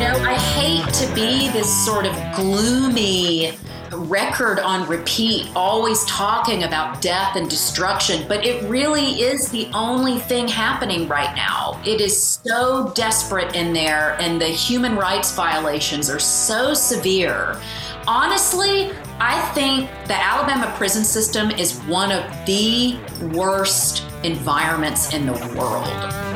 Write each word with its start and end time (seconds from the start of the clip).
know, 0.00 0.18
I 0.20 0.32
hate 0.32 0.94
to 0.94 1.14
be 1.14 1.50
this 1.50 1.68
sort 1.84 2.06
of 2.06 2.14
gloomy 2.34 3.52
record 3.92 4.58
on 4.58 4.88
repeat, 4.88 5.46
always 5.54 6.02
talking 6.06 6.64
about 6.64 7.02
death 7.02 7.36
and 7.36 7.50
destruction, 7.50 8.24
but 8.26 8.42
it 8.42 8.66
really 8.66 9.20
is 9.20 9.50
the 9.50 9.68
only 9.74 10.18
thing 10.18 10.48
happening 10.48 11.06
right 11.06 11.36
now. 11.36 11.78
It 11.84 12.00
is 12.00 12.18
so 12.18 12.92
desperate 12.94 13.54
in 13.54 13.74
there, 13.74 14.16
and 14.20 14.40
the 14.40 14.46
human 14.46 14.96
rights 14.96 15.34
violations 15.34 16.08
are 16.08 16.18
so 16.18 16.72
severe. 16.72 17.60
Honestly, 18.06 18.92
I 19.18 19.38
think 19.52 19.90
the 20.06 20.14
Alabama 20.14 20.72
prison 20.78 21.04
system 21.04 21.50
is 21.50 21.78
one 21.80 22.10
of 22.10 22.24
the 22.46 22.98
worst 23.34 24.04
environments 24.24 25.12
in 25.12 25.26
the 25.26 25.34
world 25.58 25.86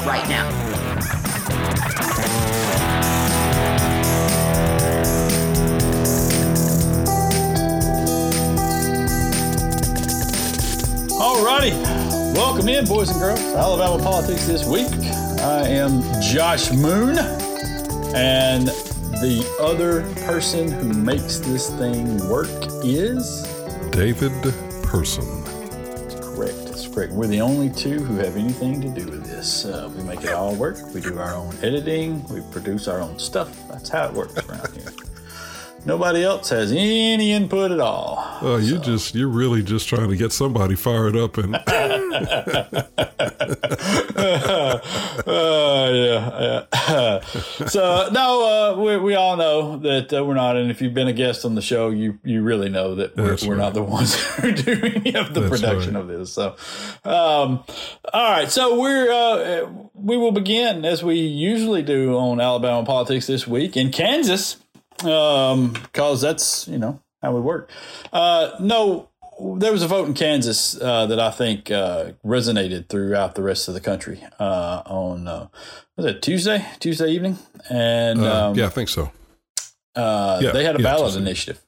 right 0.05 0.29
now. 0.29 2.04
Alrighty, 11.25 11.73
welcome 12.35 12.69
in, 12.69 12.85
boys 12.85 13.09
and 13.09 13.19
girls. 13.19 13.41
Alabama 13.41 13.97
politics 14.03 14.47
this 14.47 14.67
week. 14.67 14.87
I 15.41 15.67
am 15.69 16.03
Josh 16.21 16.71
Moon, 16.71 17.17
and 18.15 18.67
the 18.69 19.57
other 19.59 20.03
person 20.27 20.71
who 20.71 20.93
makes 20.93 21.39
this 21.39 21.71
thing 21.77 22.19
work 22.29 22.51
is 22.85 23.43
David 23.91 24.35
Person. 24.83 25.25
correct. 26.21 26.67
That's 26.67 26.89
correct. 26.89 27.15
We're 27.15 27.27
the 27.27 27.41
only 27.41 27.71
two 27.71 28.01
who 28.01 28.17
have 28.17 28.37
anything 28.37 28.83
to 28.83 28.89
do 28.91 29.11
with 29.11 29.25
this. 29.25 29.65
Uh, 29.65 29.91
we 29.97 30.05
make 30.05 30.25
it 30.25 30.33
all 30.35 30.55
work. 30.55 30.77
We 30.93 31.01
do 31.01 31.19
our 31.19 31.35
own 31.35 31.57
editing. 31.63 32.23
We 32.29 32.43
produce 32.53 32.87
our 32.87 33.01
own 33.01 33.19
stuff. 33.19 33.67
That's 33.69 33.89
how 33.89 34.09
it 34.09 34.13
works 34.13 34.37
around 34.47 34.75
here. 34.75 34.93
Nobody 35.87 36.25
else 36.25 36.49
has 36.49 36.73
any 36.73 37.33
input 37.33 37.71
at 37.71 37.81
all. 37.81 38.17
Oh, 38.41 38.57
you 38.57 38.79
just 38.79 39.15
you're 39.15 39.29
really 39.29 39.63
just 39.63 39.89
trying 39.89 40.09
to 40.09 40.17
get 40.17 40.33
somebody 40.33 40.75
fired 40.75 41.17
up 41.17 41.37
and 41.37 41.55
Uh, 45.27 45.91
yeah, 45.93 46.65
yeah. 46.69 47.21
so 47.67 48.09
no, 48.13 48.75
uh, 48.77 48.81
we, 48.81 48.97
we 48.99 49.15
all 49.15 49.37
know 49.37 49.77
that 49.79 50.13
uh, 50.13 50.25
we're 50.25 50.35
not, 50.35 50.57
and 50.57 50.71
if 50.71 50.81
you've 50.83 50.95
been 50.95 51.09
a 51.09 51.13
guest 51.13 51.45
on 51.45 51.55
the 51.55 51.63
show, 51.63 51.91
you 51.91 52.19
you 52.25 52.43
really 52.43 52.69
know 52.69 52.95
that 52.95 53.17
we're, 53.17 53.37
we're 53.47 53.57
not 53.57 53.75
the 53.75 53.83
ones 53.83 54.15
who 54.15 54.53
do 54.53 54.73
any 54.73 55.15
of 55.15 55.35
the 55.35 55.41
That's 55.41 55.61
production 55.61 55.95
right. 55.95 56.01
of 56.01 56.09
this. 56.09 56.33
So, 56.33 56.57
um, 57.05 57.65
all 58.13 58.31
right, 58.31 58.51
so 58.51 58.79
we're 58.79 59.11
uh, 59.11 59.71
we 59.95 60.17
will 60.17 60.33
begin 60.33 60.85
as 60.85 61.03
we 61.03 61.17
usually 61.17 61.83
do 61.83 62.17
on 62.17 62.41
Alabama 62.41 62.85
politics 62.85 63.27
this 63.27 63.47
week 63.47 63.77
in 63.77 63.91
Kansas, 63.91 64.57
because 64.99 66.21
that's 66.21 66.69
you 66.69 66.79
know 66.79 67.01
how 67.23 67.33
we 67.33 67.41
work. 67.41 67.71
Uh, 68.13 68.51
no, 68.61 69.09
there 69.57 69.73
was 69.73 69.83
a 69.83 69.89
vote 69.89 70.07
in 70.07 70.15
Kansas 70.15 70.81
uh, 70.81 71.07
that 71.07 71.19
I 71.19 71.31
think 71.31 71.71
uh, 71.71 72.13
resonated 72.25 72.89
throughout 72.89 73.35
the 73.35 73.43
rest 73.43 73.69
of 73.69 73.75
the 73.75 73.81
country 73.81 74.23
uh, 74.39 74.83
on 74.87 75.27
uh, 75.27 75.49
was 75.97 76.07
it 76.07 76.23
Tuesday 76.23 76.65
Tuesday 76.79 77.11
evening, 77.11 77.39
and 77.71 78.21
uh, 78.21 78.49
um, 78.49 78.57
yeah, 78.57 78.67
I 78.67 78.71
think 78.71 78.89
so. 78.89 79.11
uh, 79.97 80.41
yeah, 80.43 80.53
they 80.53 80.65
had 80.65 80.77
a 80.77 80.79
yeah, 80.79 80.85
ballot 80.85 81.07
Tuesday. 81.07 81.21
initiative 81.21 81.64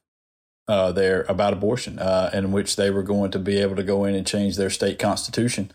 uh, 0.68 0.90
there 0.92 1.24
about 1.28 1.52
abortion, 1.52 1.98
uh, 1.98 2.30
in 2.32 2.50
which 2.50 2.76
they 2.76 2.90
were 2.90 3.02
going 3.02 3.30
to 3.30 3.38
be 3.38 3.58
able 3.58 3.76
to 3.76 3.84
go 3.84 4.04
in 4.04 4.14
and 4.14 4.26
change 4.26 4.56
their 4.56 4.70
state 4.70 4.98
constitution. 4.98 5.70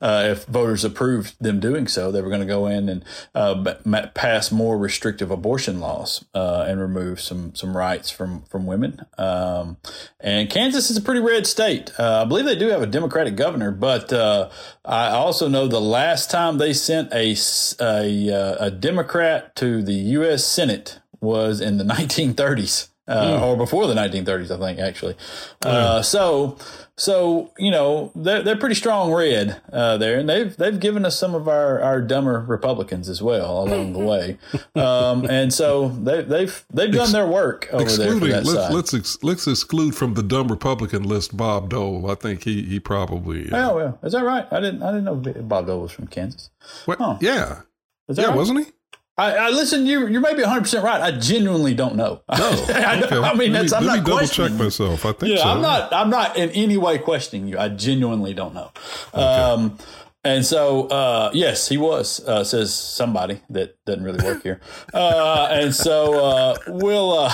Uh, 0.00 0.26
if 0.30 0.44
voters 0.46 0.84
approved 0.84 1.34
them 1.40 1.60
doing 1.60 1.86
so, 1.86 2.10
they 2.10 2.20
were 2.20 2.28
going 2.28 2.40
to 2.40 2.46
go 2.46 2.66
in 2.66 2.88
and 2.88 3.04
uh, 3.34 3.74
pass 4.14 4.50
more 4.50 4.76
restrictive 4.76 5.30
abortion 5.30 5.78
laws 5.78 6.24
uh, 6.34 6.64
and 6.66 6.80
remove 6.80 7.20
some 7.20 7.54
some 7.54 7.76
rights 7.76 8.10
from 8.10 8.42
from 8.42 8.66
women. 8.66 9.04
Um, 9.16 9.76
and 10.18 10.50
Kansas 10.50 10.90
is 10.90 10.96
a 10.96 11.02
pretty 11.02 11.20
red 11.20 11.46
state. 11.46 11.92
Uh, 11.98 12.22
I 12.22 12.24
believe 12.24 12.44
they 12.44 12.56
do 12.56 12.68
have 12.68 12.82
a 12.82 12.86
Democratic 12.86 13.36
governor, 13.36 13.70
but 13.70 14.12
I 14.12 15.10
also 15.10 15.48
know 15.48 15.68
the 15.68 15.80
last 15.80 16.30
time 16.30 16.58
they 16.58 16.72
sent 16.72 17.12
a 17.12 17.36
a, 17.80 18.56
a 18.58 18.70
Democrat 18.70 19.54
to 19.56 19.82
the 19.82 19.94
U.S. 19.94 20.44
Senate 20.44 20.98
was 21.20 21.60
in 21.60 21.78
the 21.78 21.84
1930s. 21.92 22.88
Uh, 23.08 23.40
Or 23.42 23.56
before 23.56 23.88
the 23.88 23.94
1930s, 23.94 24.50
I 24.54 24.58
think 24.58 24.78
actually. 24.78 25.16
Uh, 25.64 26.02
so, 26.02 26.56
so 26.96 27.50
you 27.58 27.70
know 27.72 28.12
they're 28.14 28.42
they're 28.42 28.56
pretty 28.56 28.76
strong 28.76 29.12
red 29.12 29.60
uh, 29.72 29.96
there, 29.96 30.20
and 30.20 30.28
they've 30.28 30.56
they've 30.56 30.78
given 30.78 31.04
us 31.04 31.18
some 31.18 31.34
of 31.34 31.48
our, 31.48 31.80
our 31.80 32.00
dumber 32.00 32.38
Republicans 32.46 33.08
as 33.08 33.20
well 33.20 33.64
along 33.64 33.92
the 33.94 33.98
way, 33.98 34.38
um, 34.76 35.24
and 35.28 35.52
so 35.52 35.88
they, 35.88 36.22
they've 36.22 36.64
they've 36.72 36.92
done 36.92 37.10
their 37.10 37.26
work 37.26 37.66
over 37.72 37.84
there 37.84 38.06
Excluding 38.06 38.30
that 38.30 38.44
let's 38.44 38.52
side. 38.66 38.72
let's 38.72 38.94
ex, 38.94 39.18
let's 39.22 39.46
exclude 39.48 39.96
from 39.96 40.14
the 40.14 40.22
dumb 40.22 40.46
Republican 40.46 41.02
list 41.02 41.36
Bob 41.36 41.70
Dole. 41.70 42.08
I 42.08 42.14
think 42.14 42.44
he 42.44 42.62
he 42.62 42.78
probably 42.78 43.50
uh, 43.50 43.70
Oh, 43.72 43.76
well, 43.76 43.98
is 44.04 44.12
that 44.12 44.22
right? 44.24 44.46
I 44.52 44.60
didn't. 44.60 44.82
I 44.84 44.92
didn't 44.92 45.04
know 45.06 45.16
Bob 45.42 45.66
Dole 45.66 45.80
was 45.82 45.90
from 45.92 46.06
Kansas. 46.06 46.50
what- 46.84 46.98
huh. 46.98 47.18
yeah 47.20 47.62
Is 48.08 48.14
that 48.16 48.22
yeah 48.22 48.28
right? 48.28 48.36
wasn't 48.36 48.60
he? 48.66 48.72
I, 49.18 49.32
I 49.36 49.48
listen. 49.50 49.84
You 49.86 50.06
you 50.08 50.20
may 50.20 50.34
be 50.34 50.40
100 50.40 50.62
percent 50.62 50.84
right. 50.84 51.00
I 51.00 51.10
genuinely 51.12 51.74
don't 51.74 51.96
know. 51.96 52.22
No, 52.30 52.50
okay. 52.62 52.82
I 52.82 53.34
mean, 53.34 53.52
that's 53.52 53.72
me, 53.72 53.78
I'm 53.78 53.84
let 53.84 53.96
not 53.96 54.04
me 54.06 54.10
double 54.10 54.26
check 54.26 54.52
myself. 54.52 55.04
I 55.04 55.12
think 55.12 55.36
Yeah, 55.36 55.42
so. 55.42 55.48
I'm 55.50 55.60
not. 55.60 55.92
I'm 55.92 56.08
not 56.10 56.36
in 56.36 56.50
any 56.50 56.76
way 56.78 56.98
questioning 56.98 57.46
you. 57.46 57.58
I 57.58 57.68
genuinely 57.68 58.32
don't 58.32 58.54
know. 58.54 58.70
Um, 59.12 59.76
and 60.24 60.46
so, 60.46 60.86
uh, 60.88 61.30
yes, 61.34 61.68
he 61.68 61.76
was. 61.76 62.26
Uh, 62.26 62.42
says 62.44 62.72
somebody 62.74 63.42
that 63.50 63.76
doesn't 63.84 64.04
really 64.04 64.24
work 64.24 64.42
here. 64.42 64.60
Uh, 64.94 65.48
and 65.50 65.74
so 65.74 66.24
uh, 66.24 66.56
we'll. 66.68 67.28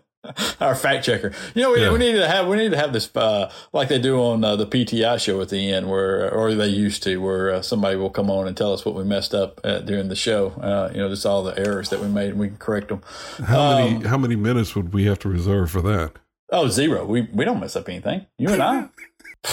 Our 0.60 0.74
fact 0.74 1.04
checker. 1.04 1.32
You 1.54 1.62
know, 1.62 1.72
we, 1.72 1.80
Yeah. 1.82 1.92
we 1.92 1.98
need 1.98 2.12
to 2.14 2.26
have 2.28 2.46
we 2.48 2.56
need 2.56 2.70
to 2.72 2.76
have 2.76 2.92
this 2.92 3.10
uh, 3.16 3.50
like 3.72 3.88
they 3.88 3.98
do 3.98 4.18
on 4.20 4.42
uh, 4.44 4.56
the 4.56 4.66
PTI 4.66 5.20
show 5.20 5.40
at 5.40 5.48
the 5.50 5.72
end, 5.72 5.88
where 5.90 6.32
or 6.32 6.54
they 6.54 6.68
used 6.68 7.02
to, 7.04 7.18
where 7.18 7.50
uh, 7.50 7.62
somebody 7.62 7.96
will 7.96 8.10
come 8.10 8.30
on 8.30 8.46
and 8.46 8.56
tell 8.56 8.72
us 8.72 8.84
what 8.84 8.94
we 8.94 9.04
messed 9.04 9.34
up 9.34 9.60
uh, 9.64 9.80
during 9.80 10.08
the 10.08 10.16
show. 10.16 10.48
Uh, 10.60 10.90
you 10.92 10.98
know, 11.00 11.08
just 11.08 11.26
all 11.26 11.42
the 11.42 11.58
errors 11.58 11.90
that 11.90 12.00
we 12.00 12.08
made, 12.08 12.30
and 12.30 12.38
we 12.40 12.48
can 12.48 12.56
correct 12.56 12.88
them. 12.88 13.02
How 13.44 13.76
many 13.78 13.96
Um, 13.96 14.04
how 14.04 14.18
many 14.18 14.36
minutes 14.36 14.74
would 14.74 14.92
we 14.92 15.04
have 15.04 15.18
to 15.20 15.28
reserve 15.28 15.70
for 15.70 15.82
that? 15.82 16.12
Oh, 16.52 16.68
zero. 16.68 17.04
We 17.04 17.22
we 17.32 17.44
don't 17.44 17.60
mess 17.60 17.76
up 17.76 17.88
anything. 17.88 18.26
You 18.38 18.50
and 18.50 18.62
I. 18.62 18.88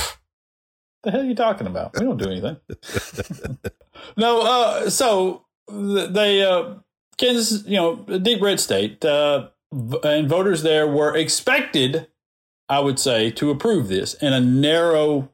the 1.03 1.11
hell 1.11 1.21
are 1.21 1.25
you 1.25 1.35
talking 1.35 1.67
about? 1.67 1.93
We 1.99 2.05
don't 2.05 2.17
do 2.17 2.29
anything. 2.29 2.57
no. 4.17 4.41
Uh. 4.41 4.89
So 4.89 5.45
th- 5.69 6.09
they 6.11 6.43
uh, 6.43 6.75
Kansas, 7.17 7.65
you 7.65 7.77
know, 7.77 8.05
a 8.07 8.19
deep 8.19 8.41
red 8.41 8.59
state, 8.59 9.03
uh, 9.05 9.49
and 10.03 10.29
voters 10.29 10.63
there 10.63 10.87
were 10.87 11.15
expected, 11.15 12.07
I 12.69 12.79
would 12.79 12.99
say, 12.99 13.31
to 13.31 13.51
approve 13.51 13.87
this 13.87 14.13
in 14.15 14.33
a 14.33 14.39
narrow. 14.39 15.29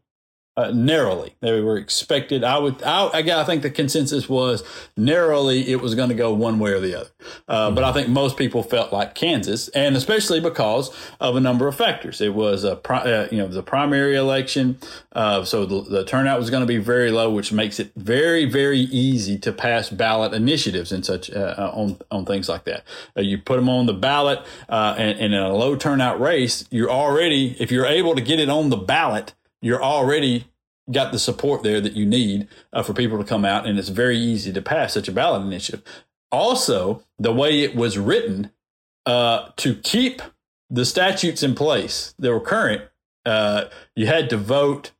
Uh, 0.59 0.71
narrowly, 0.73 1.35
they 1.39 1.61
were 1.61 1.77
expected. 1.77 2.43
I 2.43 2.57
would. 2.57 2.83
I, 2.83 2.99
I, 3.19 3.41
I 3.41 3.43
think 3.45 3.61
the 3.61 3.69
consensus 3.69 4.27
was 4.27 4.61
narrowly 4.97 5.69
it 5.73 5.79
was 5.81 5.95
going 5.95 6.09
to 6.09 6.15
go 6.15 6.33
one 6.33 6.59
way 6.59 6.71
or 6.71 6.81
the 6.81 6.95
other. 6.99 7.09
Uh, 7.47 7.71
But 7.71 7.83
I 7.83 7.91
think 7.93 8.09
most 8.09 8.35
people 8.35 8.61
felt 8.63 8.91
like 8.91 9.15
Kansas, 9.15 9.69
and 9.69 9.95
especially 9.95 10.41
because 10.41 10.85
of 11.19 11.35
a 11.35 11.39
number 11.39 11.67
of 11.69 11.75
factors. 11.75 12.19
It 12.19 12.33
was 12.33 12.63
a 12.65 12.75
pri- 12.75 13.05
uh, 13.13 13.27
you 13.31 13.37
know 13.37 13.57
a 13.57 13.63
primary 13.63 14.15
election, 14.15 14.65
uh, 15.13 15.45
so 15.45 15.65
the, 15.65 15.81
the 15.95 16.03
turnout 16.03 16.39
was 16.39 16.49
going 16.49 16.61
to 16.67 16.67
be 16.67 16.81
very 16.95 17.11
low, 17.19 17.29
which 17.31 17.51
makes 17.53 17.79
it 17.79 17.91
very 17.95 18.43
very 18.45 18.79
easy 18.79 19.37
to 19.39 19.51
pass 19.53 19.89
ballot 19.89 20.33
initiatives 20.33 20.91
and 20.91 21.05
such 21.05 21.31
uh, 21.31 21.55
uh, 21.57 21.71
on 21.73 21.97
on 22.11 22.25
things 22.25 22.49
like 22.49 22.65
that. 22.65 22.83
Uh, 23.15 23.21
you 23.21 23.37
put 23.37 23.55
them 23.55 23.69
on 23.69 23.85
the 23.85 23.93
ballot, 23.93 24.39
uh, 24.67 24.95
and, 24.97 25.19
and 25.19 25.33
in 25.33 25.39
a 25.39 25.55
low 25.55 25.75
turnout 25.75 26.19
race, 26.19 26.65
you're 26.69 26.91
already 26.91 27.55
if 27.63 27.71
you're 27.71 27.85
able 27.99 28.13
to 28.15 28.21
get 28.21 28.39
it 28.39 28.49
on 28.49 28.69
the 28.69 28.77
ballot, 28.95 29.33
you're 29.61 29.83
already 29.83 30.45
got 30.91 31.11
the 31.11 31.19
support 31.19 31.61
there 31.63 31.79
that 31.81 31.93
you 31.93 32.05
need 32.05 32.47
uh, 32.73 32.81
for 32.83 32.93
people 32.93 33.17
to 33.17 33.23
come 33.23 33.45
out, 33.45 33.65
and 33.67 33.77
it's 33.77 33.89
very 33.89 34.17
easy 34.17 34.51
to 34.53 34.61
pass 34.61 34.93
such 34.93 35.07
a 35.07 35.11
ballot 35.11 35.41
initiative. 35.43 35.83
Also, 36.31 37.03
the 37.17 37.33
way 37.33 37.61
it 37.61 37.75
was 37.75 37.97
written 37.97 38.51
uh, 39.05 39.49
to 39.57 39.75
keep 39.75 40.21
the 40.69 40.85
statutes 40.85 41.41
in 41.43 41.55
place 41.55 42.13
that 42.19 42.31
were 42.31 42.39
current, 42.39 42.83
uh, 43.25 43.65
you 43.95 44.05
had 44.07 44.29
to 44.29 44.37
vote 44.37 44.91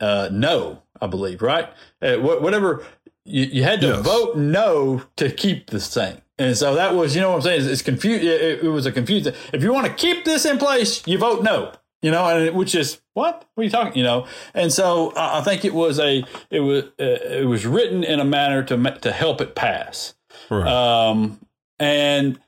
uh, 0.00 0.28
no, 0.32 0.82
I 1.00 1.06
believe, 1.06 1.42
right? 1.42 1.68
Uh, 2.00 2.16
wh- 2.16 2.42
whatever 2.42 2.84
you, 3.24 3.44
you 3.44 3.62
had 3.62 3.80
to 3.82 3.88
Yes. 3.88 4.04
vote 4.04 4.36
no 4.36 5.02
to 5.16 5.30
keep 5.30 5.66
the 5.68 5.80
same. 5.80 6.18
And 6.38 6.56
so 6.56 6.74
that 6.74 6.94
was, 6.94 7.14
you 7.14 7.22
know 7.22 7.30
what 7.30 7.36
I'm 7.36 7.42
saying? 7.42 7.60
It's, 7.62 7.68
it's 7.70 7.82
confused. 7.82 8.24
It, 8.24 8.64
it 8.64 8.68
was 8.68 8.84
a 8.86 8.92
confusing. 8.92 9.34
If 9.54 9.62
you 9.62 9.72
want 9.72 9.86
to 9.86 9.92
keep 9.94 10.24
this 10.24 10.44
in 10.44 10.58
place, 10.58 11.06
you 11.06 11.16
vote 11.18 11.42
no. 11.42 11.72
You 12.02 12.10
know, 12.10 12.26
and 12.28 12.44
it, 12.46 12.54
which 12.54 12.74
is 12.74 13.00
what? 13.14 13.44
What 13.54 13.62
are 13.62 13.64
you 13.64 13.70
talking? 13.70 13.96
You 13.96 14.04
know, 14.04 14.26
and 14.54 14.72
so 14.72 15.10
uh, 15.10 15.40
I 15.40 15.40
think 15.42 15.64
it 15.64 15.74
was 15.74 15.98
a 15.98 16.24
it 16.50 16.60
was 16.60 16.84
uh, 17.00 17.04
it 17.40 17.46
was 17.46 17.66
written 17.66 18.04
in 18.04 18.20
a 18.20 18.24
manner 18.24 18.62
to 18.64 18.76
to 19.00 19.12
help 19.12 19.40
it 19.40 19.54
pass. 19.54 20.14
Right. 20.50 20.66
Um, 20.68 21.40
and 21.78 22.38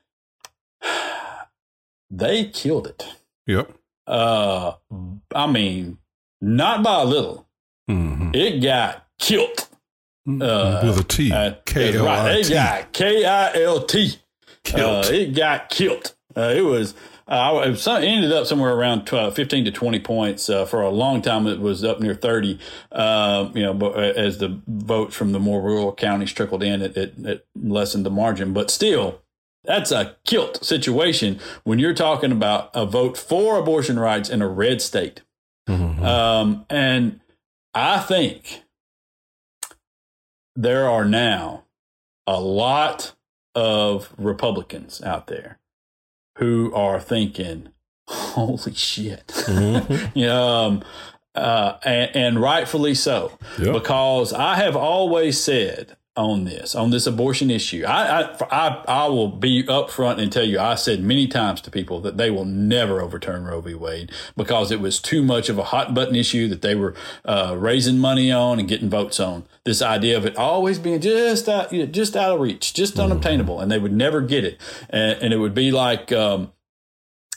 they 2.09 2.45
killed 2.45 2.87
it. 2.87 3.05
yep. 3.45 3.71
Uh, 4.07 4.73
I 5.35 5.45
mean, 5.47 5.99
not 6.41 6.81
by 6.83 7.01
a 7.01 7.05
little. 7.05 7.47
hmm 7.87 8.31
It 8.33 8.59
got 8.61 9.05
killed. 9.19 9.67
Uh, 10.27 10.81
With 10.83 10.99
a 10.99 11.03
T. 11.07 11.31
right, 11.31 11.55
it 12.39 12.49
got 12.49 12.91
K 12.93 13.25
I 13.25 13.53
L 13.63 13.83
T. 13.83 14.15
Uh, 14.73 15.03
it 15.05 15.35
got 15.35 15.69
killed. 15.69 16.13
Uh, 16.37 16.53
it 16.55 16.61
was. 16.61 16.93
Uh, 17.29 17.61
it 17.63 17.87
ended 17.87 18.33
up 18.33 18.47
somewhere 18.47 18.73
around 18.73 19.05
12, 19.05 19.35
15 19.35 19.65
to 19.65 19.71
20 19.71 19.99
points. 19.99 20.49
Uh, 20.49 20.65
for 20.65 20.81
a 20.81 20.89
long 20.89 21.21
time, 21.21 21.45
it 21.45 21.59
was 21.59 21.83
up 21.83 21.99
near 21.99 22.15
30. 22.15 22.57
Uh, 22.91 23.49
you 23.53 23.61
know, 23.61 23.73
but 23.73 23.95
as 23.95 24.39
the 24.39 24.59
votes 24.67 25.15
from 25.15 25.31
the 25.31 25.39
more 25.39 25.61
rural 25.61 25.93
counties 25.93 26.33
trickled 26.33 26.63
in, 26.63 26.81
it, 26.81 26.97
it, 26.97 27.13
it 27.19 27.47
lessened 27.55 28.03
the 28.03 28.09
margin. 28.09 28.51
But 28.51 28.71
still, 28.71 29.21
that's 29.63 29.91
a 29.91 30.15
kilt 30.25 30.63
situation 30.65 31.39
when 31.63 31.77
you're 31.77 31.93
talking 31.93 32.31
about 32.31 32.71
a 32.73 32.87
vote 32.87 33.15
for 33.15 33.59
abortion 33.59 33.99
rights 33.99 34.29
in 34.29 34.41
a 34.41 34.47
red 34.47 34.81
state. 34.81 35.21
Mhm. 35.67 36.01
Um, 36.01 36.65
and 36.67 37.19
I 37.75 37.99
think 37.99 38.63
there 40.55 40.89
are 40.89 41.05
now 41.05 41.65
a 42.25 42.39
lot 42.41 43.13
of 43.53 44.13
Republicans 44.17 45.01
out 45.03 45.27
there 45.27 45.58
who 46.39 46.73
are 46.73 46.99
thinking, 46.99 47.69
holy 48.07 48.73
shit. 48.73 49.27
Mhm. 49.27 50.11
Yeah, 50.15 50.33
um, 50.65 50.83
uh, 51.35 51.73
and, 51.83 52.15
and 52.15 52.41
rightfully 52.41 52.95
so, 52.95 53.37
Yep. 53.61 53.73
because 53.73 54.33
I 54.33 54.55
have 54.55 54.75
always 54.75 55.39
said 55.39 55.95
on 56.19 56.43
this, 56.43 56.75
on 56.75 56.89
this 56.89 57.07
abortion 57.07 57.49
issue, 57.49 57.85
I, 57.87 58.23
I, 58.23 58.37
I, 58.51 58.83
I 58.87 59.07
will 59.07 59.29
be 59.29 59.63
upfront 59.63 60.21
and 60.21 60.29
tell 60.29 60.43
you, 60.43 60.59
I 60.59 60.75
said 60.75 61.01
many 61.01 61.27
times 61.27 61.61
to 61.61 61.71
people 61.71 62.01
that 62.01 62.17
they 62.17 62.29
will 62.29 62.43
never 62.43 63.01
overturn 63.01 63.45
Roe 63.45 63.61
v. 63.61 63.73
Wade 63.73 64.11
because 64.35 64.69
it 64.69 64.81
was 64.81 64.99
too 64.99 65.23
much 65.23 65.47
of 65.47 65.57
a 65.57 65.63
hot 65.63 65.93
button 65.93 66.17
issue 66.17 66.49
that 66.49 66.61
they 66.61 66.75
were 66.75 66.93
uh, 67.23 67.55
raising 67.57 67.99
money 67.99 68.33
on 68.33 68.59
and 68.59 68.67
getting 68.67 68.89
votes 68.89 69.17
on. 69.17 69.45
This 69.63 69.81
idea 69.81 70.17
of 70.17 70.25
it 70.25 70.35
always 70.35 70.77
being 70.77 70.99
just 70.99 71.47
out, 71.47 71.71
you 71.71 71.85
know, 71.85 71.91
just 71.91 72.17
out 72.17 72.35
of 72.35 72.41
reach, 72.41 72.73
just 72.73 72.99
unobtainable, 72.99 73.61
and 73.61 73.71
they 73.71 73.79
would 73.79 73.93
never 73.93 74.19
get 74.19 74.43
it, 74.43 74.59
and, 74.89 75.21
and 75.21 75.33
it 75.33 75.37
would 75.37 75.53
be 75.53 75.71
like. 75.71 76.11
Um, 76.11 76.51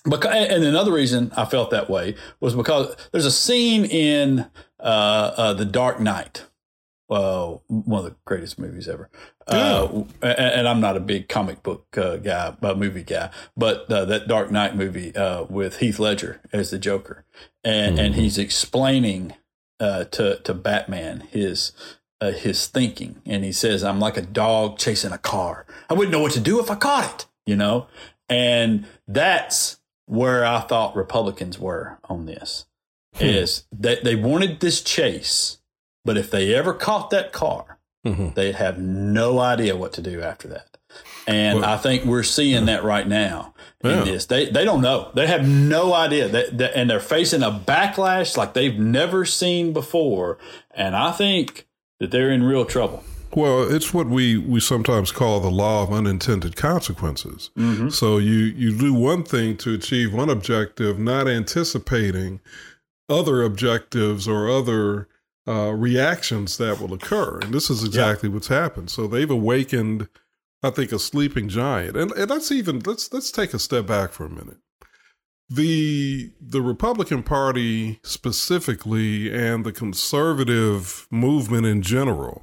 because, 0.05 0.35
and 0.35 0.64
another 0.64 0.90
reason 0.90 1.31
I 1.37 1.44
felt 1.44 1.70
that 1.70 1.88
way 1.88 2.17
was 2.40 2.56
because 2.56 2.96
there's 3.12 3.26
a 3.26 3.31
scene 3.31 3.85
in 3.85 4.50
uh, 4.81 4.82
uh, 4.82 5.55
The 5.55 5.64
Dark 5.64 6.00
Knight, 6.00 6.46
uh, 7.12 7.59
one 7.69 8.05
of 8.05 8.05
the 8.05 8.17
greatest 8.25 8.59
movies 8.59 8.88
ever. 8.88 9.11
Uh, 9.47 10.05
and, 10.23 10.38
and 10.38 10.69
I'm 10.69 10.81
not 10.81 10.97
a 10.97 11.00
big 11.00 11.29
comic 11.29 11.62
book 11.62 11.87
uh, 11.99 12.17
guy, 12.17 12.55
uh, 12.62 12.75
movie 12.75 13.03
guy, 13.03 13.31
but 13.56 13.91
uh, 13.91 14.05
that 14.06 14.29
Dark 14.29 14.50
Knight 14.50 14.76
movie 14.76 15.14
uh, 15.14 15.44
with 15.44 15.79
Heath 15.79 15.99
Ledger 15.99 16.41
as 16.53 16.70
the 16.70 16.79
Joker, 16.79 17.25
and 17.64 17.99
and 17.99 18.14
he's 18.14 18.38
explaining 18.38 19.35
uh, 19.81 20.05
to 20.05 20.41
to 20.41 20.55
Batman 20.55 21.29
his. 21.31 21.73
Uh, 22.20 22.31
his 22.31 22.69
thinking, 22.69 23.20
and 23.26 23.43
he 23.43 23.50
says, 23.50 23.82
"I'm 23.82 23.99
like 23.99 24.17
a 24.17 24.23
dog 24.23 24.79
chasing 24.79 25.11
a 25.11 25.19
car. 25.19 25.67
I 25.91 25.94
wouldn't 25.94 26.12
know 26.12 26.20
what 26.20 26.31
to 26.35 26.41
do 26.41 26.61
if 26.61 26.70
I 26.70 26.76
caught 26.76 27.12
it." 27.12 27.26
You 27.47 27.56
know, 27.56 27.88
and 28.29 28.87
that's 29.09 29.81
where 30.06 30.44
I 30.44 30.61
thought 30.61 30.94
Republicans 30.94 31.59
were 31.59 31.99
on 32.05 32.26
this 32.26 32.67
is 33.20 33.64
that 33.73 34.05
they 34.05 34.17
wanted 34.17 34.61
this 34.61 34.82
chase, 34.82 35.59
but 36.04 36.16
if 36.19 36.31
they 36.31 36.54
ever 36.54 36.72
caught 36.75 37.10
that 37.10 37.32
car, 37.32 37.78
Mhm. 38.06 38.34
they'd 38.34 38.56
have 38.56 38.78
no 38.78 39.38
idea 39.38 39.76
what 39.76 39.93
to 39.94 40.02
do 40.02 40.20
after 40.20 40.49
that. 40.49 40.76
And 41.26 41.60
Well- 41.60 41.70
I 41.70 41.76
think 41.76 42.04
we're 42.04 42.25
seeing 42.25 42.66
that 42.66 42.82
right 42.84 43.06
now 43.08 43.54
in 43.82 43.90
Yeah. 43.90 44.04
this. 44.04 44.26
They 44.26 44.46
they 44.50 44.64
don't 44.64 44.81
know. 44.82 45.10
They 45.14 45.26
have 45.28 45.46
no 45.46 45.94
idea. 45.94 46.28
They, 46.28 46.46
they- 46.52 46.72
and 46.72 46.90
they're 46.90 46.99
facing 47.00 47.43
a 47.43 47.50
backlash 47.50 48.37
like 48.37 48.54
they've 48.54 48.78
never 48.78 49.25
seen 49.25 49.72
before. 49.72 50.38
And 50.75 50.96
I 50.96 51.12
think 51.12 51.66
that 52.00 52.10
they're 52.10 52.31
in 52.31 52.43
real 52.43 52.64
trouble. 52.64 53.04
Well, 53.34 53.62
it's 53.72 53.94
what 53.94 54.08
we, 54.08 54.37
we 54.37 54.60
sometimes 54.60 55.10
call 55.10 55.40
the 55.40 55.50
law 55.50 55.84
of 55.84 55.93
unintended 55.93 56.54
consequences. 56.56 57.49
Mm-hmm. 57.56 57.88
So 57.88 58.19
you, 58.19 58.37
you 58.37 58.76
do 58.76 58.93
one 58.93 59.22
thing 59.22 59.56
to 59.58 59.72
achieve 59.72 60.12
one 60.12 60.28
objective, 60.28 60.99
not 60.99 61.26
anticipating 61.28 62.40
other 63.08 63.43
objectives 63.43 64.28
or 64.28 64.50
other 64.50 65.08
uh, 65.47 65.73
reactions 65.73 66.56
that 66.59 66.81
will 66.81 66.94
occur. 66.94 67.41
And 67.41 67.53
this 67.53 67.71
is 67.71 67.85
exactly 67.85 68.29
what's 68.29 68.49
happened. 68.49 68.91
So 68.91 69.06
they've 69.06 69.31
awakened, 69.31 70.09
I 70.62 70.71
think, 70.71 70.93
a 70.93 70.99
sleeping 70.99 71.49
giant. 71.49 71.97
And, 71.97 72.12
and 72.12 72.31
let's 72.31 72.53
even 72.53 72.81
let's 72.81 73.12
let's 73.12 73.33
take 73.33 73.55
a 73.55 73.59
step 73.59 73.87
back 73.87 74.12
for 74.12 74.25
a 74.25 74.31
minute. 74.31 74.59
The 75.49 76.33
the 76.41 76.62
Republican 76.62 77.23
Party 77.23 77.99
specifically 78.03 79.35
and 79.35 79.65
the 79.65 79.73
conservative 79.73 81.06
movement 81.11 81.67
in 81.67 81.83
general 81.83 82.43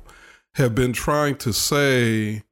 have 0.55 0.75
been 0.75 0.93
trying 0.93 1.37
to 1.37 1.53
say 1.53 2.43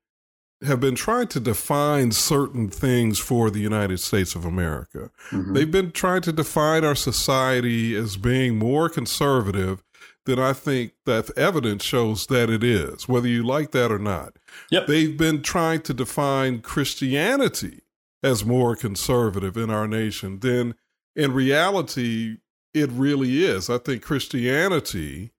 have 0.66 0.80
been 0.80 0.96
trying 0.96 1.28
to 1.28 1.40
define 1.40 2.12
certain 2.12 2.70
things 2.70 3.20
for 3.20 3.52
the 3.52 3.60
United 3.60 4.00
States 4.00 4.34
of 4.34 4.44
America. 4.44 5.12
They've 5.32 5.70
been 5.70 5.92
trying 5.92 6.22
to 6.24 6.32
define 6.32 6.84
our 6.84 6.96
society 6.96 7.96
as 7.96 8.18
being 8.18 8.58
more 8.58 8.90
conservative 8.90 9.84
than 10.28 10.38
I 10.38 10.54
think 10.54 10.92
that 11.06 11.36
evidence 11.36 11.84
shows 11.84 12.28
that 12.28 12.50
it 12.50 12.64
is, 12.64 13.08
whether 13.08 13.28
you 13.28 13.44
like 13.44 13.72
that 13.72 13.92
or 13.92 13.98
not. 13.98 14.38
Yep. 14.70 14.86
They've 14.86 15.18
been 15.18 15.42
trying 15.42 15.82
to 15.84 15.94
define 15.94 16.62
Christianity 16.62 17.82
as 18.22 18.46
more 18.46 18.76
conservative 18.76 19.58
in 19.58 19.70
our 19.70 19.88
nation 19.88 20.40
than 20.40 20.76
in 21.16 21.34
reality 21.34 22.38
it 22.74 22.92
really 22.92 23.44
is. 23.44 23.70
I 23.70 23.80
think 23.80 24.04
Christianity 24.04 25.32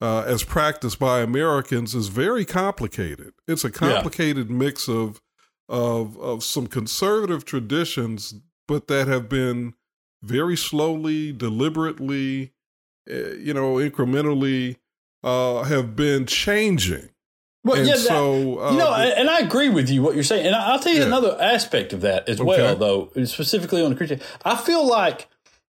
uh, 0.00 0.22
as 0.22 0.44
practiced 0.44 0.98
by 0.98 1.20
Americans 1.20 1.94
is 1.94 2.08
very 2.08 2.44
complicated. 2.44 3.32
It's 3.46 3.64
a 3.64 3.70
complicated 3.70 4.50
mix 4.50 4.88
of 4.88 5.20
of 5.68 6.16
of 6.18 6.44
some 6.44 6.66
conservative 6.66 7.44
traditions, 7.44 8.34
but 8.66 8.86
that 8.86 9.08
have 9.08 9.28
been 9.28 9.74
very 10.22 10.56
slowly, 10.56 11.32
deliberately, 11.32 12.52
you 13.08 13.54
know, 13.54 13.74
incrementally 13.74 14.76
uh, 15.24 15.62
have 15.64 15.96
been 15.96 16.26
changing. 16.26 17.08
Well, 17.64 17.76
and 17.78 17.88
yeah, 17.88 17.96
so 17.96 18.60
uh, 18.60 18.72
you 18.72 18.78
know, 18.78 18.90
the- 18.96 19.18
and 19.18 19.28
I 19.28 19.40
agree 19.40 19.68
with 19.68 19.90
you 19.90 20.02
what 20.02 20.14
you're 20.14 20.24
saying, 20.24 20.46
and 20.46 20.54
I'll 20.54 20.78
tell 20.78 20.92
you 20.92 21.00
Yeah. 21.00 21.06
another 21.06 21.36
aspect 21.40 21.92
of 21.92 22.00
that 22.02 22.28
as 22.28 22.40
Okay. 22.40 22.46
well, 22.46 22.76
though, 22.76 23.10
specifically 23.24 23.82
on 23.82 23.90
the 23.90 23.96
Christian. 23.96 24.20
I 24.44 24.54
feel 24.56 24.86
like, 24.86 25.28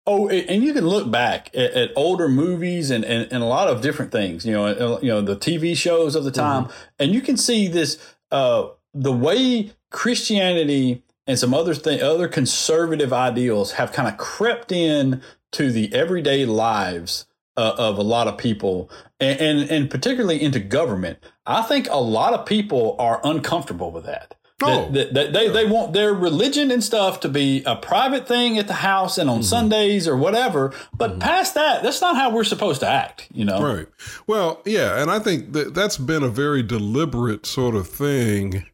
oh, 0.06 0.28
and 0.28 0.62
you 0.62 0.72
can 0.74 0.86
look 0.86 1.10
back 1.10 1.50
at, 1.54 1.70
at 1.72 1.90
older 1.96 2.28
movies 2.28 2.90
and, 2.90 3.04
and 3.04 3.26
and 3.32 3.42
a 3.42 3.46
lot 3.46 3.68
of 3.68 3.80
different 3.80 4.12
things, 4.12 4.44
you 4.44 4.52
know, 4.52 4.66
uh, 4.66 4.98
you 5.00 5.08
know, 5.08 5.20
the 5.22 5.36
TV 5.36 5.74
shows 5.76 6.14
of 6.14 6.24
the 6.24 6.30
time, 6.30 6.68
and 6.98 7.12
you 7.14 7.22
can 7.22 7.36
see 7.36 7.66
this, 7.66 7.98
uh, 8.30 8.68
the 8.92 9.12
way 9.12 9.72
Christianity 9.90 11.02
and 11.26 11.38
some 11.38 11.54
other 11.54 11.74
thing, 11.74 12.02
other 12.02 12.28
conservative 12.28 13.12
ideals 13.12 13.72
have 13.72 13.92
kind 13.92 14.06
of 14.08 14.16
crept 14.18 14.70
in 14.70 15.22
to 15.52 15.72
the 15.72 15.92
everyday 15.94 16.44
lives 16.44 17.26
uh, 17.60 17.74
of 17.78 17.98
a 17.98 18.02
lot 18.02 18.26
of 18.28 18.38
people, 18.38 18.90
and, 19.20 19.40
and 19.40 19.70
and 19.70 19.90
particularly 19.90 20.40
into 20.42 20.58
government. 20.60 21.18
I 21.46 21.62
think 21.62 21.88
a 21.90 22.00
lot 22.00 22.32
of 22.34 22.46
people 22.46 22.96
are 22.98 23.20
uncomfortable 23.24 23.90
with 23.92 24.04
that. 24.06 24.34
Oh, 24.62 24.90
That- 24.92 25.14
that- 25.14 25.32
they, 25.32 25.48
they 25.48 25.64
want 25.64 25.94
their 25.94 26.12
religion 26.12 26.70
and 26.70 26.84
stuff 26.84 27.20
to 27.20 27.28
be 27.30 27.62
a 27.64 27.76
private 27.76 28.28
thing 28.28 28.58
at 28.58 28.66
the 28.66 28.74
house 28.74 29.16
and 29.16 29.30
on 29.30 29.42
Sundays 29.42 30.06
or 30.06 30.16
whatever. 30.18 30.74
But 30.94 31.18
past 31.18 31.54
that, 31.54 31.82
that's 31.82 32.02
not 32.02 32.14
how 32.16 32.28
we're 32.30 32.44
supposed 32.44 32.80
to 32.80 32.86
act, 32.88 33.26
you 33.32 33.46
know? 33.46 33.62
Right. 33.62 33.86
Well, 34.26 34.60
yeah, 34.66 35.00
and 35.00 35.10
I 35.10 35.18
think 35.18 35.52
that 35.54 35.72
that's 35.74 35.96
been 35.96 36.22
a 36.22 36.28
very 36.28 36.62
deliberate 36.62 37.46
sort 37.46 37.74
of 37.74 37.88
thing. 37.88 38.66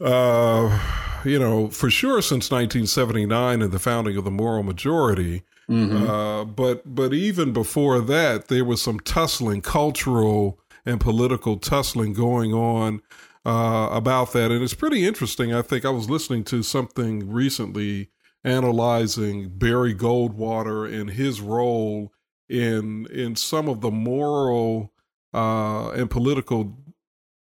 Uh, 0.00 0.80
you 1.24 1.38
know, 1.38 1.68
for 1.68 1.88
sure 1.88 2.20
since 2.20 2.50
1979 2.50 3.62
and 3.62 3.70
the 3.72 3.78
founding 3.78 4.16
of 4.16 4.24
the 4.24 4.30
moral 4.32 4.62
majority. 4.64 5.44
Mhm. 5.70 6.08
Uh, 6.08 6.44
but 6.44 6.94
but 6.94 7.14
even 7.14 7.52
before 7.52 8.00
that, 8.00 8.48
there 8.48 8.64
was 8.64 8.82
some 8.82 9.00
tussling, 9.00 9.60
cultural 9.60 10.58
and 10.84 11.00
political 11.00 11.56
tussling 11.56 12.12
going 12.12 12.52
on 12.52 13.00
uh, 13.46 13.88
about 13.92 14.32
that, 14.32 14.50
and 14.50 14.62
it's 14.62 14.74
pretty 14.74 15.06
interesting. 15.06 15.54
I 15.54 15.62
think 15.62 15.84
I 15.84 15.90
was 15.90 16.10
listening 16.10 16.44
to 16.44 16.62
something 16.62 17.30
recently 17.30 18.10
analyzing 18.44 19.50
Barry 19.56 19.94
Goldwater 19.94 20.92
and 20.92 21.10
his 21.10 21.40
role 21.40 22.12
in 22.48 23.06
in 23.06 23.36
some 23.36 23.68
of 23.68 23.80
the 23.80 23.90
moral 23.90 24.92
uh, 25.32 25.90
and 25.90 26.10
political 26.10 26.76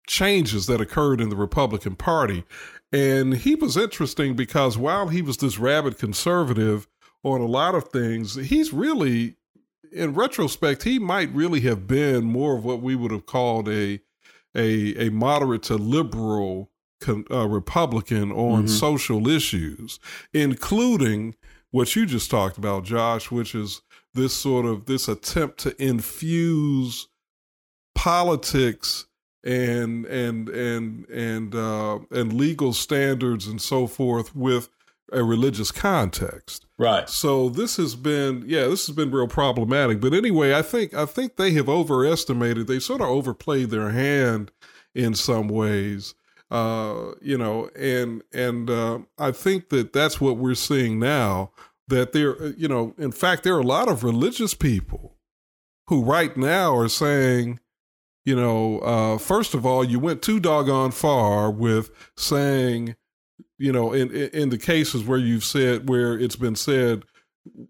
changes 0.07 0.65
that 0.67 0.81
occurred 0.81 1.21
in 1.21 1.29
the 1.29 1.35
Republican 1.35 1.95
Party. 1.95 2.43
And 2.91 3.35
he 3.35 3.55
was 3.55 3.77
interesting 3.77 4.35
because 4.35 4.77
while 4.77 5.07
he 5.07 5.21
was 5.21 5.37
this 5.37 5.57
rabid 5.57 5.97
conservative 5.97 6.87
on 7.23 7.41
a 7.41 7.45
lot 7.45 7.75
of 7.75 7.89
things, 7.89 8.35
he's 8.35 8.73
really, 8.73 9.35
in 9.91 10.13
retrospect, 10.13 10.83
he 10.83 10.97
might 10.99 11.31
really 11.33 11.61
have 11.61 11.85
been 11.87 12.23
more 12.25 12.57
of 12.57 12.65
what 12.65 12.81
we 12.81 12.95
would 12.95 13.11
have 13.11 13.25
called 13.25 13.67
a 13.69 13.99
a, 14.53 15.07
a 15.07 15.09
moderate 15.11 15.63
to 15.63 15.75
liberal 15.75 16.69
con, 16.99 17.23
uh, 17.31 17.47
Republican 17.47 18.33
on 18.33 18.65
Mhm. 18.65 18.69
social 18.69 19.27
issues, 19.29 19.97
including 20.33 21.35
what 21.69 21.95
you 21.95 22.05
just 22.05 22.29
talked 22.29 22.57
about, 22.57 22.83
Josh, 22.83 23.31
which 23.31 23.55
is 23.55 23.81
this 24.13 24.33
sort 24.33 24.65
of 24.65 24.87
this 24.87 25.07
attempt 25.07 25.57
to 25.59 25.81
infuse 25.81 27.07
politics 27.95 29.05
and 29.43 30.05
and 30.05 30.49
and 30.49 31.07
and 31.09 31.55
uh, 31.55 31.99
and 32.11 32.33
legal 32.33 32.73
standards 32.73 33.47
and 33.47 33.61
so 33.61 33.87
forth 33.87 34.35
with 34.35 34.69
a 35.11 35.23
religious 35.23 35.71
context. 35.71 36.65
Right. 36.77 37.07
So 37.09 37.49
this 37.49 37.77
has 37.77 37.95
been 37.95 38.43
yeah, 38.47 38.67
this 38.67 38.87
has 38.87 38.95
been 38.95 39.11
real 39.11 39.27
problematic. 39.27 39.99
But 39.99 40.13
anyway, 40.13 40.53
I 40.53 40.61
think 40.61 40.93
I 40.93 41.05
think 41.05 41.35
they 41.35 41.51
have 41.51 41.69
overestimated. 41.69 42.67
They 42.67 42.79
sort 42.79 43.01
of 43.01 43.07
overplayed 43.07 43.69
their 43.69 43.89
hand 43.89 44.51
in 44.95 45.13
some 45.13 45.47
ways. 45.47 46.15
Uh, 46.49 47.13
you 47.21 47.37
know, 47.37 47.69
and 47.77 48.23
and 48.33 48.69
uh, 48.69 48.99
I 49.17 49.31
think 49.31 49.69
that 49.69 49.93
that's 49.93 50.19
what 50.19 50.37
we're 50.37 50.55
seeing 50.55 50.99
now. 50.99 51.51
That 51.87 52.13
there, 52.13 52.47
you 52.53 52.67
know, 52.67 52.93
in 52.97 53.11
fact, 53.11 53.43
there 53.43 53.55
are 53.55 53.59
a 53.59 53.63
lot 53.63 53.87
of 53.89 54.03
religious 54.03 54.53
people 54.53 55.15
who 55.87 56.03
right 56.03 56.35
now 56.37 56.75
are 56.75 56.89
saying, 56.89 57.59
you 58.25 58.35
know, 58.35 58.79
uh, 58.79 59.17
first 59.17 59.53
of 59.53 59.65
all, 59.65 59.83
you 59.83 59.99
went 59.99 60.21
too 60.21 60.39
doggone 60.39 60.91
far 60.91 61.51
with 61.51 61.89
saying 62.15 62.95
you 63.61 63.71
know, 63.71 63.93
in 63.93 64.11
in 64.11 64.49
the 64.49 64.57
cases 64.57 65.03
where 65.03 65.19
you've 65.19 65.45
said 65.45 65.87
where 65.87 66.17
it's 66.17 66.35
been 66.35 66.55
said, 66.55 67.03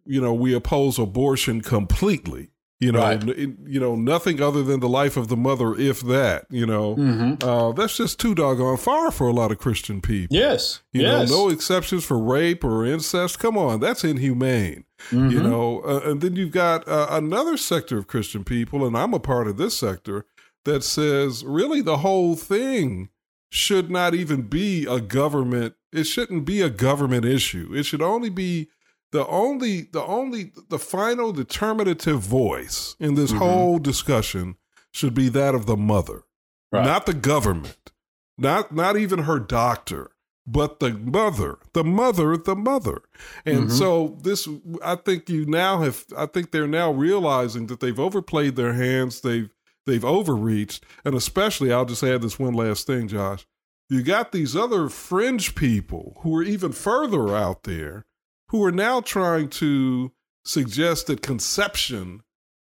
you 0.05 0.21
know, 0.21 0.33
we 0.33 0.53
oppose 0.53 0.98
abortion 0.98 1.62
completely. 1.62 2.50
You 2.79 2.91
know, 2.91 3.00
right. 3.00 3.24
you 3.24 3.79
know 3.79 3.95
nothing 3.95 4.41
other 4.41 4.63
than 4.63 4.79
the 4.79 4.89
life 4.89 5.15
of 5.15 5.27
the 5.27 5.38
mother, 5.38 5.75
if 5.75 6.01
that. 6.01 6.48
You 6.50 6.65
know, 6.65 6.95
mm-hmm. 6.95 7.48
uh, 7.48 7.74
that's 7.74 7.95
just 7.95 8.19
too 8.19 8.33
doggone 8.33 8.77
far 8.77 9.12
for 9.12 9.27
a 9.27 9.33
lot 9.33 9.51
of 9.51 9.60
Christian 9.60 10.01
people. 10.01 10.36
Yes, 10.36 10.81
you 10.91 11.03
yes. 11.03 11.29
know, 11.29 11.36
no 11.36 11.50
exceptions 11.50 12.03
for 12.03 12.17
rape 12.17 12.63
or 12.63 12.83
incest. 12.83 13.38
Come 13.38 13.55
on, 13.55 13.81
that's 13.81 14.03
inhumane. 14.03 14.86
Mm-hmm. 15.12 15.29
You 15.29 15.43
know, 15.43 15.81
uh, 15.81 16.01
and 16.05 16.21
then 16.21 16.36
you've 16.36 16.53
got 16.53 16.88
uh, 16.88 17.05
another 17.12 17.55
sector 17.55 18.00
of 18.00 18.07
Christian 18.07 18.43
people, 18.43 18.83
and 18.83 18.98
I'm 18.98 19.13
a 19.13 19.19
part 19.19 19.48
of 19.48 19.57
this 19.57 19.77
sector 19.77 20.25
that 20.65 20.83
says 20.83 21.45
really 21.45 21.81
the 21.81 21.98
whole 21.98 22.36
thing 22.36 23.10
should 23.51 23.91
not 23.91 24.15
even 24.15 24.43
be 24.43 24.86
a 24.86 25.00
government 25.00 25.75
it 25.91 26.05
shouldn't 26.05 26.46
be 26.46 26.62
a 26.62 26.70
government 26.70 27.25
issue 27.25 27.70
it 27.75 27.84
should 27.84 28.01
only 28.01 28.29
be 28.29 28.70
the 29.12 29.27
only 29.27 29.81
the 29.91 30.01
only 30.01 30.53
the 30.70 30.79
final 30.79 31.34
determinative 31.34 32.22
voice 32.22 32.96
in 33.00 33.15
this 33.15 33.31
mm-hmm. 33.31 33.39
whole 33.39 33.77
discussion 33.77 34.55
should 34.91 35.13
be 35.13 35.27
that 35.27 35.53
of 35.53 35.65
the 35.65 35.75
mother 35.75 36.24
right. 36.72 36.86
not 36.86 37.05
the 37.05 37.13
government 37.13 37.91
not 38.38 38.74
not 38.74 38.96
even 38.96 39.20
her 39.20 39.38
doctor 39.39 40.12
but 40.48 40.79
the 40.79 40.93
mother 40.93 41.58
the 41.74 41.84
mother 41.84 42.38
the 42.38 42.55
mother 42.55 43.01
and 43.46 43.65
mm-hmm. 43.65 43.70
so 43.70 44.17
this 44.24 44.48
i 44.81 44.96
think 44.96 45.29
you 45.29 45.46
now 45.46 45.81
have 45.81 46.05
i 46.17 46.25
think 46.25 46.51
they're 46.51 46.67
now 46.67 46.89
realizing 46.89 47.67
that 47.67 47.81
they've 47.81 48.00
overplayed 48.00 48.55
their 48.55 48.74
hands 48.74 49.20
they've 49.22 49.50
they've 49.85 50.05
overreached. 50.05 50.83
And 51.03 51.15
especially, 51.15 51.71
I'll 51.71 51.85
just 51.85 52.03
add 52.03 52.21
this 52.21 52.39
one 52.39 52.53
last 52.53 52.88
thing, 52.88 53.07
Josh. 53.07 53.45
You 53.89 54.03
got 54.03 54.31
these 54.31 54.55
other 54.55 54.88
fringe 54.88 55.53
people 55.53 56.17
who 56.21 56.35
are 56.38 56.43
even 56.43 56.71
further 56.71 57.35
out 57.35 57.63
there 57.63 58.05
who 58.47 58.63
are 58.63 58.71
now 58.71 59.01
trying 59.01 59.50
to 59.50 60.11
suggest 60.45 61.07
that 61.07 61.21
conception 61.21 62.21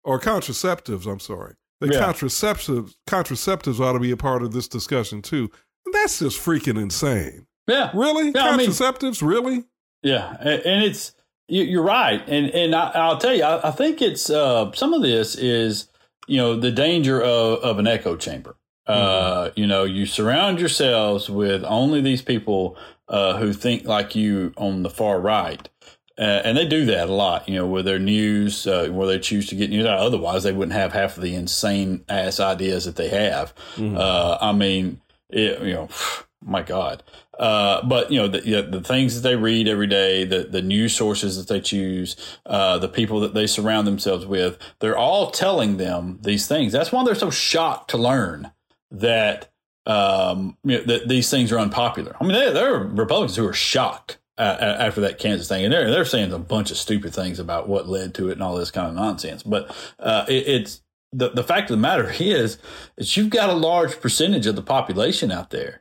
or 0.04 0.20
contraceptives, 0.20 1.06
I'm 1.06 1.20
sorry, 1.20 1.56
that 1.80 1.94
yeah. 1.94 2.00
contraceptives 2.00 2.96
contraceptives 3.08 3.80
ought 3.80 3.94
to 3.94 4.00
be 4.00 4.12
a 4.12 4.18
part 4.18 4.42
of 4.42 4.52
this 4.52 4.68
discussion 4.68 5.22
too. 5.22 5.52
And 5.86 5.94
that's 5.94 6.20
just 6.20 6.40
freaking 6.40 6.80
insane. 6.82 7.46
Yeah. 7.68 7.92
Really? 7.94 8.32
Yeah, 8.34 8.58
contraceptives? 8.58 9.22
I 9.22 9.26
mean, 9.26 9.32
really? 9.32 9.64
Yeah. 10.02 10.38
And 10.40 10.84
it's, 10.84 11.14
you're 11.48 11.84
right. 11.84 12.24
And, 12.28 12.50
and 12.50 12.74
I, 12.74 13.10
will 13.10 13.18
tell 13.18 13.36
you, 13.36 13.44
I, 13.44 13.68
I 13.68 13.72
think 13.72 14.02
it's, 14.02 14.30
uh, 14.30 14.72
some 14.74 14.94
of 14.94 15.04
this 15.04 15.36
is, 15.36 15.88
you 16.28 16.38
know 16.38 16.56
the 16.56 16.72
danger 16.72 17.22
of, 17.22 17.60
of 17.60 17.80
an 17.80 17.88
echo 17.88 18.16
chamber. 18.16 18.56
Uh, 18.88 19.46
mm-hmm. 19.46 19.60
you 19.60 19.68
know, 19.68 19.84
you 19.84 20.06
surround 20.06 20.60
yourselves 20.60 21.30
with 21.30 21.64
only 21.66 22.02
these 22.02 22.22
people 22.22 22.76
uh, 23.08 23.38
who 23.38 23.54
think 23.54 23.86
like 23.86 24.16
you 24.16 24.54
on 24.58 24.84
the 24.84 24.90
far 24.90 25.20
right. 25.20 25.70
Uh, 26.18 26.42
and 26.44 26.58
they 26.58 26.68
do 26.68 26.86
that 26.86 27.10
a 27.10 27.14
lot, 27.14 27.48
you 27.48 27.56
know, 27.56 27.66
with 27.66 27.86
their 27.86 28.00
news, 28.00 28.68
uh, 28.68 28.88
where 28.92 29.08
they 29.08 29.18
choose 29.18 29.48
to 29.48 29.56
get 29.56 29.70
news 29.70 29.86
out. 29.86 30.00
Otherwise, 30.00 30.44
they 30.44 30.52
wouldn't 30.52 30.78
have 30.78 30.94
half 30.94 31.18
of 31.18 31.24
the 31.24 31.34
insane 31.34 32.04
ass 32.10 32.40
ideas 32.40 32.86
that 32.86 32.96
they 32.96 33.10
have. 33.10 33.56
Mm-hmm. 33.76 33.98
Uh, 33.98 34.38
I 34.40 34.52
mean, 34.52 35.02
it, 35.30 35.62
you 35.62 35.74
know, 35.74 35.90
my 36.44 36.64
God. 36.64 37.04
Uh, 37.42 37.84
but 37.84 38.12
you 38.12 38.20
know 38.20 38.28
the, 38.28 38.46
you 38.46 38.52
know, 38.52 38.62
the 38.62 38.82
things 38.82 39.16
that 39.16 39.28
they 39.28 39.36
read 39.36 39.68
every 39.68 39.88
day, 39.88 40.24
the 40.24 40.44
the 40.44 40.62
news 40.62 40.96
sources 40.96 41.38
that 41.38 41.52
they 41.52 41.60
choose, 41.60 42.16
uh, 42.46 42.78
the 42.78 42.88
people 42.88 43.20
that 43.20 43.34
they 43.34 43.48
surround 43.48 43.88
themselves 43.88 44.28
with, 44.28 44.60
they're 44.80 44.98
all 44.98 45.32
telling 45.32 45.78
them 45.78 46.20
these 46.22 46.48
things. 46.48 46.72
That's 46.72 46.92
why 46.92 47.04
they're 47.04 47.16
so 47.16 47.32
shocked 47.32 47.90
to 47.90 47.98
learn 47.98 48.52
that 48.92 49.52
um, 49.88 50.56
you 50.64 50.78
know, 50.78 50.84
that 50.84 51.08
these 51.08 51.32
things 51.32 51.52
are 51.52 51.58
unpopular. 51.58 52.16
I 52.22 52.24
mean, 52.24 52.34
there, 52.34 52.54
there 52.54 52.76
are 52.76 52.86
Republicans 52.86 53.36
who 53.36 53.48
are 53.48 53.54
shocked 53.54 54.20
uh, 54.38 54.76
after 54.80 55.02
that 55.02 55.18
Kansas 55.18 55.48
thing, 55.48 55.64
and 55.64 55.74
they're 55.74 55.90
they're 55.90 56.06
saying 56.06 56.32
a 56.32 56.38
bunch 56.38 56.70
of 56.70 56.78
stupid 56.78 57.12
things 57.12 57.40
about 57.40 57.68
what 57.68 57.90
led 57.90 58.14
to 58.16 58.30
it 58.30 58.34
and 58.34 58.44
all 58.44 58.56
this 58.56 58.70
kind 58.70 58.88
of 58.88 58.94
nonsense. 58.94 59.42
But 59.42 59.76
uh, 59.98 60.26
it, 60.28 60.48
it's 60.48 60.84
the 61.12 61.30
the 61.30 61.44
fact 61.44 61.72
of 61.72 61.78
the 61.78 61.82
matter 61.82 62.14
is, 62.20 62.60
is 62.98 63.18
you've 63.18 63.32
got 63.32 63.50
a 63.50 63.54
large 63.54 64.00
percentage 64.00 64.46
of 64.46 64.56
the 64.56 64.62
population 64.62 65.32
out 65.32 65.50
there 65.50 65.81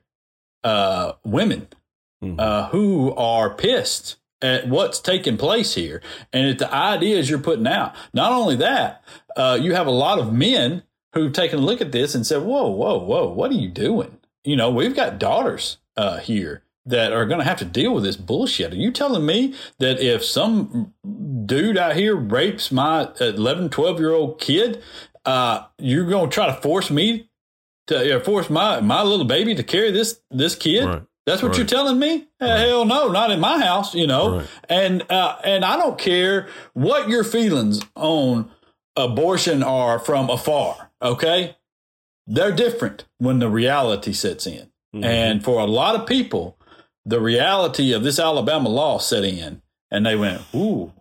uh, 0.65 1.13
women 1.25 1.69
mm-hmm. 2.23 2.39
uh, 2.39 2.69
who 2.69 3.15
are 3.15 3.51
pissed 3.51 4.17
at 4.43 4.69
what's 4.69 5.01
taking 5.01 5.37
place 5.37 5.75
here 5.75 6.01
and 6.33 6.47
at 6.47 6.59
the 6.59 6.73
ideas 6.73 7.29
you're 7.29 7.39
putting 7.39 7.67
out. 7.67 7.95
Not 8.15 8.33
only 8.33 8.57
that, 8.57 9.05
uh, 9.37 9.59
you 9.61 9.75
have 9.75 9.87
a 9.87 9.93
lot 9.93 10.19
of 10.19 10.33
men 10.33 10.83
who've 11.15 11.33
taken 11.33 11.59
a 11.59 11.63
look 11.63 11.81
at 11.81 11.93
this 11.93 12.15
and 12.15 12.27
said, 12.27 12.43
"Whoa, 12.43 12.69
whoa, 12.69 12.99
whoa! 12.99 13.29
What 13.29 13.51
are 13.51 13.55
you 13.55 13.69
doing? 13.69 14.19
You 14.45 14.57
know, 14.57 14.71
we've 14.71 14.95
got 14.95 15.19
daughters 15.19 15.79
uh, 15.97 16.19
here." 16.19 16.63
That 16.87 17.13
are 17.13 17.27
going 17.27 17.39
to 17.39 17.45
have 17.45 17.59
to 17.59 17.67
deal 17.67 17.93
with 17.95 18.05
this 18.05 18.17
bullshit. 18.17 18.73
Are 18.73 18.77
you 18.77 18.91
telling 18.91 19.25
me 19.25 19.55
that 19.79 20.01
if 20.01 20.25
some 20.25 20.95
dude 21.45 21.77
out 21.77 21.95
here 21.95 22.17
rapes 22.17 22.73
my 22.73 23.11
11, 23.21 23.69
12 23.69 24.01
year 24.01 24.13
old 24.13 24.41
kid, 24.41 24.83
uh, 25.27 25.67
you're 25.79 26.07
going 26.07 26.31
to 26.31 26.35
try 26.35 26.47
to 26.47 26.61
force 26.61 26.91
me 26.91 27.30
to 27.91 28.21
force 28.21 28.49
my 28.49 28.81
my 28.81 29.03
little 29.03 29.25
baby 29.25 29.55
to 29.55 29.63
carry 29.63 29.91
this 29.91 30.21
this 30.31 30.55
kid. 30.55 30.85
Right. 30.85 31.03
That's 31.27 31.43
what 31.43 31.51
right. 31.51 31.59
you're 31.59 31.67
telling 31.67 31.99
me? 31.99 32.29
Right. 32.41 32.61
Hell 32.61 32.85
no, 32.85 33.09
not 33.09 33.31
in 33.31 33.41
my 33.41 33.61
house, 33.61 33.95
you 33.95 34.07
know. 34.07 34.45
And 34.69 35.05
uh, 35.11 35.37
and 35.45 35.65
I 35.65 35.77
don't 35.77 35.99
care 35.99 36.49
what 36.73 37.09
your 37.09 37.25
feelings 37.25 37.81
on 37.95 38.51
abortion 38.97 39.63
are 39.63 39.99
from 39.99 40.31
afar. 40.31 40.91
Okay, 41.03 41.57
they're 42.27 42.53
different 42.53 43.05
when 43.19 43.39
the 43.39 43.51
reality 43.51 44.13
sets 44.13 44.47
in. 44.47 44.71
Mm-hmm. 44.95 45.05
And 45.05 45.45
for 45.45 45.61
a 45.61 45.67
lot 45.67 45.95
of 45.95 46.07
people, 46.07 46.59
the 47.05 47.21
reality 47.21 47.93
of 47.93 48.03
this 48.03 48.19
Alabama 48.19 48.69
law 48.69 48.99
set 48.99 49.25
in, 49.25 49.63
and 49.91 50.07
they 50.07 50.17
went, 50.17 50.43
"Ooh, 50.55 50.93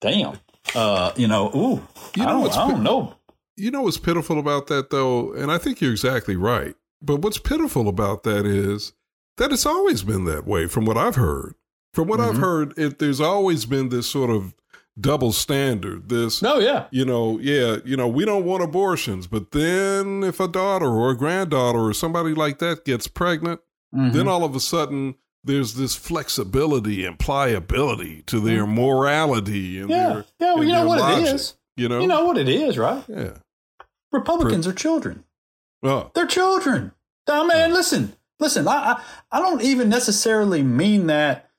damn." 0.00 0.38
Uh, 0.74 1.12
you 1.16 1.26
know, 1.26 1.48
ooh, 1.54 1.86
you 2.14 2.24
know 2.24 2.28
I 2.28 2.48
don't, 2.48 2.58
I 2.58 2.68
don't 2.68 2.82
know 2.82 3.17
you 3.58 3.70
know 3.70 3.82
what's 3.82 3.98
pitiful 3.98 4.38
about 4.38 4.68
that, 4.68 4.90
though? 4.90 5.32
And 5.32 5.50
I 5.50 5.58
think 5.58 5.80
you're 5.80 5.92
exactly 5.92 6.36
right. 6.36 6.74
But 7.02 7.22
what's 7.22 7.38
pitiful 7.38 7.88
about 7.88 8.22
that 8.24 8.46
is 8.46 8.92
that 9.36 9.52
it's 9.52 9.66
always 9.66 10.02
been 10.02 10.24
that 10.24 10.46
way, 10.46 10.66
from 10.66 10.84
what 10.84 10.96
I've 10.96 11.16
heard. 11.16 11.54
From 11.94 12.08
what 12.08 12.20
mm-hmm. 12.20 12.30
I've 12.30 12.38
heard, 12.38 12.78
it, 12.78 12.98
there's 12.98 13.20
always 13.20 13.64
been 13.66 13.88
this 13.88 14.08
sort 14.08 14.30
of 14.30 14.54
double 15.00 15.32
standard. 15.32 16.08
This, 16.08 16.42
oh 16.42 16.58
yeah, 16.58 16.86
you 16.90 17.04
know, 17.04 17.38
yeah, 17.38 17.76
you 17.84 17.96
know, 17.96 18.08
we 18.08 18.24
don't 18.24 18.44
want 18.44 18.62
abortions, 18.62 19.26
but 19.26 19.52
then 19.52 20.22
if 20.22 20.40
a 20.40 20.48
daughter 20.48 20.86
or 20.86 21.10
a 21.10 21.16
granddaughter 21.16 21.78
or 21.78 21.94
somebody 21.94 22.34
like 22.34 22.58
that 22.58 22.84
gets 22.84 23.06
pregnant, 23.06 23.60
mm-hmm. 23.94 24.16
then 24.16 24.28
all 24.28 24.44
of 24.44 24.54
a 24.54 24.60
sudden 24.60 25.14
there's 25.44 25.74
this 25.74 25.94
flexibility 25.94 27.04
and 27.04 27.18
pliability 27.18 28.22
to 28.22 28.40
their 28.40 28.64
mm-hmm. 28.64 28.74
morality 28.74 29.80
and 29.80 29.88
yeah, 29.88 30.08
their 30.08 30.24
yeah, 30.40 30.54
well, 30.54 30.64
you 30.64 30.72
know 30.72 30.86
what 30.86 31.00
logic, 31.00 31.26
it 31.26 31.34
is. 31.34 31.54
You 31.76 31.88
know, 31.88 32.00
you 32.00 32.06
know 32.06 32.24
what 32.24 32.36
it 32.36 32.48
is, 32.48 32.76
right? 32.76 33.04
Yeah. 33.08 33.38
Republicans 34.12 34.66
are 34.66 34.72
children. 34.72 35.24
Oh. 35.82 36.10
They're 36.14 36.26
children. 36.26 36.92
Now, 37.26 37.44
man, 37.44 37.72
listen, 37.72 38.14
listen. 38.40 38.66
I, 38.66 38.72
I, 38.72 39.02
I 39.32 39.40
don't 39.40 39.62
even 39.62 39.88
necessarily 39.88 40.62
mean 40.62 41.06
that 41.08 41.50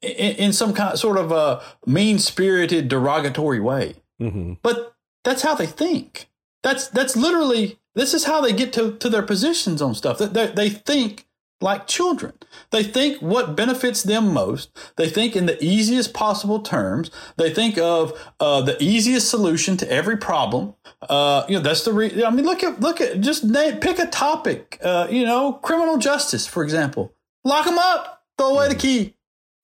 in, 0.00 0.36
in 0.36 0.52
some 0.52 0.72
kind, 0.72 0.98
sort 0.98 1.18
of 1.18 1.32
a 1.32 1.62
mean 1.86 2.18
spirited, 2.18 2.88
derogatory 2.88 3.60
way. 3.60 3.96
Mm-hmm. 4.20 4.54
But 4.62 4.94
that's 5.24 5.42
how 5.42 5.54
they 5.54 5.66
think. 5.66 6.30
That's 6.62 6.88
that's 6.88 7.16
literally 7.16 7.78
this 7.94 8.14
is 8.14 8.24
how 8.24 8.40
they 8.40 8.52
get 8.52 8.72
to, 8.74 8.96
to 8.98 9.08
their 9.08 9.22
positions 9.22 9.80
on 9.82 9.94
stuff. 9.94 10.18
They, 10.18 10.46
they 10.46 10.68
think 10.68 11.25
like 11.60 11.86
children. 11.86 12.34
They 12.70 12.82
think 12.82 13.20
what 13.22 13.56
benefits 13.56 14.02
them 14.02 14.32
most. 14.32 14.76
They 14.96 15.08
think 15.08 15.34
in 15.34 15.46
the 15.46 15.62
easiest 15.62 16.12
possible 16.12 16.60
terms. 16.60 17.10
They 17.36 17.52
think 17.52 17.78
of 17.78 18.12
uh, 18.40 18.62
the 18.62 18.82
easiest 18.82 19.30
solution 19.30 19.76
to 19.78 19.90
every 19.90 20.16
problem. 20.16 20.74
Uh, 21.08 21.44
you 21.48 21.56
know, 21.56 21.62
that's 21.62 21.84
the. 21.84 21.92
Re- 21.92 22.24
I 22.24 22.30
mean, 22.30 22.44
look 22.44 22.62
at 22.62 22.80
look 22.80 23.00
at 23.00 23.20
just 23.20 23.44
name, 23.44 23.78
pick 23.78 23.98
a 23.98 24.06
topic. 24.06 24.78
Uh, 24.82 25.06
you 25.10 25.24
know, 25.24 25.54
criminal 25.54 25.98
justice, 25.98 26.46
for 26.46 26.62
example. 26.62 27.14
Lock 27.44 27.64
them 27.64 27.78
up. 27.78 28.24
Throw 28.38 28.54
away 28.54 28.68
the 28.68 28.74
key. 28.74 29.14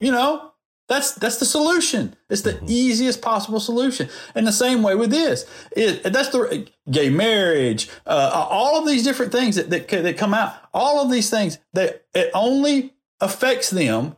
You 0.01 0.13
know, 0.13 0.52
That's 0.93 1.13
that's 1.13 1.39
the 1.39 1.47
solution. 1.47 2.15
It's 2.29 2.43
the 2.43 2.63
easiest 2.67 3.23
possible 3.23 3.61
solution. 3.61 4.11
And 4.35 4.47
the 4.47 4.53
same 4.53 4.83
way 4.83 4.95
with 4.95 5.11
this, 5.11 5.47
it, 5.73 6.03
that's 6.13 6.29
the 6.29 6.69
gay 6.91 7.09
marriage, 7.09 7.89
uh, 8.07 8.47
all 8.51 8.79
of 8.79 8.87
these 8.87 9.03
different 9.03 9.33
things 9.33 9.57
that, 9.57 9.71
that 9.71 9.89
that 9.89 10.19
come 10.19 10.35
out. 10.35 10.55
All 10.75 11.03
of 11.03 11.11
these 11.11 11.31
things 11.31 11.59
that 11.73 12.05
it 12.15 12.31
only 12.35 12.93
affects 13.21 13.71
them 13.71 14.17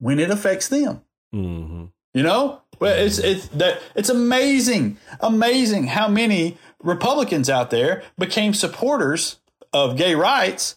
when 0.00 0.18
it 0.18 0.30
affects 0.30 0.68
them. 0.68 1.00
Mm-hmm. 1.34 1.86
You 2.12 2.22
know, 2.22 2.60
well, 2.78 2.94
it's 2.94 3.18
it's 3.18 3.48
that 3.48 3.80
it's 3.94 4.10
amazing, 4.10 4.98
amazing 5.20 5.86
how 5.86 6.08
many 6.08 6.58
Republicans 6.82 7.48
out 7.48 7.70
there 7.70 8.02
became 8.18 8.52
supporters 8.52 9.38
of 9.72 9.96
gay 9.96 10.14
rights 10.14 10.76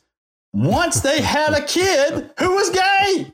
once 0.54 1.02
they 1.02 1.22
had 1.22 1.54
a 1.54 1.66
kid 1.66 2.32
who 2.40 2.56
was 2.56 2.70
gay. 2.70 3.34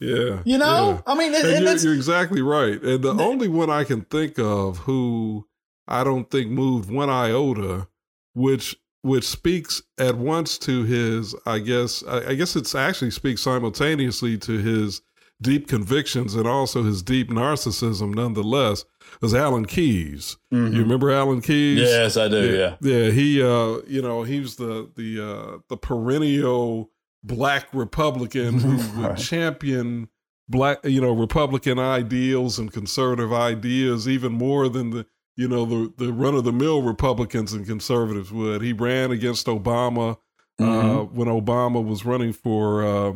Yeah. 0.00 0.42
You 0.44 0.58
know, 0.58 1.02
yeah. 1.06 1.12
I 1.12 1.14
mean, 1.16 1.34
And 1.34 1.44
and 1.46 1.64
you're, 1.64 1.76
you're 1.76 1.94
exactly 1.94 2.40
right. 2.42 2.80
And 2.82 3.02
the 3.02 3.14
only 3.14 3.48
one 3.48 3.68
I 3.70 3.84
can 3.84 4.02
think 4.02 4.38
of 4.38 4.78
who 4.78 5.46
I 5.88 6.04
don't 6.04 6.30
think 6.30 6.50
moved 6.50 6.90
one 6.90 7.10
iota, 7.10 7.88
which 8.34 8.76
which 9.02 9.24
speaks 9.24 9.80
at 9.98 10.16
once 10.16 10.58
to 10.58 10.82
his, 10.84 11.34
I 11.46 11.60
guess, 11.60 12.02
I, 12.06 12.30
I 12.30 12.34
guess 12.34 12.56
it's 12.56 12.74
actually 12.74 13.12
speaks 13.12 13.42
simultaneously 13.42 14.36
to 14.38 14.58
his 14.58 15.02
deep 15.40 15.68
convictions 15.68 16.34
and 16.34 16.48
also 16.48 16.82
his 16.82 17.00
deep 17.00 17.30
narcissism, 17.30 18.12
nonetheless, 18.12 18.84
was 19.22 19.34
Alan 19.34 19.66
Keyes. 19.66 20.36
Mhm. 20.52 20.74
You 20.74 20.80
remember 20.82 21.10
Alan 21.12 21.40
Keyes? 21.40 21.78
yes, 21.80 22.16
I 22.16 22.26
do. 22.28 22.56
Yeah. 22.56 22.76
Yeah, 22.80 23.10
he 23.10 23.40
uh 23.42 23.78
you 23.86 24.02
know, 24.02 24.22
he 24.24 24.40
was 24.40 24.56
the 24.56 24.90
the 24.96 25.24
uh 25.24 25.58
the 25.68 25.76
perennial 25.76 26.90
black 27.28 27.68
Republican 27.72 28.58
who 28.58 29.00
would 29.02 29.16
champion 29.18 30.08
black 30.48 30.78
you 30.84 31.00
know, 31.00 31.12
Republican 31.12 31.78
ideals 31.78 32.58
and 32.58 32.72
conservative 32.72 33.32
ideas 33.32 34.08
even 34.08 34.32
more 34.32 34.68
than 34.68 34.90
the 34.90 35.06
you 35.36 35.46
know, 35.46 35.64
the 35.64 35.92
the 35.98 36.12
run 36.12 36.34
of 36.34 36.42
the 36.42 36.52
mill 36.52 36.82
Republicans 36.82 37.52
and 37.52 37.64
conservatives 37.64 38.32
would. 38.32 38.60
He 38.62 38.72
ran 38.72 39.12
against 39.12 39.46
Obama 39.46 40.16
uh 40.60 40.64
Mhm. 40.64 41.12
when 41.12 41.28
Obama 41.28 41.84
was 41.84 42.04
running 42.04 42.32
for 42.32 42.84
uh 42.84 43.12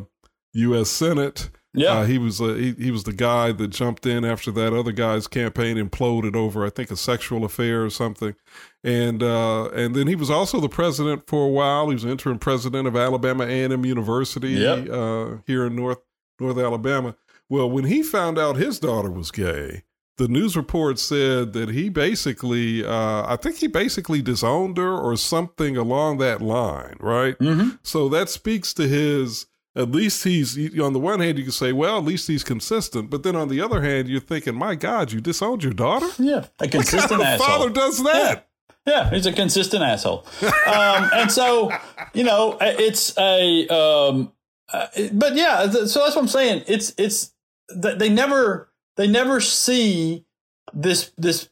US 0.54 0.88
Senate. 0.90 1.50
Yeah. 1.74 2.00
Uh, 2.00 2.04
he 2.04 2.18
was 2.18 2.40
uh, 2.40 2.48
he, 2.54 2.72
he 2.78 2.90
was 2.90 3.04
the 3.04 3.14
guy 3.14 3.50
that 3.52 3.68
jumped 3.68 4.04
in 4.04 4.24
after 4.24 4.50
that 4.52 4.74
other 4.74 4.92
guy's 4.92 5.26
campaign 5.26 5.76
imploded 5.78 6.36
over 6.36 6.66
I 6.66 6.70
think 6.70 6.90
a 6.90 6.96
sexual 6.96 7.44
affair 7.46 7.82
or 7.84 7.88
something, 7.90 8.34
and 8.84 9.22
uh, 9.22 9.68
and 9.70 9.94
then 9.94 10.06
he 10.06 10.14
was 10.14 10.30
also 10.30 10.60
the 10.60 10.68
president 10.68 11.26
for 11.26 11.46
a 11.46 11.50
while. 11.50 11.88
He 11.88 11.94
was 11.94 12.04
interim 12.04 12.38
president 12.38 12.86
of 12.86 12.94
Alabama 12.96 13.44
A 13.44 13.64
and 13.64 13.72
M 13.72 13.86
University 13.86 14.50
Yep. 14.50 14.88
uh, 14.90 15.28
here 15.46 15.64
in 15.66 15.74
North 15.74 16.00
North 16.38 16.58
Alabama. 16.58 17.16
Well, 17.48 17.70
when 17.70 17.84
he 17.84 18.02
found 18.02 18.38
out 18.38 18.56
his 18.56 18.78
daughter 18.78 19.10
was 19.10 19.30
gay, 19.30 19.82
the 20.18 20.28
news 20.28 20.56
report 20.56 20.98
said 20.98 21.52
that 21.54 21.70
he 21.70 21.88
basically 21.88 22.84
uh, 22.84 23.24
I 23.26 23.36
think 23.40 23.56
he 23.56 23.66
basically 23.66 24.20
disowned 24.20 24.76
her 24.76 24.94
or 24.94 25.16
something 25.16 25.76
along 25.78 26.18
that 26.18 26.42
line, 26.42 26.96
right? 27.00 27.34
hmm 27.38 27.70
So 27.82 28.10
that 28.10 28.28
speaks 28.28 28.74
to 28.74 28.86
his. 28.86 29.46
At 29.74 29.90
least 29.90 30.24
he's 30.24 30.78
on 30.78 30.92
the 30.92 30.98
one 30.98 31.20
hand 31.20 31.38
you 31.38 31.44
can 31.44 31.52
say, 31.52 31.72
well, 31.72 31.96
at 31.98 32.04
least 32.04 32.28
he's 32.28 32.44
consistent, 32.44 33.08
but 33.08 33.22
then 33.22 33.34
on 33.34 33.48
the 33.48 33.60
other 33.60 33.80
hand 33.80 34.08
you're 34.08 34.20
thinking, 34.20 34.54
my 34.54 34.74
God, 34.74 35.12
you 35.12 35.20
disowned 35.20 35.62
your 35.62 35.72
daughter. 35.72 36.08
Yeah. 36.18 36.44
A 36.60 36.68
consistent 36.68 37.08
kind 37.08 37.22
of 37.22 37.26
asshole. 37.26 37.46
father 37.46 37.70
does 37.70 38.02
that? 38.04 38.48
Yeah, 38.86 39.10
he's 39.10 39.26
a 39.26 39.32
consistent 39.32 39.82
asshole. 39.82 40.26
Um, 40.42 41.10
and 41.14 41.30
so, 41.32 41.70
you 42.12 42.24
know, 42.24 42.58
it's 42.60 43.16
a, 43.16 43.66
um, 43.68 44.32
uh, 44.72 44.88
but 45.12 45.36
yeah, 45.36 45.70
so 45.70 45.78
that's 45.78 45.94
what 45.94 46.18
I'm 46.18 46.28
saying. 46.28 46.64
It's, 46.66 46.92
it's, 46.98 47.32
th- 47.80 47.98
they 47.98 48.08
never, 48.08 48.70
they 48.96 49.06
never 49.06 49.40
see 49.40 50.26
this, 50.74 51.12
this, 51.16 51.48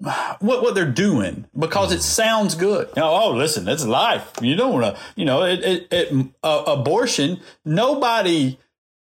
what, 0.00 0.62
what 0.62 0.74
they're 0.74 0.86
doing 0.86 1.46
because 1.58 1.92
it 1.92 2.02
sounds 2.02 2.54
good. 2.54 2.88
You 2.96 3.02
know, 3.02 3.10
oh, 3.10 3.30
listen, 3.32 3.68
it's 3.68 3.84
life. 3.84 4.32
You 4.40 4.56
don't 4.56 4.72
want 4.72 4.96
to, 4.96 5.02
you 5.16 5.24
know, 5.24 5.44
it, 5.44 5.60
it, 5.62 5.88
it 5.90 6.26
uh, 6.42 6.64
abortion, 6.66 7.40
nobody, 7.64 8.58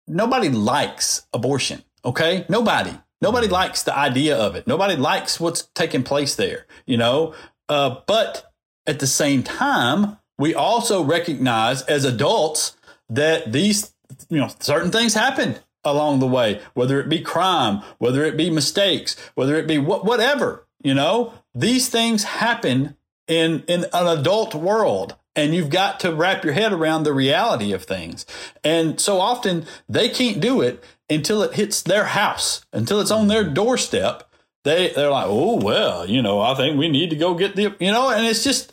nobody 0.08 0.50
likes 0.50 1.26
abortion. 1.34 1.84
Okay. 2.06 2.46
Nobody. 2.50 2.92
Nobody 3.22 3.48
likes 3.48 3.84
the 3.84 3.98
idea 3.98 4.36
of 4.36 4.56
it. 4.56 4.68
Nobody 4.68 4.98
likes 4.98 5.40
what's 5.40 5.70
taking 5.74 6.04
place 6.04 6.36
there, 6.36 6.66
you 6.86 6.98
know? 6.98 7.34
Uh, 7.70 8.02
but 8.06 8.52
at 8.86 9.00
the 9.00 9.08
same 9.08 9.44
time, 9.44 10.18
we 10.38 10.54
also 10.54 11.02
recognize 11.02 11.84
as 11.84 12.04
adults 12.04 12.76
that 13.10 13.54
these, 13.54 13.94
you 14.30 14.40
know, 14.40 14.50
certain 14.60 14.92
things 14.92 15.14
happen 15.14 15.56
along 15.86 16.20
the 16.20 16.28
way, 16.28 16.62
whether 16.74 17.00
it 17.00 17.10
be 17.10 17.22
crime, 17.22 17.82
whether 17.98 18.26
it 18.26 18.36
be 18.36 18.50
mistakes, 18.50 19.16
whether 19.36 19.56
it 19.56 19.68
be 19.68 19.78
wh- 19.78 20.04
whatever, 20.04 20.63
you 20.84 20.94
know, 20.94 21.34
these 21.56 21.90
things 21.90 22.24
happen 22.24 22.96
in, 23.28 23.64
in 23.68 23.86
an 23.94 24.20
adult 24.20 24.54
world. 24.54 25.16
And 25.36 25.56
you've 25.56 25.72
got 25.72 26.00
to 26.02 26.14
wrap 26.14 26.44
your 26.44 26.54
head 26.54 26.72
around 26.74 27.04
the 27.04 27.14
reality 27.14 27.74
of 27.74 27.86
things. 27.86 28.24
And 28.64 29.00
so 29.00 29.20
often 29.20 29.66
they 29.90 30.08
can't 30.10 30.40
do 30.40 30.62
it 30.62 30.84
until 31.10 31.42
it 31.42 31.56
hits 31.56 31.82
their 31.82 32.06
house, 32.06 32.64
until 32.72 33.02
it's 33.02 33.10
on 33.10 33.30
their 33.30 33.44
doorstep. 33.44 34.30
They, 34.64 34.90
they're 34.90 35.10
like, 35.10 35.26
oh, 35.28 35.56
well, 35.56 36.08
you 36.08 36.22
know, 36.22 36.40
I 36.40 36.54
think 36.54 36.78
we 36.78 36.88
need 36.88 37.10
to 37.10 37.16
go 37.16 37.34
get 37.34 37.56
the, 37.56 37.76
you 37.80 37.92
know, 37.92 38.12
and 38.12 38.28
it's 38.28 38.44
just, 38.44 38.72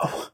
oh, 0.00 0.30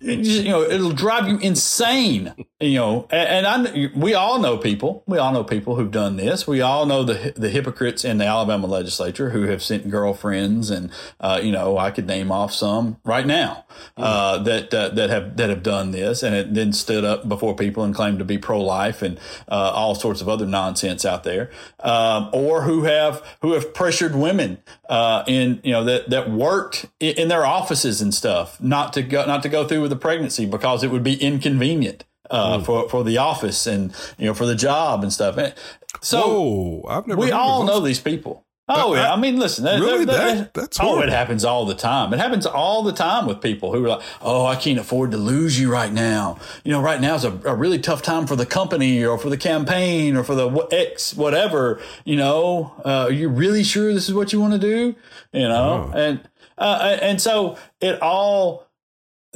you 0.00 0.44
know, 0.44 0.62
it'll 0.62 0.92
drive 0.92 1.28
you 1.28 1.38
insane, 1.38 2.34
you 2.60 2.74
know. 2.74 3.06
And, 3.10 3.46
and 3.46 3.68
I, 3.68 3.90
we 3.96 4.14
all 4.14 4.38
know 4.38 4.58
people. 4.58 5.02
We 5.06 5.18
all 5.18 5.32
know 5.32 5.44
people 5.44 5.76
who've 5.76 5.90
done 5.90 6.16
this. 6.16 6.46
We 6.46 6.60
all 6.60 6.86
know 6.86 7.02
the 7.02 7.32
the 7.36 7.48
hypocrites 7.48 8.04
in 8.04 8.18
the 8.18 8.26
Alabama 8.26 8.66
legislature 8.66 9.30
who 9.30 9.42
have 9.42 9.62
sent 9.62 9.88
girlfriends, 9.90 10.70
and 10.70 10.90
uh, 11.20 11.40
you 11.42 11.52
know, 11.52 11.78
I 11.78 11.90
could 11.90 12.06
name 12.06 12.30
off 12.30 12.52
some 12.52 12.98
right 13.04 13.26
now 13.26 13.64
uh, 13.96 14.38
that 14.38 14.72
uh, 14.74 14.90
that 14.90 15.10
have 15.10 15.36
that 15.36 15.48
have 15.50 15.62
done 15.62 15.92
this, 15.92 16.22
and 16.22 16.34
it 16.34 16.52
then 16.54 16.72
stood 16.72 17.04
up 17.04 17.28
before 17.28 17.54
people 17.56 17.82
and 17.84 17.94
claimed 17.94 18.18
to 18.18 18.24
be 18.24 18.38
pro 18.38 18.60
life 18.60 19.02
and 19.02 19.18
uh, 19.48 19.72
all 19.74 19.94
sorts 19.94 20.20
of 20.20 20.28
other 20.28 20.46
nonsense 20.46 21.04
out 21.04 21.24
there, 21.24 21.50
um, 21.80 22.28
or 22.32 22.62
who 22.62 22.82
have 22.84 23.22
who 23.40 23.52
have 23.52 23.72
pressured 23.72 24.14
women 24.14 24.58
uh, 24.88 25.24
in 25.26 25.60
you 25.64 25.72
know 25.72 25.84
that 25.84 26.10
that 26.10 26.30
worked 26.30 26.86
i- 27.00 27.06
in 27.06 27.28
their 27.28 27.46
offices 27.46 28.00
and 28.02 28.12
stuff 28.14 28.60
not 28.60 28.92
to 28.92 29.02
go 29.02 29.24
not 29.26 29.42
to 29.42 29.48
go 29.48 29.66
through 29.72 29.82
with 29.82 29.90
the 29.90 29.96
pregnancy 29.96 30.46
because 30.46 30.84
it 30.84 30.90
would 30.90 31.02
be 31.02 31.14
inconvenient 31.14 32.04
uh, 32.30 32.62
for 32.62 32.88
for 32.88 33.02
the 33.04 33.18
office 33.18 33.66
and 33.66 33.92
you 34.18 34.26
know 34.26 34.34
for 34.34 34.46
the 34.46 34.54
job 34.54 35.02
and 35.02 35.12
stuff. 35.12 35.36
And 35.38 35.54
So 36.00 36.20
Whoa, 36.20 36.84
I've 36.88 37.06
never. 37.06 37.20
we 37.20 37.30
all 37.32 37.64
know 37.64 37.80
these 37.80 38.00
people. 38.00 38.44
Oh 38.68 38.94
yeah, 38.94 39.10
I- 39.10 39.14
I 39.14 39.16
mean, 39.16 39.38
listen, 39.40 39.64
that, 39.64 39.80
Really? 39.80 40.04
that- 40.04 40.36
That- 40.36 40.54
that's 40.54 40.78
oh, 40.80 41.00
it 41.02 41.08
happens 41.10 41.44
all 41.44 41.66
the 41.66 41.74
time. 41.74 42.14
It 42.14 42.20
happens 42.20 42.46
all 42.46 42.82
the 42.84 42.92
time 42.92 43.26
with 43.26 43.40
people 43.42 43.72
who 43.72 43.84
are 43.84 43.88
like, 43.88 44.02
"Oh, 44.22 44.46
I 44.46 44.54
can't 44.54 44.78
afford 44.78 45.10
to 45.10 45.16
lose 45.18 45.58
you 45.60 45.70
right 45.70 45.92
now. 45.92 46.38
You 46.64 46.72
know, 46.72 46.80
right 46.80 47.00
now 47.00 47.16
is 47.16 47.24
a, 47.24 47.32
a 47.44 47.54
really 47.54 47.78
tough 47.80 48.02
time 48.02 48.26
for 48.26 48.36
the 48.36 48.46
company 48.46 49.04
or 49.04 49.18
for 49.18 49.28
the 49.30 49.36
campaign 49.36 50.16
or 50.16 50.22
for 50.22 50.36
the 50.36 50.48
X 50.70 51.12
whatever. 51.14 51.80
You 52.04 52.16
know, 52.16 52.72
uh, 52.84 53.06
are 53.08 53.12
you 53.12 53.28
really 53.28 53.64
sure 53.64 53.92
this 53.92 54.08
is 54.08 54.14
what 54.14 54.32
you 54.32 54.40
want 54.40 54.52
to 54.54 54.60
do? 54.60 54.94
You 55.32 55.48
know, 55.48 55.90
Oh. 55.92 55.98
and 55.98 56.20
uh, 56.56 56.96
and 57.02 57.20
so 57.20 57.56
it 57.80 58.00
all 58.00 58.68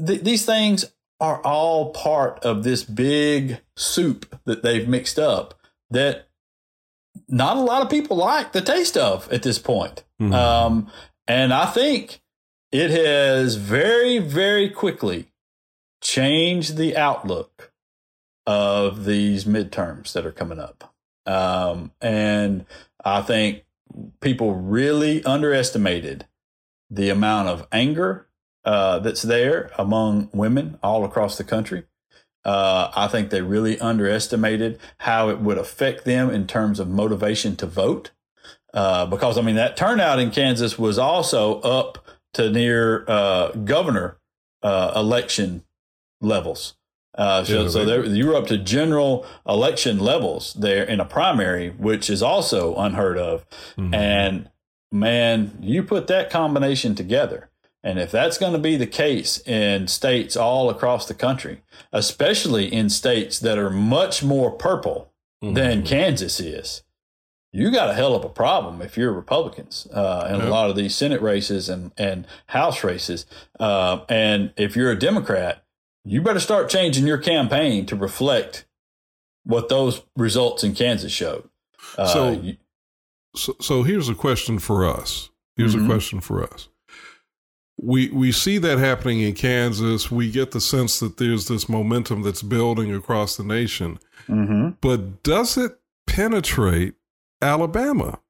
th- 0.05 0.23
these 0.23 0.45
things 0.45 0.85
are 1.21 1.41
all 1.43 1.93
part 1.93 2.45
of 2.45 2.63
this 2.63 2.85
big 2.85 3.61
soup 3.77 4.39
that 4.45 4.63
they've 4.63 4.89
mixed 4.89 5.19
up 5.19 5.55
that 5.91 6.29
not 7.29 7.57
a 7.57 7.61
lot 7.61 7.83
of 7.83 7.89
people 7.89 8.17
like 8.17 8.53
the 8.53 8.61
taste 8.61 8.97
of 8.97 9.31
at 9.33 9.43
this 9.43 9.59
point. 9.59 10.05
Mhm. 10.21 10.35
Um, 10.35 10.93
and 11.27 11.53
I 11.53 11.67
think 11.67 12.21
it 12.71 12.91
has 12.91 13.55
very, 13.55 14.19
very 14.19 14.69
quickly 14.69 15.33
changed 16.03 16.77
the 16.77 16.97
outlook 16.97 17.73
of 18.47 19.07
these 19.07 19.45
midterms 19.45 20.13
that 20.13 20.27
are 20.27 20.33
coming 20.33 20.59
up. 20.59 20.95
Um, 21.25 21.93
and 22.01 22.67
I 23.05 23.23
think 23.23 23.65
people 24.21 24.55
really 24.55 25.25
underestimated 25.25 26.27
the 26.91 27.11
amount 27.11 27.49
of 27.49 27.67
anger 27.73 28.29
uh, 28.67 28.99
that's 28.99 29.23
there 29.23 29.71
among 29.79 30.29
women 30.33 30.79
all 30.83 31.05
across 31.05 31.39
the 31.39 31.45
country. 31.45 31.85
Uh, 32.45 32.91
I 32.95 33.09
think 33.09 33.31
they 33.31 33.43
really 33.43 33.79
underestimated 33.81 34.79
how 34.99 35.31
it 35.31 35.41
would 35.41 35.57
affect 35.59 36.05
them 36.05 36.31
in 36.31 36.47
terms 36.47 36.79
of 36.79 36.89
motivation 36.89 37.57
to 37.57 37.67
vote. 37.67 38.11
Uh, 38.75 39.07
because, 39.07 39.39
I 39.39 39.43
mean, 39.43 39.57
that 39.57 39.77
turnout 39.77 40.19
in 40.19 40.31
Kansas 40.31 40.79
was 40.79 40.99
also 40.99 41.61
up 41.61 42.05
to 42.35 42.51
near 42.51 43.05
uh, 43.09 43.53
governor 43.53 44.19
uh, 44.63 44.93
election 44.95 45.65
levels. 46.21 46.75
Uh, 47.17 47.43
so 47.45 47.63
Yeah, 47.63 47.69
so 47.69 47.85
there, 47.85 48.05
you 48.05 48.27
were 48.27 48.35
up 48.37 48.47
to 48.49 48.59
general 48.59 49.25
election 49.49 49.99
levels 49.99 50.53
there 50.55 50.85
in 50.85 51.01
a 51.01 51.05
primary, 51.05 51.71
which 51.71 52.11
is 52.11 52.23
also 52.23 52.75
unheard 52.77 53.17
of. 53.17 53.47
Mhm. 53.79 53.95
And 53.95 54.51
man, 54.93 55.57
you 55.61 55.83
put 55.83 56.09
that 56.09 56.31
combination 56.31 56.95
together. 56.95 57.49
And 57.87 58.01
if 58.01 58.11
that's 58.11 58.37
going 58.37 58.53
to 58.53 58.59
be 58.59 58.75
the 58.75 58.89
case 58.89 59.39
in 59.47 59.87
states 59.87 60.37
all 60.37 60.69
across 60.71 61.07
the 61.07 61.15
country, 61.15 61.63
especially 61.93 62.67
in 62.67 62.91
states 62.91 63.39
that 63.39 63.59
are 63.59 63.71
much 63.71 64.25
more 64.25 64.51
purple 64.51 65.13
mm-hmm. 65.41 65.55
than 65.55 65.85
Kansas 65.85 66.41
is, 66.41 66.83
you 67.53 67.71
got 67.71 67.89
a 67.89 67.95
hell 67.95 68.17
of 68.17 68.25
a 68.25 68.29
problem 68.29 68.83
if 68.83 68.97
you're 68.97 69.13
Republicans 69.13 69.87
uh, 69.93 70.29
in 70.35 70.41
a 70.41 70.49
lot 70.49 70.69
of 70.69 70.75
these 70.75 70.97
Senate 70.97 71.23
races 71.23 71.69
and, 71.69 71.93
and 71.97 72.27
House 72.49 72.83
races. 72.83 73.25
Uh, 73.61 74.01
and 74.09 74.53
if 74.57 74.75
you're 74.75 74.91
a 74.91 74.99
Democrat, 74.99 75.65
you 76.05 76.21
better 76.21 76.41
start 76.41 76.69
changing 76.69 77.07
your 77.07 77.19
campaign 77.19 77.87
to 77.87 77.95
reflect 77.95 78.67
what 79.45 79.69
those 79.69 80.03
results 80.17 80.65
in 80.65 80.75
Kansas 80.75 81.13
showed. 81.13 81.49
Uh, 81.97 82.07
so, 82.07 82.43
so, 83.37 83.57
so, 83.61 83.83
here's 83.85 84.09
a 84.09 84.15
question 84.17 84.59
for 84.59 84.85
us. 84.85 85.31
Here's 85.55 85.77
mm-hmm. 85.77 85.85
a 85.85 85.89
question 85.89 86.21
for 86.21 86.43
us. 86.43 86.69
We 87.79 88.09
we 88.09 88.33
see 88.33 88.59
that 88.59 88.79
happening 88.79 89.21
in 89.21 89.35
Kansas. 89.35 90.11
We 90.11 90.31
get 90.31 90.53
the 90.53 90.61
sense 90.61 90.99
that 91.01 91.19
there's 91.19 91.49
this 91.49 91.69
momentum 91.69 92.23
that's 92.23 92.43
building 92.43 92.95
across 92.95 93.37
the 93.37 93.45
nation. 93.45 93.99
Mm-hmm. 94.29 94.71
But 94.81 95.23
does 95.23 95.59
it 95.59 95.79
penetrate 96.07 96.95
Alabama. 97.43 98.21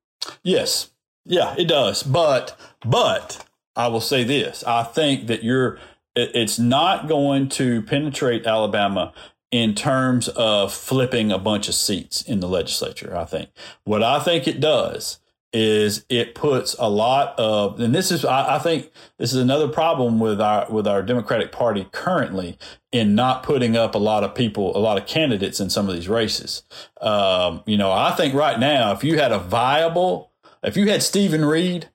Yes. 0.42 0.90
Yeah, 1.24 1.54
it 1.56 1.68
does. 1.68 2.02
But 2.02 2.58
but 2.84 3.44
I 3.74 3.88
will 3.88 4.00
say 4.00 4.24
this. 4.24 4.64
I 4.64 4.82
think 4.82 5.26
that 5.26 5.44
you're 5.44 5.78
it's 6.14 6.58
not 6.58 7.08
going 7.08 7.48
to 7.50 7.82
penetrate 7.82 8.46
Alabama 8.46 9.12
in 9.50 9.74
terms 9.74 10.28
of 10.28 10.72
flipping 10.72 11.30
a 11.30 11.38
bunch 11.38 11.68
of 11.68 11.74
seats 11.74 12.22
in 12.22 12.40
the 12.40 12.48
legislature, 12.48 13.16
I 13.16 13.24
think. 13.24 13.50
What 13.84 14.02
I 14.02 14.18
think 14.20 14.48
it 14.48 14.60
does 14.60 15.18
is 15.58 16.04
it 16.10 16.34
puts 16.34 16.76
a 16.78 16.90
lot 16.90 17.34
of 17.38 17.80
and 17.80 17.94
this 17.94 18.10
is 18.10 18.26
I, 18.26 18.56
I, 18.56 18.58
think 18.58 18.90
this 19.18 19.32
is 19.32 19.40
another 19.40 19.68
problem 19.68 20.20
with 20.20 20.38
our 20.38 20.70
with 20.70 20.86
our 20.86 21.02
Democratic 21.02 21.50
Party 21.50 21.88
currently 21.92 22.58
in 22.92 23.14
not 23.14 23.42
putting 23.42 23.74
up 23.74 23.94
a 23.94 23.98
lot 23.98 24.22
of 24.22 24.34
people 24.34 24.76
a 24.76 24.80
lot 24.80 24.98
of 24.98 25.06
candidates 25.06 25.58
in 25.58 25.70
some 25.70 25.88
of 25.88 25.94
these 25.94 26.10
races. 26.10 26.62
Um, 27.00 27.62
you 27.64 27.78
know, 27.78 27.90
I 27.90 28.10
think 28.10 28.34
right 28.34 28.60
now 28.60 28.92
if 28.92 29.02
you 29.02 29.18
had 29.18 29.32
a 29.32 29.38
viable 29.38 30.30
if 30.62 30.76
you 30.76 30.90
had 30.90 31.02
Steven 31.02 31.42
Reed 31.42 31.88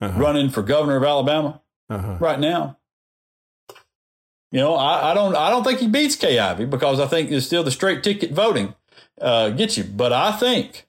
uh-huh. 0.00 0.18
running 0.18 0.48
for 0.48 0.62
governor 0.62 0.96
of 0.96 1.04
Alabama 1.04 1.60
uh-huh. 1.90 2.16
right 2.20 2.40
now, 2.40 2.78
you 4.50 4.60
know, 4.60 4.76
I, 4.76 5.10
I, 5.10 5.14
don't 5.14 5.36
I 5.36 5.50
don't 5.50 5.62
think 5.62 5.80
he 5.80 5.88
beats 5.88 6.16
Kay 6.16 6.38
Ivey 6.38 6.64
because 6.64 7.00
I 7.00 7.06
think 7.06 7.30
it's 7.30 7.44
still 7.44 7.62
the 7.62 7.70
straight 7.70 8.02
ticket 8.02 8.32
voting 8.32 8.74
uh, 9.20 9.50
gets 9.50 9.76
you. 9.76 9.84
But 9.84 10.14
I 10.14 10.32
think 10.32 10.87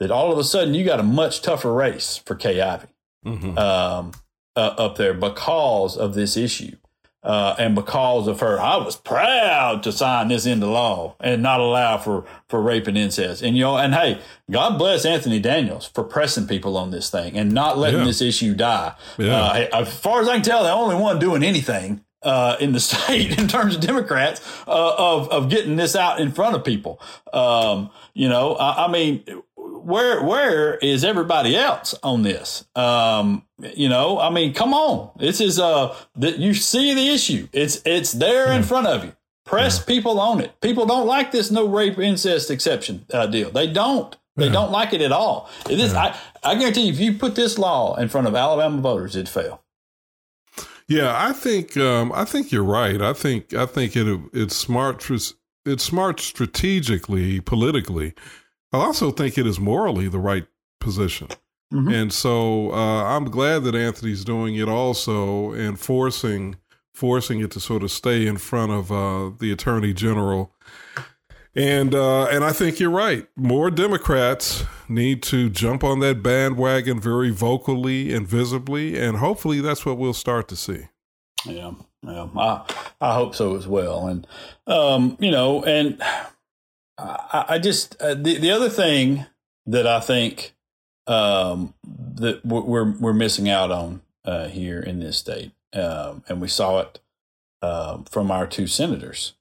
that 0.00 0.10
all 0.10 0.32
of 0.32 0.38
a 0.38 0.44
sudden 0.44 0.74
you 0.74 0.84
got 0.84 1.00
a 1.00 1.04
much 1.04 1.42
tougher 1.42 1.72
race 1.72 2.20
for 2.24 2.34
Kay 2.34 2.60
Ivey 2.60 2.88
mm-hmm. 3.24 3.58
um, 3.58 4.12
uh, 4.56 4.74
up 4.78 4.96
there 4.96 5.14
because 5.14 5.96
of 5.96 6.14
this 6.14 6.36
issue. 6.36 6.76
Uh, 7.22 7.56
and 7.58 7.74
because 7.74 8.28
of 8.28 8.40
her, 8.40 8.60
I 8.60 8.76
was 8.76 8.96
proud 8.96 9.82
to 9.84 9.92
sign 9.92 10.28
this 10.28 10.44
into 10.44 10.66
law 10.66 11.16
and 11.20 11.42
not 11.42 11.58
allow 11.58 11.96
for, 11.96 12.26
for 12.50 12.60
rape 12.60 12.86
and 12.86 12.98
incest. 12.98 13.40
And, 13.40 13.56
you 13.56 13.62
know, 13.62 13.78
and 13.78 13.94
hey, 13.94 14.20
God 14.50 14.76
bless 14.76 15.06
Anthony 15.06 15.40
Daniels 15.40 15.86
for 15.86 16.04
pressing 16.04 16.46
people 16.46 16.76
on 16.76 16.90
this 16.90 17.08
thing 17.08 17.38
and 17.38 17.50
not 17.50 17.78
letting 17.78 18.00
yeah. 18.00 18.06
this 18.06 18.20
issue 18.20 18.54
die. 18.54 18.94
Yeah. 19.16 19.40
Uh, 19.40 19.68
as 19.72 19.98
far 19.98 20.20
as 20.20 20.28
I 20.28 20.34
can 20.34 20.42
tell, 20.42 20.64
the 20.64 20.72
only 20.72 20.96
one 20.96 21.18
doing 21.18 21.42
anything 21.42 22.04
uh, 22.24 22.56
in 22.60 22.72
the 22.72 22.80
state 22.90 23.38
in 23.38 23.48
terms 23.48 23.74
of 23.76 23.80
Democrats 23.80 24.40
uh, 24.66 24.94
of 24.96 25.28
of 25.30 25.48
getting 25.48 25.76
this 25.76 25.94
out 25.94 26.20
in 26.20 26.32
front 26.32 26.56
of 26.56 26.64
people. 26.64 27.00
Um, 27.32 27.90
you 28.14 28.28
know, 28.28 28.54
I, 28.54 28.86
I, 28.86 28.88
mean, 28.90 29.24
where 29.84 30.22
where 30.22 30.74
is 30.76 31.04
everybody 31.04 31.56
else 31.56 31.94
on 32.02 32.22
this? 32.22 32.64
Um, 32.74 33.44
you 33.74 33.88
know, 33.88 34.18
I 34.18 34.30
mean, 34.30 34.54
come 34.54 34.72
on. 34.74 35.10
This 35.18 35.40
is 35.40 35.58
uh 35.58 35.96
that 36.16 36.38
you 36.38 36.54
see 36.54 36.94
the 36.94 37.08
issue. 37.10 37.48
It's 37.52 37.82
it's 37.84 38.12
there 38.12 38.52
in 38.52 38.62
front 38.62 38.86
of 38.86 39.04
you. 39.04 39.12
Press 39.44 39.78
yeah. 39.78 39.84
people 39.84 40.18
on 40.18 40.40
it. 40.40 40.58
People 40.60 40.86
don't 40.86 41.06
like 41.06 41.32
this 41.32 41.50
no 41.50 41.68
rape 41.68 41.98
incest 41.98 42.50
exception 42.50 43.04
uh, 43.12 43.26
deal. 43.26 43.50
They 43.50 43.66
don't. 43.66 44.16
They 44.36 44.46
yeah. 44.46 44.52
don't 44.52 44.72
like 44.72 44.92
it 44.92 45.00
at 45.00 45.12
all. 45.12 45.50
It 45.68 45.78
is. 45.78 45.92
Yeah. 45.92 46.16
I, 46.42 46.52
I 46.52 46.54
guarantee 46.56 46.86
you, 46.86 46.92
if 46.92 46.98
you 46.98 47.14
put 47.14 47.34
this 47.34 47.58
law 47.58 47.94
in 47.96 48.08
front 48.08 48.26
of 48.26 48.34
Alabama 48.34 48.80
voters, 48.80 49.14
it'd 49.14 49.28
fail. 49.28 49.62
Yeah, 50.88 51.14
I 51.16 51.32
think 51.32 51.76
um, 51.76 52.10
I 52.12 52.24
think 52.24 52.50
you're 52.50 52.64
right. 52.64 53.00
I 53.00 53.12
think 53.12 53.54
I 53.54 53.66
think 53.66 53.96
it 53.96 54.20
it's 54.32 54.56
smart. 54.56 55.08
It's 55.66 55.82
smart 55.82 56.20
strategically, 56.20 57.40
politically 57.40 58.14
I 58.74 58.86
also 58.86 59.10
think 59.10 59.38
it 59.38 59.46
is 59.46 59.60
morally 59.60 60.08
the 60.08 60.18
right 60.18 60.46
position. 60.80 61.28
Mm-hmm. 61.72 61.88
And 61.88 62.12
so 62.12 62.72
uh, 62.72 63.04
I'm 63.04 63.24
glad 63.24 63.64
that 63.64 63.74
Anthony's 63.74 64.24
doing 64.24 64.54
it 64.56 64.68
also 64.68 65.52
and 65.52 65.78
forcing 65.78 66.56
forcing 66.92 67.40
it 67.40 67.50
to 67.50 67.58
sort 67.58 67.82
of 67.82 67.90
stay 67.90 68.24
in 68.26 68.36
front 68.36 68.70
of 68.70 68.92
uh, 68.92 69.30
the 69.40 69.50
attorney 69.50 69.92
general. 69.92 70.52
And 71.56 71.94
uh, 71.94 72.24
and 72.26 72.42
I 72.42 72.52
think 72.52 72.80
you're 72.80 72.90
right. 72.90 73.28
More 73.36 73.70
Democrats 73.70 74.64
need 74.88 75.22
to 75.24 75.48
jump 75.48 75.84
on 75.84 76.00
that 76.00 76.22
bandwagon 76.22 77.00
very 77.00 77.30
vocally 77.30 78.12
and 78.12 78.26
visibly, 78.26 78.98
and 78.98 79.18
hopefully 79.18 79.60
that's 79.60 79.86
what 79.86 79.96
we'll 79.96 80.14
start 80.14 80.48
to 80.48 80.56
see. 80.56 80.88
Yeah, 81.46 81.72
yeah, 82.02 82.26
I 82.36 82.74
I 83.00 83.14
hope 83.14 83.36
so 83.36 83.56
as 83.56 83.68
well. 83.68 84.08
And 84.08 84.26
um, 84.66 85.16
you 85.20 85.30
know, 85.30 85.62
and 85.62 86.02
I, 86.98 87.44
I 87.50 87.58
just 87.58 88.00
uh, 88.00 88.14
the 88.14 88.38
the 88.38 88.50
other 88.50 88.68
thing 88.68 89.26
that 89.66 89.86
I 89.86 90.00
think 90.00 90.54
um, 91.06 91.74
that 92.14 92.44
we're 92.44 92.92
we're 92.92 93.12
missing 93.12 93.48
out 93.48 93.70
on 93.70 94.02
uh, 94.24 94.48
here 94.48 94.80
in 94.80 95.00
this 95.00 95.18
state, 95.18 95.52
um, 95.72 96.24
and 96.28 96.40
we 96.40 96.48
saw 96.48 96.80
it 96.80 97.00
uh, 97.62 97.98
from 98.10 98.30
our 98.30 98.46
two 98.46 98.66
senators, 98.66 99.34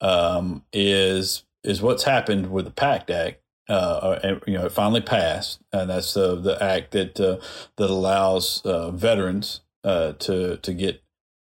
um, 0.00 0.64
is 0.72 1.44
is 1.62 1.82
what's 1.82 2.04
happened 2.04 2.50
with 2.50 2.64
the 2.64 2.70
PACT 2.70 3.10
Act. 3.10 3.36
Uh, 3.68 4.18
and, 4.24 4.42
you 4.48 4.54
know, 4.54 4.66
it 4.66 4.72
finally 4.72 5.00
passed, 5.00 5.60
and 5.72 5.90
that's 5.90 6.14
the 6.14 6.34
the 6.34 6.60
act 6.60 6.90
that 6.90 7.20
uh, 7.20 7.36
that 7.76 7.88
allows 7.88 8.62
uh, 8.64 8.90
veterans 8.90 9.60
to 9.84 10.58
to 10.60 10.74
get 10.74 11.02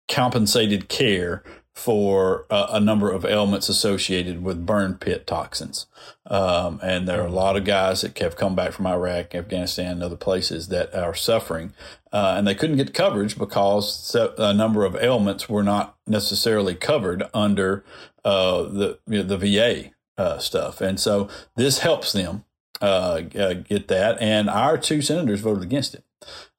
compensated 0.07 0.87
care 0.87 1.43
for 1.73 2.45
a, 2.49 2.67
a, 2.73 2.79
number 2.79 3.11
of 3.11 3.25
ailments 3.25 3.67
associated 3.67 4.43
with 4.43 4.65
burn 4.65 4.95
pit 4.95 5.25
toxins. 5.25 5.87
Um, 6.27 6.79
and 6.83 7.07
there 7.07 7.21
are 7.21 7.27
a 7.27 7.31
lot 7.31 7.57
of 7.57 7.65
guys 7.65 8.01
that 8.01 8.17
have 8.19 8.35
come 8.35 8.55
back 8.55 8.73
from 8.73 8.85
Iraq, 8.85 9.33
Afghanistan, 9.33 9.93
and 9.93 10.03
other 10.03 10.15
places 10.15 10.67
that 10.67 10.93
are 10.93 11.15
suffering. 11.15 11.73
Uh, 12.11 12.35
and 12.37 12.47
they 12.47 12.53
couldn't 12.53 12.77
get 12.77 12.93
coverage 12.93 13.37
because 13.39 14.15
a 14.37 14.53
number 14.53 14.85
of 14.85 14.95
ailments 14.95 15.49
were 15.49 15.63
not 15.63 15.97
necessarily 16.05 16.75
covered 16.75 17.23
under 17.33 17.83
uh, 18.23 18.61
the 18.63 18.99
you 19.07 19.23
know, 19.23 19.23
the 19.23 19.37
VA 19.37 19.91
uh, 20.17 20.37
stuff. 20.37 20.79
And 20.79 20.99
so 20.99 21.27
this 21.55 21.79
helps 21.79 22.13
them 22.13 22.45
uh, 22.81 23.21
get 23.21 23.87
that. 23.87 24.21
And 24.21 24.47
our 24.49 24.77
two 24.77 25.01
senators 25.01 25.41
voted 25.41 25.63
against 25.63 25.95
it. 25.95 26.03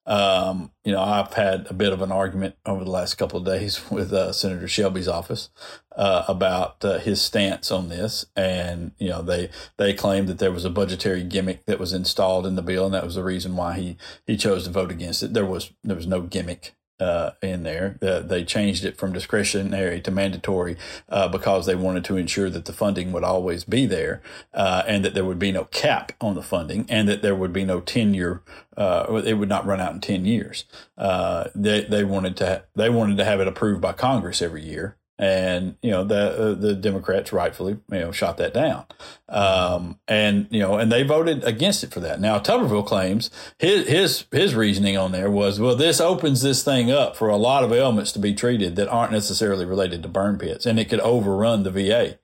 Um, 0.07 0.71
you 0.83 0.91
know, 0.91 1.01
I've 1.01 1.33
had 1.33 1.67
a 1.69 1.73
bit 1.73 1.91
of 1.91 2.01
an 2.01 2.11
argument 2.11 2.55
over 2.65 2.83
the 2.83 2.91
last 2.91 3.15
couple 3.15 3.39
of 3.39 3.45
days 3.45 3.81
with 3.91 4.13
uh, 4.13 4.31
Senator 4.33 4.67
Shelby's 4.67 5.07
office 5.07 5.49
uh, 5.95 6.25
about 6.27 6.83
uh, 6.85 6.99
his 6.99 7.21
stance 7.21 7.71
on 7.71 7.89
this, 7.89 8.25
and 8.35 8.91
you 8.97 9.09
know, 9.09 9.21
they 9.21 9.49
they 9.77 9.93
claimed 9.93 10.27
that 10.27 10.39
there 10.39 10.51
was 10.51 10.65
a 10.65 10.69
budgetary 10.69 11.23
gimmick 11.23 11.65
that 11.65 11.79
was 11.79 11.93
installed 11.93 12.45
in 12.45 12.55
the 12.55 12.61
bill, 12.61 12.85
and 12.85 12.93
that 12.93 13.05
was 13.05 13.15
the 13.15 13.23
reason 13.23 13.55
why 13.55 13.73
he 13.73 13.97
he 14.25 14.37
chose 14.37 14.65
to 14.65 14.69
vote 14.69 14.91
against 14.91 15.23
it. 15.23 15.33
There 15.33 15.45
was 15.45 15.71
there 15.83 15.95
was 15.95 16.07
no 16.07 16.21
gimmick 16.21 16.75
uh, 16.99 17.31
in 17.41 17.63
there. 17.63 17.97
Uh, 18.01 18.19
they 18.19 18.43
changed 18.43 18.85
it 18.85 18.97
from 18.97 19.11
discretionary 19.11 20.01
to 20.01 20.11
mandatory 20.11 20.77
uh, 21.09 21.27
because 21.27 21.65
they 21.65 21.75
wanted 21.75 22.05
to 22.05 22.17
ensure 22.17 22.49
that 22.49 22.65
the 22.65 22.73
funding 22.73 23.11
would 23.11 23.23
always 23.23 23.63
be 23.63 23.85
there 23.85 24.21
uh, 24.53 24.83
and 24.87 25.03
that 25.03 25.13
there 25.13 25.25
would 25.25 25.39
be 25.39 25.51
no 25.51 25.65
cap 25.65 26.11
on 26.21 26.35
the 26.35 26.41
funding 26.41 26.85
and 26.89 27.07
that 27.07 27.21
there 27.21 27.35
would 27.35 27.53
be 27.53 27.65
no 27.65 27.81
tenure. 27.81 28.41
Uh, 28.77 29.21
it 29.25 29.35
would 29.35 29.49
not 29.49 29.65
run 29.65 29.81
out 29.81 29.93
in 29.93 30.01
10 30.01 30.25
years. 30.25 30.65
Uh, 30.97 31.45
they, 31.53 31.83
they 31.83 32.03
wanted 32.03 32.37
to, 32.37 32.63
they 32.75 32.89
wanted 32.89 33.17
to 33.17 33.25
have 33.25 33.39
it 33.39 33.47
approved 33.47 33.81
by 33.81 33.93
Congress 33.93 34.41
every 34.41 34.63
year 34.63 34.97
and 35.17 35.77
you 35.81 35.91
know 35.91 36.03
the 36.03 36.51
uh, 36.51 36.53
the 36.53 36.73
Democrats 36.73 37.31
rightfully 37.31 37.77
you 37.91 37.99
know 37.99 38.11
shot 38.11 38.37
that 38.37 38.53
down, 38.53 38.85
um, 39.29 39.99
and 40.07 40.47
you 40.49 40.59
know 40.59 40.77
and 40.77 40.91
they 40.91 41.03
voted 41.03 41.43
against 41.43 41.83
it 41.83 41.93
for 41.93 41.99
that. 42.01 42.19
Now 42.19 42.39
Tuberville 42.39 42.85
claims 42.85 43.29
his 43.57 43.87
his 43.87 44.25
his 44.31 44.55
reasoning 44.55 44.97
on 44.97 45.11
there 45.11 45.31
was 45.31 45.59
well 45.59 45.75
this 45.75 46.01
opens 46.01 46.41
this 46.41 46.63
thing 46.63 46.91
up 46.91 47.15
for 47.15 47.29
a 47.29 47.37
lot 47.37 47.63
of 47.63 47.71
ailments 47.71 48.11
to 48.13 48.19
be 48.19 48.33
treated 48.33 48.75
that 48.75 48.89
aren't 48.89 49.11
necessarily 49.11 49.65
related 49.65 50.03
to 50.03 50.09
burn 50.09 50.37
pits, 50.37 50.65
and 50.65 50.79
it 50.79 50.89
could 50.89 50.99
overrun 50.99 51.63
the 51.63 51.71
VA. 51.71 52.19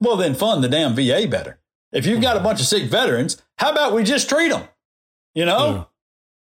Well, 0.00 0.16
then 0.16 0.34
fund 0.34 0.62
the 0.62 0.68
damn 0.68 0.94
VA 0.94 1.26
better. 1.28 1.58
If 1.92 2.06
you've 2.06 2.20
got 2.20 2.36
a 2.36 2.40
bunch 2.40 2.60
of 2.60 2.66
sick 2.66 2.84
veterans, 2.84 3.40
how 3.58 3.72
about 3.72 3.94
we 3.94 4.02
just 4.02 4.28
treat 4.28 4.50
them? 4.50 4.68
You 5.34 5.46
know, 5.46 5.88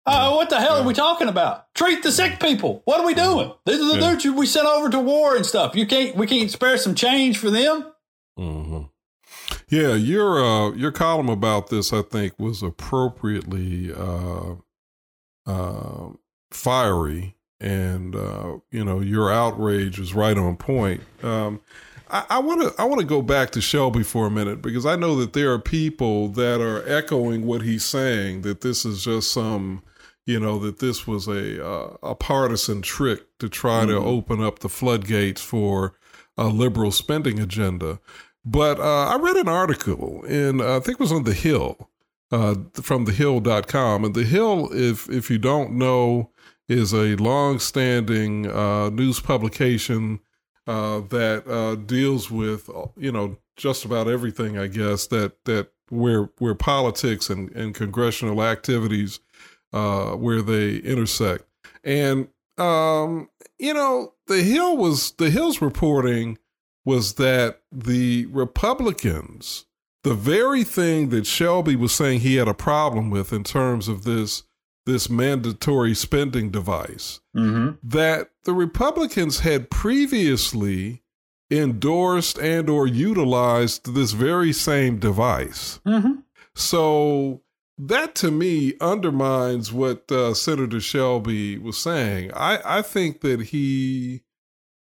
uh, 0.08 0.32
what 0.32 0.50
the 0.50 0.60
hell 0.60 0.78
yeah. 0.78 0.84
are 0.84 0.88
we 0.88 0.94
talking 0.94 1.28
about? 1.28 1.74
Treat 1.76 2.02
the 2.02 2.12
sick 2.12 2.40
people. 2.40 2.82
What 2.86 3.02
are 3.02 3.06
we 3.06 3.14
doing? 3.14 3.52
These 3.66 3.82
are 3.82 3.96
the 3.96 4.00
yeah. 4.00 4.16
dudes 4.16 4.38
we 4.38 4.46
sent 4.46 4.66
over 4.66 4.90
to 4.90 5.00
war 5.00 5.36
and 5.36 5.46
stuff. 5.46 5.76
You 5.76 5.86
can't. 5.86 6.16
We 6.16 6.26
can't 6.26 6.50
spare 6.50 6.78
some 6.78 6.96
change 6.96 7.38
for 7.38 7.50
them. 7.50 7.92
Mm-hmm. 8.40 8.84
Yeah, 9.70 9.96
your 9.96 10.44
uh, 10.44 10.72
your 10.72 10.92
column 10.92 11.30
about 11.30 11.70
this, 11.70 11.92
I 11.92 12.02
think, 12.02 12.40
was 12.40 12.64
appropriately 12.64 13.94
uh, 13.94 14.56
uh, 15.46 16.10
fiery, 16.52 17.36
and 17.60 18.16
uh, 18.16 18.60
you 18.72 18.86
know 18.86 19.02
your 19.02 19.32
outrage 19.32 20.00
is 20.00 20.14
right 20.14 20.38
on 20.38 20.56
point. 20.56 21.02
Um, 21.22 21.60
I 22.10 22.40
want 22.40 22.62
to 22.62 22.82
I 22.82 22.86
want 22.86 23.02
to 23.02 23.06
go 23.06 23.22
back 23.22 23.52
to 23.52 23.62
Shelby 23.62 24.04
for 24.04 24.28
a 24.28 24.32
minute 24.32 24.62
because 24.62 24.86
I 24.86 24.96
know 24.96 25.18
that 25.18 25.34
there 25.34 25.52
are 25.52 25.60
people 25.60 26.30
that 26.30 26.62
are 26.62 26.88
echoing 26.88 27.46
what 27.46 27.64
he's 27.64 27.84
saying 27.84 28.44
that 28.44 28.62
this 28.62 28.86
is 28.86 29.04
just 29.04 29.32
some 29.34 29.84
you 30.28 30.40
know 30.40 30.60
that 30.60 30.78
this 30.80 31.08
was 31.08 31.28
a 31.28 31.66
uh, 31.66 31.98
a 32.04 32.14
partisan 32.14 32.84
trick 32.84 33.26
to 33.40 33.50
try 33.50 33.82
mm-hmm. 33.82 33.92
to 33.92 33.98
open 33.98 34.44
up 34.44 34.60
the 34.60 34.70
floodgates 34.70 35.42
for 35.42 35.94
a 36.38 36.48
liberal 36.48 36.92
spending 36.92 37.40
agenda. 37.40 38.00
But 38.46 38.80
uh, 38.80 39.08
I 39.08 39.18
read 39.18 39.38
an 39.38 39.48
article 39.48 40.24
in 40.26 40.62
uh, 40.62 40.78
I 40.78 40.80
think 40.82 41.00
it 41.00 41.00
was 41.00 41.12
on 41.12 41.24
the 41.24 41.34
Hill 41.34 41.90
uh, 42.32 42.56
from 42.74 43.06
thehill.com 43.06 44.06
and 44.06 44.14
the 44.14 44.24
Hill 44.24 44.70
if 44.72 45.10
if 45.10 45.32
you 45.32 45.40
don't 45.40 45.72
know 45.72 46.30
is 46.68 46.94
a 46.94 47.16
long-standing 47.16 48.52
uh, 48.52 48.90
news 48.90 49.22
publication 49.22 50.20
uh, 50.68 51.00
that 51.00 51.48
uh, 51.48 51.76
deals 51.76 52.30
with 52.30 52.70
you 52.98 53.12
know 53.12 53.38
just 53.56 53.86
about 53.86 54.08
everything, 54.08 54.58
I 54.58 54.68
guess 54.68 55.08
that 55.08 55.44
that 55.46 55.70
where 55.90 56.30
where 56.38 56.56
politics 56.56 57.30
and, 57.30 57.50
and 57.56 57.74
congressional 57.74 58.44
activities 58.44 59.22
uh, 59.74 60.12
where 60.12 60.42
they 60.42 60.78
intersect, 60.78 61.46
and 61.84 62.28
um, 62.58 63.30
you 63.60 63.74
know 63.74 64.14
the 64.28 64.44
Hill 64.44 64.78
was 64.78 65.12
the 65.14 65.30
Hill's 65.30 65.62
reporting 65.62 66.38
was 66.86 67.16
that 67.16 67.62
the 67.72 68.26
Republicans, 68.28 69.66
the 70.04 70.14
very 70.14 70.64
thing 70.64 71.10
that 71.10 71.28
Shelby 71.28 71.76
was 71.76 71.92
saying 71.92 72.22
he 72.22 72.36
had 72.36 72.48
a 72.48 72.54
problem 72.54 73.10
with 73.10 73.34
in 73.34 73.44
terms 73.44 73.88
of 73.88 74.04
this 74.04 74.44
this 74.86 75.10
mandatory 75.10 75.94
spending 75.94 76.50
device 76.50 77.20
mm-hmm. 77.36 77.72
that 77.84 78.30
the 78.46 78.54
Republicans 78.54 79.42
had 79.42 79.70
previously 79.70 81.04
endorsed 81.52 82.40
and 82.40 82.70
or 82.70 82.88
utilized 82.88 83.94
this 83.94 84.14
very 84.14 84.54
same 84.54 84.98
device. 84.98 85.82
Mm-hmm. 85.86 86.22
So 86.56 87.42
that 87.78 88.16
to 88.16 88.32
me 88.32 88.74
undermines 88.82 89.72
what 89.72 90.12
uh, 90.12 90.34
Senator 90.34 90.80
Shelby 90.80 91.58
was 91.58 91.78
saying. 91.78 92.32
I, 92.34 92.60
I 92.80 92.82
think 92.82 93.22
that 93.22 93.42
he 93.42 94.24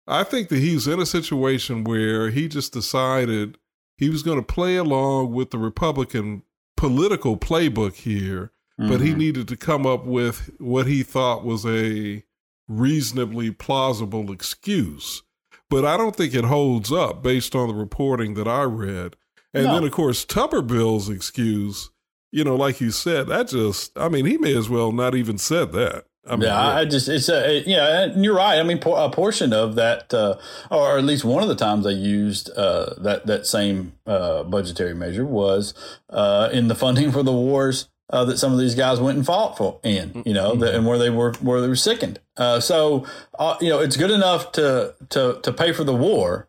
I 0.06 0.24
think 0.24 0.48
that 0.48 0.58
he's 0.58 0.86
in 0.86 1.00
a 1.00 1.06
situation 1.06 1.84
where 1.84 2.30
he 2.30 2.48
just 2.48 2.72
decided 2.72 3.58
he 3.96 4.08
was 4.08 4.22
going 4.22 4.38
to 4.38 4.42
play 4.42 4.76
along 4.76 5.32
with 5.32 5.50
the 5.50 5.58
Republican 5.58 6.42
political 6.76 7.36
playbook 7.36 7.94
here 7.94 8.52
mm-hmm. 8.78 8.90
but 8.90 9.00
he 9.00 9.10
mm-hmm. 9.10 9.18
needed 9.18 9.48
to 9.48 9.56
come 9.56 9.86
up 9.86 10.04
with 10.04 10.50
what 10.58 10.86
he 10.86 11.02
thought 11.02 11.44
was 11.44 11.66
a 11.66 12.22
reasonably 12.68 13.50
plausible 13.50 14.30
excuse. 14.30 15.22
But 15.70 15.84
I 15.84 15.96
don't 15.96 16.16
think 16.16 16.34
it 16.34 16.44
holds 16.44 16.92
up 16.92 17.22
based 17.22 17.54
on 17.54 17.68
the 17.68 17.74
reporting 17.74 18.34
that 18.34 18.48
I 18.48 18.62
read. 18.62 19.16
And 19.52 19.64
no. 19.64 19.74
then, 19.74 19.84
of 19.84 19.92
course, 19.92 20.24
Tuberville's 20.24 21.08
excuse, 21.08 21.90
you 22.30 22.44
know, 22.44 22.56
like 22.56 22.80
you 22.80 22.90
said, 22.90 23.28
that 23.28 23.48
just, 23.48 23.98
I 23.98 24.08
mean, 24.08 24.26
he 24.26 24.38
may 24.38 24.56
as 24.56 24.68
well 24.68 24.92
not 24.92 25.14
even 25.14 25.38
said 25.38 25.72
that. 25.72 26.04
I 26.26 26.36
mean, 26.36 26.42
yeah, 26.42 26.60
I 26.60 26.84
just 26.84 27.08
it's 27.08 27.28
a 27.30 27.62
yeah, 27.66 28.02
and 28.02 28.22
you're 28.22 28.36
right. 28.36 28.58
I 28.58 28.62
mean, 28.62 28.78
a 28.84 29.08
portion 29.10 29.54
of 29.54 29.76
that, 29.76 30.12
uh, 30.12 30.36
or 30.70 30.98
at 30.98 31.04
least 31.04 31.24
one 31.24 31.42
of 31.42 31.48
the 31.48 31.54
times 31.54 31.86
I 31.86 31.90
used 31.90 32.50
uh, 32.50 32.94
that 32.98 33.26
that 33.26 33.46
same 33.46 33.94
uh, 34.06 34.42
budgetary 34.42 34.94
measure 34.94 35.24
was 35.24 35.72
uh, 36.10 36.50
in 36.52 36.68
the 36.68 36.74
funding 36.74 37.12
for 37.12 37.22
the 37.22 37.32
wars 37.32 37.88
uh, 38.10 38.24
that 38.24 38.38
some 38.38 38.52
of 38.52 38.58
these 38.58 38.74
guys 38.74 39.00
went 39.00 39.16
and 39.16 39.26
fought 39.26 39.56
for 39.56 39.80
in, 39.82 40.22
you 40.24 40.34
know, 40.34 40.52
mm-hmm. 40.52 40.60
the, 40.60 40.76
and 40.76 40.86
where 40.86 40.98
they 40.98 41.10
were 41.10 41.32
where 41.34 41.60
they 41.60 41.68
were 41.68 41.76
sickened. 41.76 42.20
Uh, 42.36 42.60
so 42.60 43.06
uh, 43.38 43.56
you 43.60 43.68
know, 43.68 43.80
it's 43.80 43.96
good 43.96 44.10
enough 44.10 44.52
to 44.52 44.94
to 45.10 45.40
to 45.42 45.52
pay 45.52 45.72
for 45.72 45.84
the 45.84 45.94
war, 45.94 46.48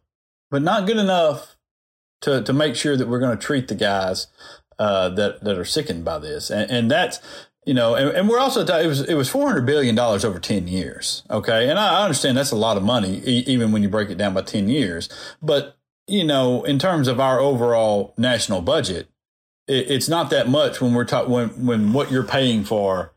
but 0.52 0.62
not 0.62 0.88
good 0.88 0.98
enough 0.98 1.56
to 2.22 2.44
to 2.44 2.54
make 2.54 2.76
sure 2.76 2.98
that 2.98 3.08
we're 3.08 3.20
going 3.20 3.38
to 3.38 3.46
treat 3.46 3.68
the 3.68 3.76
guys 3.76 4.28
uh, 4.80 5.10
that 5.10 5.44
that 5.44 5.58
are 5.58 5.66
sickened 5.66 6.04
by 6.06 6.18
this, 6.18 6.50
and, 6.50 6.70
and 6.72 6.90
that's 6.90 7.20
you 7.66 7.74
know, 7.74 7.94
and, 7.94 8.10
and 8.10 8.30
we're 8.30 8.40
also 8.40 8.66
it 8.66 8.88
was 8.88 9.02
it 9.02 9.14
was 9.14 9.30
four 9.30 9.48
hundred 9.48 9.66
billion 9.66 9.94
dollars 9.94 10.26
over 10.26 10.40
ten 10.40 10.68
years. 10.68 11.24
Okay, 11.30 11.70
and 11.70 11.78
I 11.78 12.02
understand 12.02 12.38
that's 12.38 12.52
a 12.52 12.56
lot 12.56 12.78
of 12.78 12.84
money, 12.84 13.22
e- 13.26 13.44
even 13.46 13.72
when 13.72 13.84
you 13.84 13.90
break 13.90 14.10
it 14.10 14.18
down 14.18 14.34
by 14.34 14.42
ten 14.42 14.70
years. 14.70 15.10
But 15.42 15.78
you 16.08 16.24
know, 16.24 16.64
in 16.64 16.80
terms 16.80 17.08
of 17.08 17.20
our 17.20 17.40
overall 17.40 18.14
national 18.18 18.62
budget, 18.62 19.10
it, 19.68 19.92
it's 19.92 20.10
not 20.10 20.30
that 20.32 20.48
much 20.50 20.82
when 20.82 20.94
we're 20.94 21.06
talking 21.06 21.32
when 21.32 21.66
when 21.66 21.94
what 21.94 22.12
you're 22.12 22.24
paying 22.24 22.64
for 22.64 23.14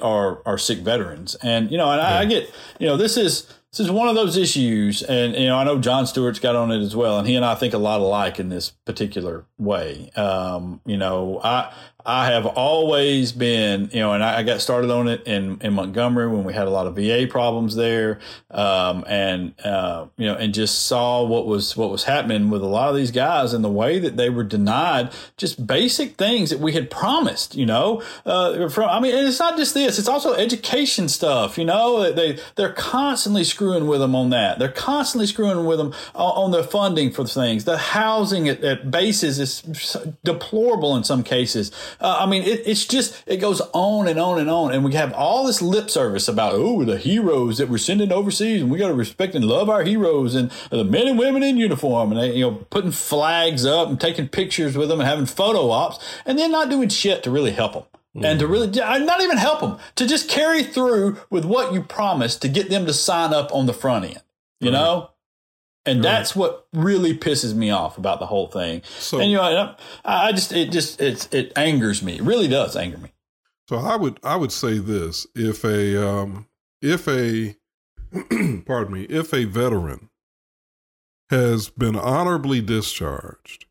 are 0.00 0.42
are 0.46 0.58
sick 0.58 0.78
veterans, 0.78 1.34
and 1.36 1.70
you 1.72 1.78
know, 1.78 1.90
and 1.90 2.00
I, 2.00 2.20
I 2.20 2.24
get 2.26 2.48
you 2.78 2.86
know 2.86 2.96
this 2.96 3.16
is 3.16 3.52
this 3.72 3.80
is 3.80 3.90
one 3.90 4.06
of 4.06 4.14
those 4.14 4.36
issues, 4.36 5.02
and 5.02 5.34
you 5.34 5.46
know, 5.46 5.56
I 5.56 5.64
know 5.64 5.78
Jon 5.78 6.06
Stewart's 6.06 6.38
got 6.38 6.54
on 6.54 6.70
it 6.70 6.82
as 6.82 6.94
well, 6.94 7.18
and 7.18 7.26
he 7.26 7.34
and 7.36 7.44
I 7.44 7.54
think 7.54 7.72
a 7.72 7.78
lot 7.78 8.00
alike 8.00 8.38
in 8.38 8.50
this 8.50 8.70
particular 8.84 9.46
way. 9.56 10.10
Um, 10.14 10.82
you 10.84 10.98
know, 10.98 11.40
I 11.42 11.72
I 12.04 12.26
have 12.26 12.46
always 12.46 13.32
been, 13.32 13.90
you 13.92 14.00
know, 14.00 14.12
and 14.12 14.24
I, 14.24 14.38
I, 14.38 14.42
got 14.42 14.60
started 14.60 14.90
on 14.90 15.08
it 15.08 15.26
in, 15.26 15.58
in 15.60 15.72
Montgomery 15.74 16.28
when 16.28 16.44
we 16.44 16.52
had 16.52 16.66
a 16.66 16.70
lot 16.70 16.86
of 16.86 16.96
VA 16.96 17.26
problems 17.30 17.76
there, 17.76 18.18
um, 18.50 19.04
and 19.06 19.54
uh, 19.64 20.06
you 20.16 20.26
know, 20.26 20.34
and 20.34 20.52
just 20.52 20.86
saw 20.86 21.24
what 21.24 21.46
was 21.46 21.76
what 21.76 21.90
was 21.90 22.04
happening 22.04 22.50
with 22.50 22.62
a 22.62 22.66
lot 22.66 22.88
of 22.88 22.96
these 22.96 23.10
guys 23.10 23.52
and 23.52 23.64
the 23.64 23.70
way 23.70 23.98
that 23.98 24.16
they 24.16 24.30
were 24.30 24.42
denied 24.42 25.12
just 25.36 25.66
basic 25.66 26.16
things 26.16 26.50
that 26.50 26.58
we 26.58 26.72
had 26.72 26.90
promised. 26.90 27.54
You 27.54 27.66
know, 27.66 28.02
uh, 28.26 28.68
from 28.68 28.88
I 28.88 28.98
mean, 28.98 29.14
it's 29.14 29.38
not 29.38 29.56
just 29.56 29.74
this; 29.74 29.98
it's 29.98 30.08
also 30.08 30.34
education 30.34 31.08
stuff. 31.08 31.56
You 31.56 31.64
know, 31.64 32.12
they 32.12 32.38
they're 32.56 32.72
constantly 32.72 33.44
screwing 33.44 33.86
with 33.86 34.00
them 34.00 34.16
on 34.16 34.30
that. 34.30 34.58
They're 34.58 34.68
constantly 34.68 35.26
screwing 35.26 35.66
with 35.66 35.78
them 35.78 35.94
on, 36.14 36.44
on 36.44 36.50
the 36.50 36.64
funding 36.64 37.12
for 37.12 37.24
things. 37.24 37.64
The 37.64 37.78
housing 37.78 38.48
at, 38.48 38.64
at 38.64 38.90
bases 38.90 39.38
is 39.38 39.96
deplorable 40.24 40.96
in 40.96 41.04
some 41.04 41.22
cases. 41.22 41.70
Uh, 42.00 42.18
I 42.20 42.26
mean, 42.26 42.42
it, 42.42 42.62
it's 42.66 42.86
just, 42.86 43.22
it 43.26 43.38
goes 43.38 43.60
on 43.72 44.08
and 44.08 44.18
on 44.18 44.38
and 44.38 44.50
on. 44.50 44.72
And 44.72 44.84
we 44.84 44.94
have 44.94 45.12
all 45.12 45.46
this 45.46 45.62
lip 45.62 45.90
service 45.90 46.28
about, 46.28 46.54
oh, 46.54 46.84
the 46.84 46.98
heroes 46.98 47.58
that 47.58 47.68
we're 47.68 47.78
sending 47.78 48.12
overseas 48.12 48.62
and 48.62 48.70
we 48.70 48.78
got 48.78 48.88
to 48.88 48.94
respect 48.94 49.34
and 49.34 49.44
love 49.44 49.70
our 49.70 49.82
heroes 49.82 50.34
and 50.34 50.50
the 50.70 50.84
men 50.84 51.08
and 51.08 51.18
women 51.18 51.42
in 51.42 51.56
uniform 51.56 52.12
and, 52.12 52.20
they, 52.20 52.34
you 52.34 52.50
know, 52.50 52.66
putting 52.70 52.90
flags 52.90 53.64
up 53.64 53.88
and 53.88 54.00
taking 54.00 54.28
pictures 54.28 54.76
with 54.76 54.88
them 54.88 55.00
and 55.00 55.08
having 55.08 55.26
photo 55.26 55.70
ops 55.70 55.98
and 56.26 56.38
then 56.38 56.50
not 56.50 56.70
doing 56.70 56.88
shit 56.88 57.22
to 57.22 57.30
really 57.30 57.52
help 57.52 57.72
them. 57.72 57.84
Mm. 58.14 58.24
And 58.24 58.40
to 58.40 58.46
really, 58.46 58.66
not 58.68 59.22
even 59.22 59.38
help 59.38 59.60
them, 59.60 59.78
to 59.94 60.06
just 60.06 60.28
carry 60.28 60.62
through 60.62 61.16
with 61.30 61.46
what 61.46 61.72
you 61.72 61.82
promised 61.82 62.42
to 62.42 62.48
get 62.48 62.68
them 62.68 62.84
to 62.84 62.92
sign 62.92 63.32
up 63.32 63.50
on 63.54 63.64
the 63.64 63.72
front 63.72 64.04
end, 64.04 64.22
you 64.60 64.68
right. 64.68 64.78
know? 64.78 65.11
And 65.84 65.98
right. 65.98 66.02
that's 66.02 66.36
what 66.36 66.68
really 66.72 67.16
pisses 67.16 67.54
me 67.54 67.70
off 67.70 67.98
about 67.98 68.20
the 68.20 68.26
whole 68.26 68.46
thing. 68.46 68.82
So, 68.98 69.18
and 69.18 69.30
you 69.30 69.36
know, 69.36 69.74
I 70.04 70.32
just 70.32 70.52
it 70.52 70.70
just 70.70 71.00
it 71.00 71.32
it 71.34 71.52
angers 71.56 72.02
me. 72.02 72.16
It 72.16 72.22
really 72.22 72.48
does 72.48 72.76
anger 72.76 72.98
me. 72.98 73.12
So 73.68 73.78
I 73.78 73.96
would 73.96 74.20
I 74.22 74.36
would 74.36 74.52
say 74.52 74.78
this: 74.78 75.26
if 75.34 75.64
a 75.64 76.08
um, 76.08 76.46
if 76.80 77.08
a 77.08 77.56
pardon 78.66 78.92
me, 78.92 79.02
if 79.04 79.32
a 79.32 79.44
veteran 79.44 80.10
has 81.30 81.70
been 81.70 81.96
honorably 81.96 82.60
discharged, 82.60 83.64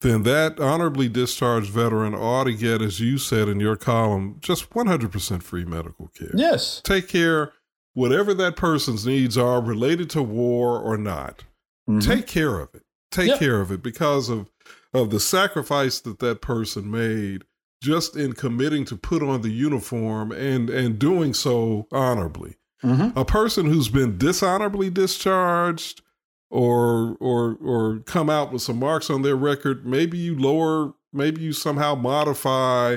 then 0.00 0.24
that 0.24 0.58
honorably 0.58 1.08
discharged 1.08 1.70
veteran 1.70 2.14
ought 2.14 2.44
to 2.44 2.52
get, 2.52 2.82
as 2.82 3.00
you 3.00 3.16
said 3.16 3.48
in 3.48 3.60
your 3.60 3.76
column, 3.76 4.36
just 4.40 4.70
100% 4.70 5.42
free 5.42 5.64
medical 5.64 6.08
care. 6.08 6.32
Yes. 6.34 6.80
Take 6.82 7.06
care 7.06 7.52
whatever 8.00 8.32
that 8.32 8.56
person's 8.56 9.06
needs 9.06 9.36
are 9.36 9.60
related 9.60 10.08
to 10.08 10.22
war 10.22 10.78
or 10.78 10.96
not, 10.96 11.44
mm-hmm. 11.88 11.98
take 11.98 12.26
care 12.26 12.58
of 12.58 12.74
it. 12.74 12.82
Take 13.10 13.28
yep. 13.28 13.38
care 13.38 13.60
of 13.60 13.70
it 13.70 13.82
because 13.82 14.30
of 14.30 14.50
of 14.94 15.10
the 15.10 15.20
sacrifice 15.20 16.00
that 16.00 16.18
that 16.20 16.40
person 16.40 16.90
made 16.90 17.44
just 17.82 18.16
in 18.16 18.32
committing 18.32 18.84
to 18.86 18.96
put 18.96 19.22
on 19.22 19.42
the 19.42 19.50
uniform 19.50 20.32
and 20.32 20.70
and 20.70 20.98
doing 20.98 21.34
so 21.34 21.86
honorably. 21.92 22.56
Mm-hmm. 22.82 23.18
A 23.18 23.24
person 23.26 23.66
who's 23.66 23.90
been 23.90 24.16
dishonorably 24.16 24.88
discharged 24.88 26.00
or 26.48 27.18
or 27.20 27.58
or 27.62 27.98
come 28.06 28.30
out 28.30 28.50
with 28.50 28.62
some 28.62 28.78
marks 28.78 29.10
on 29.10 29.20
their 29.20 29.36
record, 29.36 29.84
maybe 29.84 30.16
you 30.16 30.38
lower, 30.38 30.94
maybe 31.12 31.42
you 31.42 31.52
somehow 31.52 31.94
modify 31.94 32.96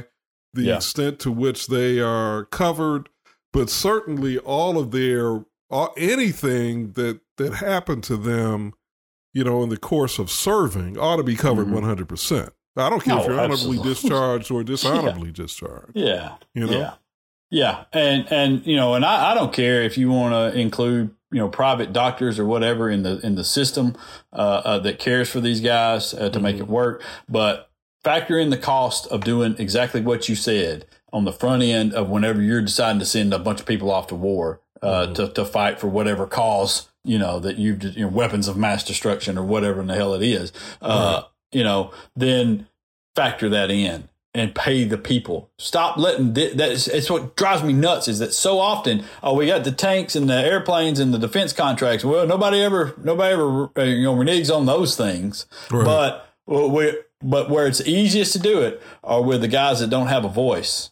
the 0.54 0.64
yeah. 0.64 0.78
extent 0.78 1.20
to 1.20 1.32
which 1.32 1.68
they 1.68 2.00
are 2.00 2.46
covered 2.46 3.10
but 3.54 3.70
certainly 3.70 4.38
all 4.40 4.78
of 4.78 4.92
their 4.92 5.46
all, 5.70 5.94
anything 5.96 6.92
that 6.94 7.22
that 7.38 7.56
happened 7.56 8.04
to 8.04 8.18
them, 8.18 8.74
you 9.34 9.44
know, 9.44 9.64
in 9.64 9.70
the 9.70 9.78
course 9.78 10.20
of 10.20 10.30
serving 10.30 10.98
ought 10.98 11.18
to 11.18 11.24
be 11.24 11.36
covered 11.36 11.68
mm-hmm. 11.68 11.76
one 11.76 11.84
hundred 11.84 12.10
percent. 12.10 12.52
I 12.76 12.90
don't 12.90 13.04
care 13.04 13.16
no, 13.16 13.22
if 13.22 13.28
you're 13.28 13.40
honorably 13.40 13.78
discharged 13.78 14.52
or 14.52 14.64
dishonorably 14.66 15.30
yeah. 15.30 15.34
discharged. 15.34 15.92
Yeah, 15.94 16.36
you 16.54 16.66
know, 16.66 16.78
yeah, 16.78 16.94
yeah, 17.50 17.84
and 17.94 18.30
and 18.32 18.66
you 18.66 18.76
know, 18.76 18.96
and 18.96 19.06
I, 19.06 19.32
I 19.32 19.34
don't 19.34 19.54
care 19.54 19.84
if 19.84 19.98
you 19.98 20.12
want 20.12 20.34
to 20.34 20.60
include 20.60 21.12
you 21.32 21.40
know 21.40 21.50
private 21.50 21.94
doctors 21.94 22.40
or 22.40 22.46
whatever 22.46 22.90
in 22.90 23.04
the 23.04 23.20
in 23.26 23.36
the 23.36 23.44
system 23.44 23.96
uh, 24.34 24.62
uh, 24.66 24.80
that 24.80 25.00
cares 25.00 25.30
for 25.30 25.40
these 25.40 25.62
guys 25.62 26.14
uh, 26.14 26.18
to 26.18 26.30
mm-hmm. 26.30 26.44
make 26.44 26.58
it 26.58 26.68
work, 26.68 27.04
but 27.30 27.70
factor 28.04 28.38
in 28.38 28.50
the 28.50 28.58
cost 28.58 29.08
of 29.08 29.24
doing 29.24 29.56
exactly 29.60 30.02
what 30.02 30.28
you 30.28 30.36
said 30.36 30.86
on 31.14 31.24
the 31.24 31.32
front 31.32 31.64
end 31.64 31.94
of 31.94 32.10
whenever 32.10 32.42
you're 32.42 32.62
deciding 32.62 33.00
to 33.00 33.06
send 33.06 33.34
a 33.34 33.40
bunch 33.40 33.62
of 33.62 33.66
people 33.66 33.90
off 33.90 34.08
to 34.08 34.16
war 34.16 34.60
uh, 34.82 35.06
mm-hmm. 35.06 35.14
to, 35.14 35.28
to 35.30 35.46
fight 35.46 35.80
for 35.80 35.88
whatever 35.88 36.28
cause 36.28 36.90
you 37.04 37.18
know, 37.18 37.40
that 37.40 37.58
you've, 37.58 37.84
you 37.84 38.06
know, 38.06 38.08
weapons 38.08 38.48
of 38.48 38.58
mass 38.58 38.84
destruction 38.84 39.38
or 39.38 39.44
whatever 39.44 39.82
in 39.82 39.88
the 39.88 39.96
hell 39.96 40.14
it 40.14 40.24
is, 40.24 40.54
uh, 40.82 41.22
right. 41.22 41.30
you 41.52 41.64
know, 41.64 41.92
then 42.16 42.68
factor 43.16 43.50
that 43.50 43.70
in 43.70 44.08
and 44.34 44.56
pay 44.56 44.84
the 44.84 44.98
people. 44.98 45.52
Stop 45.58 45.98
letting 45.98 46.34
th- 46.34 46.54
that's 46.54 46.88
it's 46.88 47.10
what 47.10 47.36
drives 47.36 47.62
me 47.62 47.74
nuts 47.74 48.08
is 48.08 48.20
that 48.20 48.34
so 48.34 48.58
often 48.58 49.04
oh 49.22 49.36
we 49.36 49.46
got 49.46 49.64
the 49.64 49.72
tanks 49.72 50.16
and 50.16 50.28
the 50.28 50.34
airplanes 50.34 51.00
and 51.00 51.14
the 51.14 51.20
defense 51.20 51.54
contracts. 51.54 52.04
Well, 52.04 52.26
nobody 52.26 52.62
ever 52.62 52.96
nobody 53.04 53.34
ever 53.34 53.70
uh, 53.78 53.84
you 53.84 54.04
know 54.04 54.16
reneges 54.16 54.56
on 54.56 54.66
those 54.66 54.96
things. 54.96 55.46
Right. 55.70 55.86
But 55.86 56.30
well, 56.48 56.72
we 56.72 56.98
but 57.22 57.50
where 57.50 57.68
it's 57.68 57.82
easiest 57.82 58.34
to 58.34 58.40
do 58.40 58.62
it 58.62 58.82
are 59.04 59.22
with 59.22 59.42
the 59.42 59.48
guys 59.48 59.82
that 59.82 59.90
don't 59.90 60.08
have 60.08 60.26
a 60.26 60.30
voice 60.30 60.90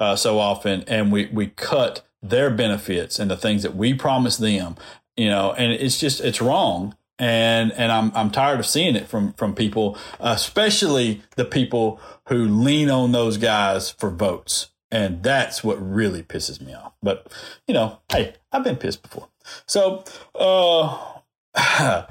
uh, 0.00 0.16
so 0.16 0.38
often, 0.38 0.84
and 0.86 1.12
we 1.12 1.26
we 1.26 1.48
cut 1.48 2.06
their 2.22 2.50
benefits 2.50 3.18
and 3.18 3.30
the 3.30 3.36
things 3.36 3.62
that 3.62 3.74
we 3.74 3.94
promise 3.94 4.36
them. 4.36 4.76
You 5.16 5.28
know, 5.28 5.52
and 5.52 5.72
it's 5.72 5.98
just 5.98 6.20
it's 6.20 6.40
wrong 6.40 6.96
and 7.18 7.72
and 7.72 7.92
I'm 7.92 8.10
I'm 8.14 8.30
tired 8.30 8.58
of 8.58 8.66
seeing 8.66 8.96
it 8.96 9.08
from 9.08 9.32
from 9.34 9.54
people, 9.54 9.96
especially 10.18 11.22
the 11.36 11.44
people 11.44 12.00
who 12.28 12.46
lean 12.48 12.90
on 12.90 13.12
those 13.12 13.36
guys 13.36 13.90
for 13.90 14.10
votes. 14.10 14.70
And 14.90 15.22
that's 15.22 15.64
what 15.64 15.78
really 15.78 16.22
pisses 16.22 16.60
me 16.60 16.74
off. 16.74 16.92
But, 17.02 17.32
you 17.66 17.72
know, 17.72 18.00
hey, 18.10 18.34
I've 18.52 18.62
been 18.62 18.76
pissed 18.76 19.02
before. 19.02 19.28
So, 19.66 20.04
uh, 20.34 20.98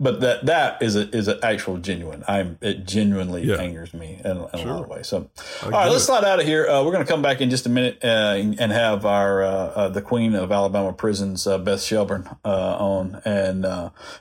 but 0.00 0.20
that 0.20 0.46
that 0.46 0.82
is 0.82 0.96
a 0.96 1.08
is 1.16 1.28
an 1.28 1.38
actual 1.42 1.78
genuine. 1.78 2.24
I'm 2.26 2.58
it 2.60 2.84
genuinely 2.84 3.44
yeah. 3.44 3.56
angers 3.56 3.94
me 3.94 4.20
in, 4.24 4.38
in 4.38 4.48
sure. 4.58 4.68
a 4.68 4.74
lot 4.74 4.82
of 4.82 4.88
ways. 4.88 5.06
So, 5.06 5.30
I 5.62 5.64
all 5.66 5.70
right, 5.70 5.90
let's 5.90 6.04
slide 6.04 6.24
out 6.24 6.40
of 6.40 6.46
here. 6.46 6.68
Uh, 6.68 6.82
we're 6.82 6.90
going 6.90 7.04
to 7.04 7.10
come 7.10 7.22
back 7.22 7.40
in 7.40 7.48
just 7.48 7.64
a 7.66 7.68
minute 7.68 7.98
uh, 8.02 8.34
and 8.36 8.72
have 8.72 9.06
our 9.06 9.44
uh, 9.44 9.48
uh, 9.48 9.88
the 9.88 10.02
Queen 10.02 10.34
of 10.34 10.50
Alabama 10.50 10.92
prisons, 10.92 11.46
uh, 11.46 11.58
Beth 11.58 11.80
Shelburne, 11.80 12.28
uh, 12.44 12.76
on, 12.76 13.22
and 13.24 13.64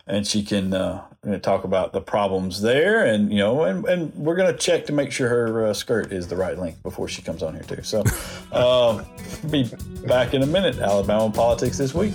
and 0.06 0.28
she 0.28 0.44
can 0.44 0.72
talk 1.42 1.64
about 1.64 1.92
the 1.92 2.02
problems 2.02 2.62
there, 2.62 3.04
and 3.04 3.32
you 3.32 3.40
know, 3.40 3.64
and, 3.64 3.84
and 3.86 4.14
we're 4.14 4.36
going 4.36 4.52
to 4.52 4.58
check 4.58 4.86
to 4.86 4.94
make 4.94 5.12
sure 5.12 5.28
her 5.28 5.74
skirt 5.74 6.12
is 6.12 6.28
the 6.28 6.36
right 6.36 6.58
length 6.60 6.84
before 6.84 7.08
she 7.08 7.24
comes 7.24 7.42
on 7.42 7.56
here 7.56 7.64
too. 7.64 7.82
So, 7.82 8.04
be 9.50 9.72
back 10.06 10.36
in 10.36 10.44
a 10.44 10.48
minute. 10.48 10.78
Alabama 10.78 11.32
politics 11.32 11.80
this 11.80 11.96
week. 11.96 12.14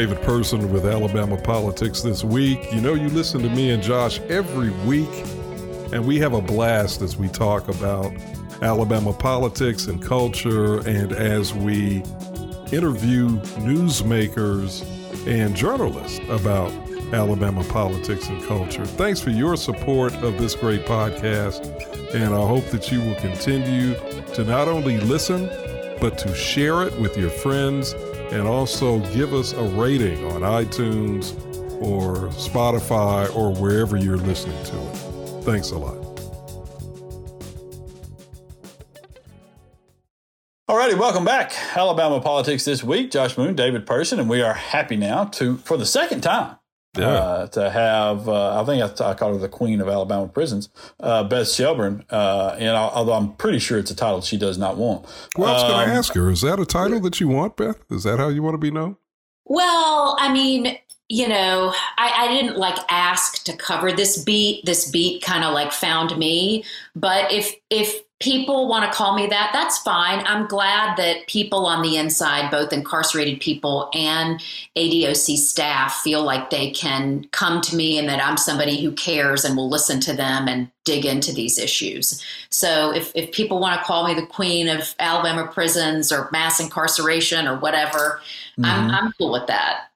David 0.00 0.22
Person 0.22 0.72
with 0.72 0.86
Alabama 0.86 1.36
Politics 1.36 2.00
This 2.00 2.24
Week. 2.24 2.72
You 2.72 2.80
know, 2.80 2.94
you 2.94 3.10
listen 3.10 3.42
to 3.42 3.50
me 3.50 3.70
and 3.70 3.82
Josh 3.82 4.18
every 4.30 4.70
week, 4.86 5.10
and 5.92 6.06
we 6.06 6.18
have 6.20 6.32
a 6.32 6.40
blast 6.40 7.02
as 7.02 7.18
we 7.18 7.28
talk 7.28 7.68
about 7.68 8.10
Alabama 8.62 9.12
politics 9.12 9.88
and 9.88 10.02
culture, 10.02 10.78
and 10.88 11.12
as 11.12 11.52
we 11.52 11.96
interview 12.72 13.28
newsmakers 13.60 14.86
and 15.26 15.54
journalists 15.54 16.18
about 16.30 16.72
Alabama 17.12 17.62
politics 17.64 18.26
and 18.30 18.42
culture. 18.44 18.86
Thanks 18.86 19.20
for 19.20 19.28
your 19.28 19.54
support 19.54 20.14
of 20.14 20.38
this 20.38 20.54
great 20.54 20.86
podcast, 20.86 21.62
and 22.14 22.32
I 22.32 22.46
hope 22.46 22.64
that 22.70 22.90
you 22.90 23.02
will 23.02 23.16
continue 23.16 23.92
to 24.32 24.44
not 24.44 24.66
only 24.66 24.98
listen, 25.00 25.50
but 26.00 26.16
to 26.16 26.34
share 26.34 26.84
it 26.84 26.98
with 26.98 27.18
your 27.18 27.28
friends 27.28 27.94
and 28.30 28.46
also 28.46 29.00
give 29.12 29.34
us 29.34 29.52
a 29.52 29.62
rating 29.62 30.24
on 30.32 30.42
iTunes 30.42 31.34
or 31.80 32.28
Spotify 32.28 33.34
or 33.34 33.52
wherever 33.52 33.96
you're 33.96 34.16
listening 34.16 34.62
to 34.64 34.76
it. 34.76 35.44
Thanks 35.44 35.70
a 35.70 35.78
lot. 35.78 35.96
All 40.68 40.76
righty, 40.76 40.94
welcome 40.94 41.24
back. 41.24 41.52
Alabama 41.76 42.20
Politics 42.20 42.64
this 42.64 42.84
week. 42.84 43.10
Josh 43.10 43.36
Moon, 43.36 43.56
David 43.56 43.86
Person, 43.86 44.20
and 44.20 44.30
we 44.30 44.40
are 44.40 44.54
happy 44.54 44.96
now 44.96 45.24
to, 45.24 45.56
for 45.56 45.76
the 45.76 45.84
second 45.84 46.20
time, 46.20 46.59
yeah. 46.98 47.06
Uh, 47.06 47.46
to 47.48 47.70
have, 47.70 48.28
uh, 48.28 48.60
I 48.60 48.64
think 48.64 49.00
I, 49.00 49.10
I 49.10 49.14
call 49.14 49.32
her 49.32 49.38
the 49.38 49.48
queen 49.48 49.80
of 49.80 49.88
Alabama 49.88 50.26
prisons, 50.26 50.68
uh, 50.98 51.22
Beth 51.24 51.48
Shelburne. 51.48 52.04
Uh, 52.10 52.56
and 52.58 52.70
I, 52.70 52.88
although 52.88 53.12
I'm 53.12 53.32
pretty 53.34 53.60
sure 53.60 53.78
it's 53.78 53.90
a 53.90 53.96
title 53.96 54.20
she 54.22 54.36
does 54.36 54.58
not 54.58 54.76
want. 54.76 55.06
Well, 55.36 55.48
I 55.48 55.52
was 55.52 55.62
um, 55.62 55.70
going 55.70 55.88
to 55.88 55.94
ask 55.94 56.14
her, 56.14 56.30
is 56.30 56.40
that 56.40 56.58
a 56.58 56.66
title 56.66 57.00
that 57.00 57.20
you 57.20 57.28
want, 57.28 57.56
Beth? 57.56 57.84
Is 57.90 58.02
that 58.02 58.18
how 58.18 58.28
you 58.28 58.42
want 58.42 58.54
to 58.54 58.58
be 58.58 58.70
known? 58.70 58.96
Well, 59.44 60.16
I 60.18 60.32
mean, 60.32 60.78
you 61.10 61.26
know, 61.26 61.74
I, 61.98 62.26
I, 62.26 62.28
didn't 62.28 62.56
like 62.56 62.78
ask 62.88 63.42
to 63.42 63.56
cover 63.56 63.90
this 63.90 64.22
beat. 64.22 64.64
This 64.64 64.88
beat 64.88 65.24
kind 65.24 65.42
of 65.42 65.52
like 65.52 65.72
found 65.72 66.16
me. 66.16 66.64
But 66.94 67.32
if 67.32 67.52
if 67.68 68.02
people 68.20 68.68
want 68.68 68.84
to 68.84 68.96
call 68.96 69.16
me 69.16 69.26
that, 69.26 69.50
that's 69.52 69.78
fine. 69.78 70.22
I'm 70.24 70.46
glad 70.46 70.96
that 70.98 71.26
people 71.26 71.66
on 71.66 71.82
the 71.82 71.96
inside, 71.96 72.50
both 72.52 72.72
incarcerated 72.72 73.40
people 73.40 73.90
and 73.92 74.40
ADOC 74.76 75.36
staff, 75.36 75.96
feel 75.96 76.22
like 76.22 76.50
they 76.50 76.70
can 76.70 77.24
come 77.32 77.60
to 77.62 77.74
me 77.74 77.98
and 77.98 78.08
that 78.08 78.24
I'm 78.24 78.36
somebody 78.36 78.80
who 78.80 78.92
cares 78.92 79.44
and 79.44 79.56
will 79.56 79.68
listen 79.68 79.98
to 80.00 80.12
them 80.12 80.46
and 80.46 80.70
dig 80.84 81.06
into 81.06 81.32
these 81.32 81.58
issues. 81.58 82.24
So 82.50 82.94
if, 82.94 83.10
if 83.16 83.32
people 83.32 83.58
want 83.58 83.80
to 83.80 83.84
call 83.84 84.06
me 84.06 84.14
the 84.14 84.26
queen 84.26 84.68
of 84.68 84.94
Alabama 85.00 85.50
prisons 85.50 86.12
or 86.12 86.28
mass 86.30 86.60
incarceration 86.60 87.48
or 87.48 87.56
whatever, 87.58 88.20
mm-hmm. 88.58 88.64
I'm, 88.64 88.90
I'm 88.90 89.12
cool 89.18 89.32
with 89.32 89.46
that. 89.48 89.89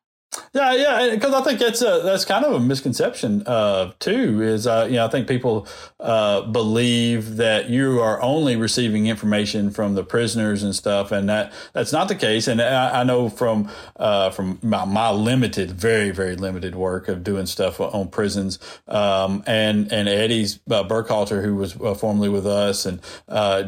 Yeah, 0.53 0.73
yeah, 0.75 1.15
because 1.15 1.35
I 1.35 1.43
think 1.43 1.59
that's 1.59 1.83
a 1.83 2.01
that's 2.05 2.25
kind 2.25 2.45
of 2.45 2.53
a 2.53 2.61
misconception 2.61 3.43
uh, 3.47 3.93
too. 3.99 4.41
Is 4.41 4.67
uh, 4.67 4.87
you 4.89 4.97
know 4.97 5.07
I 5.07 5.09
think 5.09 5.27
people 5.27 5.67
uh, 5.99 6.43
believe 6.43 7.37
that 7.37 7.69
you 7.69 8.01
are 8.01 8.23
only 8.23 8.55
receiving 8.55 9.07
information 9.07 9.71
from 9.71 9.95
the 9.95 10.05
prisoners 10.05 10.63
and 10.63 10.75
stuff, 10.75 11.11
and 11.11 11.29
that 11.29 11.53
that's 11.73 11.93
not 11.93 12.07
the 12.09 12.15
case. 12.15 12.47
And 12.47 12.63
I, 12.63 13.01
I 13.01 13.05
know 13.05 13.29
from 13.29 13.69
uh, 13.97 14.31
from 14.31 14.59
my, 14.63 14.85
my, 14.85 15.11
limited, 15.11 15.73
very 15.73 16.11
very 16.11 16.37
limited 16.37 16.75
work 16.77 17.09
of 17.09 17.25
doing 17.25 17.47
stuff 17.47 17.81
on 17.81 18.09
prisons, 18.09 18.59
um, 18.87 19.43
and 19.47 19.93
and 19.93 20.09
Eddie's 20.09 20.61
uh, 20.71 20.85
Burkhalter, 20.85 21.43
who 21.43 21.57
was 21.57 21.77
uh, 21.81 21.95
formerly 21.95 22.29
with 22.29 22.47
us 22.47 22.87
and 22.87 23.01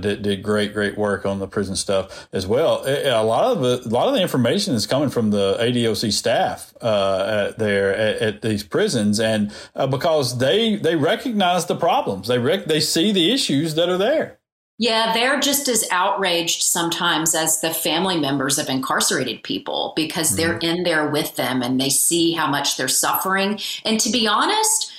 did, 0.03 0.23
did 0.23 0.43
great 0.43 0.73
great 0.73 0.97
work 0.97 1.27
on 1.27 1.41
the 1.41 1.49
prison 1.49 1.75
stuff 1.75 2.29
as 2.33 2.47
well. 2.47 2.85
A 2.87 3.25
lot 3.25 3.45
of 3.45 3.61
the 3.61 3.89
a 3.89 3.91
lot 3.91 4.07
of 4.07 4.15
the 4.15 4.23
information 4.23 4.75
is 4.75 4.87
coming 4.87 5.11
from 5.11 5.31
the 5.31 5.57
ADOC 5.61 6.13
staff 6.13 6.56
staff 6.57 6.75
uh, 6.83 7.53
there 7.59 7.95
at, 7.95 8.17
at, 8.17 8.43
these 8.43 8.63
prisons, 8.63 9.21
and 9.21 9.53
uh, 9.75 9.87
because 9.87 10.39
they 10.39 10.77
they 10.77 10.97
recognize 10.97 11.67
the 11.67 11.77
problems, 11.77 12.29
they 12.29 12.39
rec- 12.39 12.67
they 12.67 12.81
see 12.81 13.13
the 13.13 13.33
issues 13.33 13.75
that 13.75 13.89
are 13.89 13.99
there. 13.99 14.39
Yeah, 14.79 15.15
they're 15.15 15.41
just 15.41 15.69
as 15.69 15.89
outraged 15.91 16.63
sometimes 16.63 17.35
as 17.35 17.63
the 17.63 17.73
family 17.73 18.21
members 18.21 18.59
of 18.59 18.69
incarcerated 18.69 19.43
people 19.43 19.95
because 19.97 20.29
mm-hmm. 20.29 20.37
they're 20.37 20.59
in 20.59 20.83
there 20.83 21.09
with 21.09 21.37
them 21.37 21.63
and 21.63 21.81
they 21.81 21.89
see 21.89 22.33
how 22.33 22.47
much 22.47 22.77
they're 22.77 22.89
suffering. 22.89 23.59
And 23.87 23.99
to 24.01 24.11
be 24.11 24.27
honest, 24.27 24.93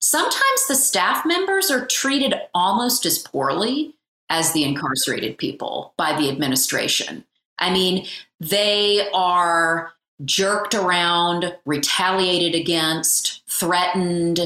sometimes 0.00 0.66
the 0.66 0.74
staff 0.74 1.24
members 1.24 1.70
are 1.70 1.86
treated 1.86 2.34
almost 2.54 3.06
as 3.06 3.18
poorly 3.18 3.94
as 4.30 4.52
the 4.52 4.64
incarcerated 4.64 5.38
people 5.38 5.94
by 5.96 6.16
the 6.18 6.28
administration. 6.28 7.24
I 7.60 7.70
mean, 7.72 8.06
they 8.40 9.08
are 9.12 9.92
jerked 10.24 10.74
around, 10.74 11.56
retaliated 11.64 12.58
against, 12.58 13.42
threatened, 13.48 14.40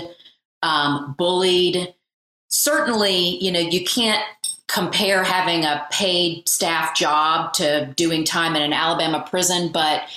um, 0.62 1.14
bullied. 1.18 1.94
Certainly, 2.48 3.42
you 3.44 3.50
know, 3.50 3.60
you 3.60 3.84
can't 3.84 4.24
compare 4.68 5.22
having 5.22 5.64
a 5.64 5.86
paid 5.90 6.48
staff 6.48 6.96
job 6.96 7.52
to 7.54 7.92
doing 7.96 8.24
time 8.24 8.56
in 8.56 8.62
an 8.62 8.72
Alabama 8.72 9.24
prison, 9.28 9.70
but 9.72 10.08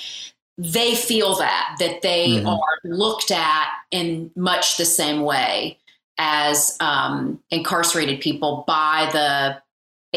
they 0.56 0.96
feel 0.96 1.36
that 1.36 1.76
that 1.78 2.02
they 2.02 2.30
mm-hmm. 2.30 2.48
are 2.48 2.78
looked 2.84 3.30
at 3.30 3.68
in 3.90 4.30
much 4.34 4.76
the 4.76 4.84
same 4.84 5.22
way 5.22 5.78
as 6.18 6.76
um, 6.80 7.40
incarcerated 7.50 8.20
people 8.20 8.64
by 8.66 9.08
the 9.12 9.62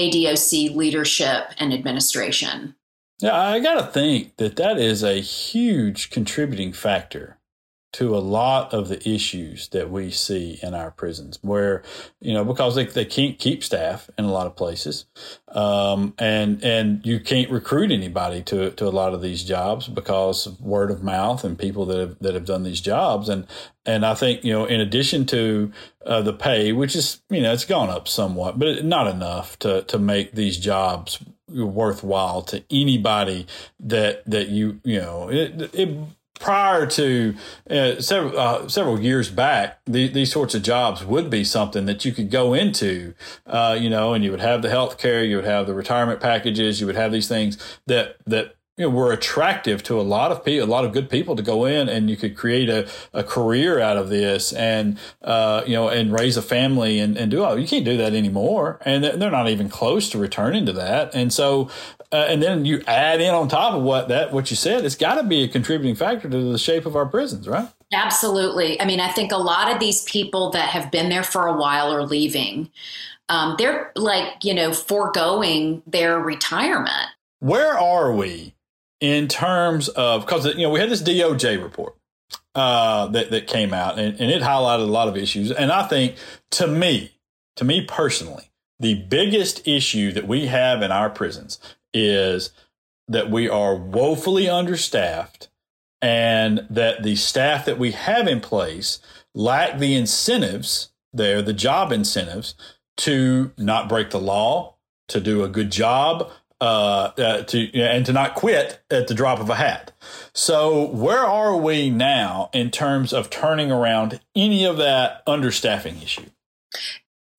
ADOC 0.01 0.75
leadership 0.75 1.51
and 1.59 1.73
administration. 1.73 2.73
Yeah, 3.21 3.39
I 3.39 3.59
got 3.59 3.75
to 3.75 3.87
think 3.91 4.37
that 4.37 4.55
that 4.55 4.79
is 4.79 5.03
a 5.03 5.21
huge 5.21 6.09
contributing 6.09 6.73
factor 6.73 7.37
to 7.93 8.15
a 8.15 8.19
lot 8.19 8.73
of 8.73 8.87
the 8.87 9.07
issues 9.07 9.67
that 9.69 9.91
we 9.91 10.09
see 10.09 10.57
in 10.63 10.73
our 10.73 10.91
prisons 10.91 11.37
where 11.41 11.83
you 12.21 12.33
know 12.33 12.45
because 12.45 12.75
they, 12.75 12.85
they 12.85 13.03
can't 13.03 13.37
keep 13.37 13.63
staff 13.63 14.09
in 14.17 14.23
a 14.23 14.31
lot 14.31 14.47
of 14.47 14.55
places 14.55 15.05
um, 15.49 16.13
and 16.17 16.63
and 16.63 17.05
you 17.05 17.19
can't 17.19 17.51
recruit 17.51 17.91
anybody 17.91 18.41
to 18.41 18.71
to 18.71 18.87
a 18.87 18.89
lot 18.89 19.13
of 19.13 19.21
these 19.21 19.43
jobs 19.43 19.89
because 19.89 20.47
of 20.47 20.61
word 20.61 20.89
of 20.89 21.03
mouth 21.03 21.43
and 21.43 21.59
people 21.59 21.85
that 21.85 21.99
have 21.99 22.17
that 22.19 22.33
have 22.33 22.45
done 22.45 22.63
these 22.63 22.81
jobs. 22.81 23.27
And 23.27 23.45
and 23.85 24.05
I 24.05 24.13
think 24.13 24.43
you 24.45 24.53
know 24.53 24.65
in 24.65 24.79
addition 24.79 25.25
to 25.27 25.71
uh, 26.05 26.21
the 26.21 26.33
pay 26.33 26.71
which 26.71 26.95
is 26.95 27.21
you 27.29 27.41
know 27.41 27.51
it's 27.51 27.65
gone 27.65 27.89
up 27.89 28.07
somewhat 28.07 28.57
but 28.57 28.85
not 28.85 29.07
enough 29.07 29.59
to 29.59 29.81
to 29.83 29.99
make 29.99 30.31
these 30.31 30.57
jobs 30.57 31.19
worthwhile 31.53 32.41
to 32.43 32.63
anybody 32.69 33.47
that 33.79 34.23
that 34.25 34.49
you 34.49 34.79
you 34.83 34.99
know 34.99 35.29
it, 35.29 35.73
it 35.73 35.97
prior 36.41 36.87
to 36.87 37.35
uh, 37.69 38.01
several 38.01 38.37
uh, 38.37 38.67
several 38.67 38.99
years 38.99 39.29
back, 39.29 39.79
the, 39.85 40.07
these 40.07 40.31
sorts 40.31 40.55
of 40.55 40.63
jobs 40.63 41.05
would 41.05 41.29
be 41.29 41.43
something 41.43 41.85
that 41.85 42.03
you 42.03 42.11
could 42.11 42.31
go 42.31 42.53
into, 42.53 43.13
uh, 43.45 43.77
you 43.79 43.89
know, 43.89 44.13
and 44.13 44.23
you 44.23 44.31
would 44.31 44.41
have 44.41 44.61
the 44.61 44.69
health 44.69 44.97
care, 44.97 45.23
you 45.23 45.35
would 45.35 45.45
have 45.45 45.67
the 45.67 45.73
retirement 45.73 46.19
packages, 46.19 46.81
you 46.81 46.87
would 46.87 46.95
have 46.95 47.11
these 47.11 47.27
things 47.27 47.57
that 47.85 48.17
that 48.25 48.55
you 48.77 48.85
know, 48.85 48.89
were 48.89 49.11
attractive 49.11 49.83
to 49.83 49.99
a 49.99 50.01
lot 50.01 50.31
of 50.31 50.45
people, 50.45 50.67
a 50.67 50.71
lot 50.71 50.85
of 50.85 50.93
good 50.93 51.09
people 51.09 51.35
to 51.35 51.43
go 51.43 51.65
in, 51.65 51.89
and 51.89 52.09
you 52.09 52.15
could 52.15 52.35
create 52.35 52.69
a, 52.69 52.89
a 53.13 53.23
career 53.23 53.79
out 53.79 53.97
of 53.97 54.09
this, 54.09 54.53
and 54.53 54.97
uh, 55.21 55.61
you 55.67 55.73
know, 55.73 55.89
and 55.89 56.13
raise 56.13 56.37
a 56.37 56.41
family 56.41 56.97
and, 56.97 57.17
and 57.17 57.29
do 57.29 57.43
all. 57.43 57.59
You 57.59 57.67
can't 57.67 57.85
do 57.85 57.97
that 57.97 58.13
anymore, 58.13 58.79
and 58.85 59.03
they're 59.03 59.29
not 59.29 59.49
even 59.49 59.69
close 59.69 60.09
to 60.11 60.17
returning 60.17 60.65
to 60.65 60.73
that. 60.73 61.13
And 61.13 61.33
so, 61.33 61.69
uh, 62.13 62.25
and 62.29 62.41
then 62.41 62.63
you 62.63 62.81
add 62.87 63.19
in 63.19 63.33
on 63.35 63.49
top 63.49 63.73
of 63.73 63.83
what 63.83 64.07
that 64.07 64.31
what 64.31 64.49
you 64.49 64.55
said, 64.55 64.85
it's 64.85 64.95
got 64.95 65.15
to 65.15 65.23
be 65.23 65.43
a 65.43 65.47
contributing 65.49 65.95
factor 65.95 66.29
to 66.29 66.51
the 66.51 66.57
shape 66.57 66.85
of 66.85 66.95
our 66.95 67.05
prisons, 67.05 67.47
right? 67.47 67.67
Absolutely. 67.93 68.79
I 68.79 68.85
mean, 68.85 69.01
I 69.01 69.11
think 69.11 69.33
a 69.33 69.37
lot 69.37 69.71
of 69.71 69.79
these 69.79 70.03
people 70.03 70.49
that 70.51 70.69
have 70.69 70.91
been 70.91 71.09
there 71.09 71.23
for 71.23 71.45
a 71.47 71.53
while 71.53 71.93
are 71.93 72.05
leaving. 72.05 72.69
Um, 73.27 73.55
they're 73.57 73.91
like, 73.95 74.43
you 74.43 74.53
know, 74.53 74.73
foregoing 74.73 75.83
their 75.85 76.19
retirement. 76.19 77.09
Where 77.39 77.77
are 77.77 78.13
we 78.13 78.53
in 79.01 79.27
terms 79.27 79.89
of 79.89 80.25
because 80.25 80.45
you 80.45 80.61
know 80.61 80.69
we 80.69 80.79
had 80.79 80.89
this 80.89 81.01
DOJ 81.01 81.61
report 81.61 81.95
uh, 82.55 83.07
that 83.07 83.31
that 83.31 83.47
came 83.47 83.73
out 83.73 83.99
and, 83.99 84.19
and 84.19 84.31
it 84.31 84.41
highlighted 84.41 84.83
a 84.83 84.91
lot 84.91 85.07
of 85.07 85.17
issues, 85.17 85.51
and 85.51 85.71
I 85.71 85.87
think 85.87 86.15
to 86.51 86.67
me, 86.67 87.17
to 87.57 87.65
me 87.65 87.81
personally, 87.81 88.51
the 88.79 88.95
biggest 88.95 89.67
issue 89.67 90.11
that 90.13 90.27
we 90.27 90.47
have 90.47 90.81
in 90.81 90.91
our 90.91 91.09
prisons 91.09 91.59
is 91.93 92.51
that 93.07 93.29
we 93.29 93.49
are 93.49 93.75
woefully 93.75 94.47
understaffed 94.47 95.49
and 96.01 96.65
that 96.69 97.03
the 97.03 97.15
staff 97.15 97.65
that 97.65 97.77
we 97.77 97.91
have 97.91 98.27
in 98.27 98.39
place 98.39 98.99
lack 99.35 99.77
the 99.77 99.95
incentives 99.95 100.89
there, 101.13 101.41
the 101.41 101.53
job 101.53 101.91
incentives 101.91 102.55
to 102.97 103.51
not 103.57 103.89
break 103.89 104.11
the 104.11 104.19
law, 104.19 104.75
to 105.09 105.19
do 105.19 105.43
a 105.43 105.49
good 105.49 105.71
job, 105.71 106.31
uh, 106.61 107.11
uh, 107.17 107.41
to 107.43 107.73
and 107.73 108.05
to 108.05 108.13
not 108.13 108.35
quit 108.35 108.81
at 108.91 109.07
the 109.07 109.13
drop 109.13 109.39
of 109.39 109.49
a 109.49 109.55
hat. 109.55 109.91
So 110.33 110.87
where 110.89 111.25
are 111.25 111.57
we 111.57 111.89
now 111.89 112.49
in 112.53 112.69
terms 112.69 113.11
of 113.11 113.29
turning 113.29 113.71
around 113.71 114.19
any 114.35 114.63
of 114.65 114.77
that 114.77 115.25
understaffing 115.25 116.01
issue? 116.03 116.27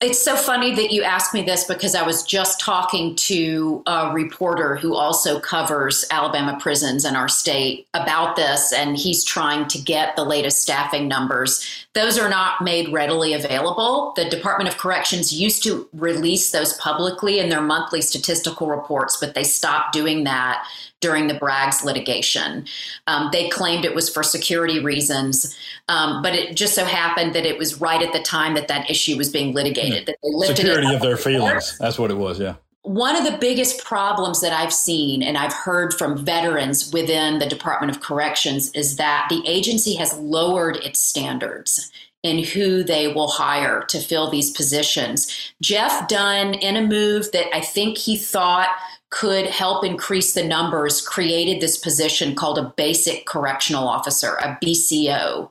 It's 0.02 0.20
so 0.20 0.34
funny 0.34 0.74
that 0.74 0.90
you 0.90 1.04
asked 1.04 1.32
me 1.32 1.42
this 1.42 1.62
because 1.62 1.94
I 1.94 2.02
was 2.02 2.24
just 2.24 2.58
talking 2.58 3.14
to 3.14 3.84
a 3.86 4.10
reporter 4.12 4.74
who 4.74 4.96
also 4.96 5.38
covers 5.38 6.04
Alabama 6.10 6.58
prisons 6.60 7.04
in 7.04 7.14
our 7.14 7.28
state 7.28 7.86
about 7.94 8.34
this, 8.34 8.72
and 8.72 8.96
he's 8.96 9.22
trying 9.22 9.68
to 9.68 9.78
get 9.78 10.16
the 10.16 10.24
latest 10.24 10.60
staffing 10.60 11.06
numbers. 11.06 11.81
Those 11.94 12.18
are 12.18 12.30
not 12.30 12.62
made 12.62 12.90
readily 12.90 13.34
available. 13.34 14.14
The 14.16 14.24
Department 14.24 14.70
of 14.70 14.78
Corrections 14.78 15.30
used 15.32 15.62
to 15.64 15.86
release 15.92 16.50
those 16.50 16.72
publicly 16.74 17.38
in 17.38 17.50
their 17.50 17.60
monthly 17.60 18.00
statistical 18.00 18.68
reports, 18.68 19.18
but 19.18 19.34
they 19.34 19.44
stopped 19.44 19.92
doing 19.92 20.24
that 20.24 20.66
during 21.00 21.26
the 21.26 21.34
Braggs 21.34 21.84
litigation. 21.84 22.64
Um, 23.06 23.28
they 23.30 23.50
claimed 23.50 23.84
it 23.84 23.94
was 23.94 24.08
for 24.08 24.22
security 24.22 24.82
reasons, 24.82 25.54
um, 25.88 26.22
but 26.22 26.34
it 26.34 26.56
just 26.56 26.74
so 26.74 26.86
happened 26.86 27.34
that 27.34 27.44
it 27.44 27.58
was 27.58 27.78
right 27.78 28.00
at 28.00 28.14
the 28.14 28.22
time 28.22 28.54
that 28.54 28.68
that 28.68 28.88
issue 28.90 29.18
was 29.18 29.28
being 29.28 29.52
litigated. 29.52 30.06
That 30.06 30.16
they 30.22 30.28
lifted 30.30 30.56
security 30.58 30.94
of 30.94 31.02
their 31.02 31.18
feelings. 31.18 31.76
That's 31.78 31.98
what 31.98 32.10
it 32.10 32.16
was. 32.16 32.40
Yeah. 32.40 32.54
One 32.82 33.14
of 33.14 33.24
the 33.24 33.38
biggest 33.38 33.84
problems 33.84 34.40
that 34.40 34.52
I've 34.52 34.72
seen 34.72 35.22
and 35.22 35.38
I've 35.38 35.52
heard 35.52 35.94
from 35.94 36.24
veterans 36.24 36.92
within 36.92 37.38
the 37.38 37.46
Department 37.46 37.94
of 37.94 38.02
Corrections 38.02 38.72
is 38.72 38.96
that 38.96 39.28
the 39.28 39.42
agency 39.46 39.94
has 39.94 40.18
lowered 40.18 40.76
its 40.78 41.00
standards 41.00 41.92
in 42.24 42.42
who 42.42 42.82
they 42.82 43.08
will 43.08 43.28
hire 43.28 43.84
to 43.84 44.00
fill 44.00 44.30
these 44.30 44.50
positions. 44.50 45.52
Jeff 45.60 46.08
Dunn, 46.08 46.54
in 46.54 46.76
a 46.76 46.86
move 46.86 47.30
that 47.32 47.54
I 47.54 47.60
think 47.60 47.98
he 47.98 48.16
thought 48.16 48.68
could 49.10 49.46
help 49.46 49.84
increase 49.84 50.32
the 50.32 50.44
numbers, 50.44 51.00
created 51.00 51.60
this 51.60 51.76
position 51.76 52.34
called 52.34 52.58
a 52.58 52.72
basic 52.76 53.26
correctional 53.26 53.86
officer, 53.86 54.34
a 54.36 54.58
BCO. 54.64 55.50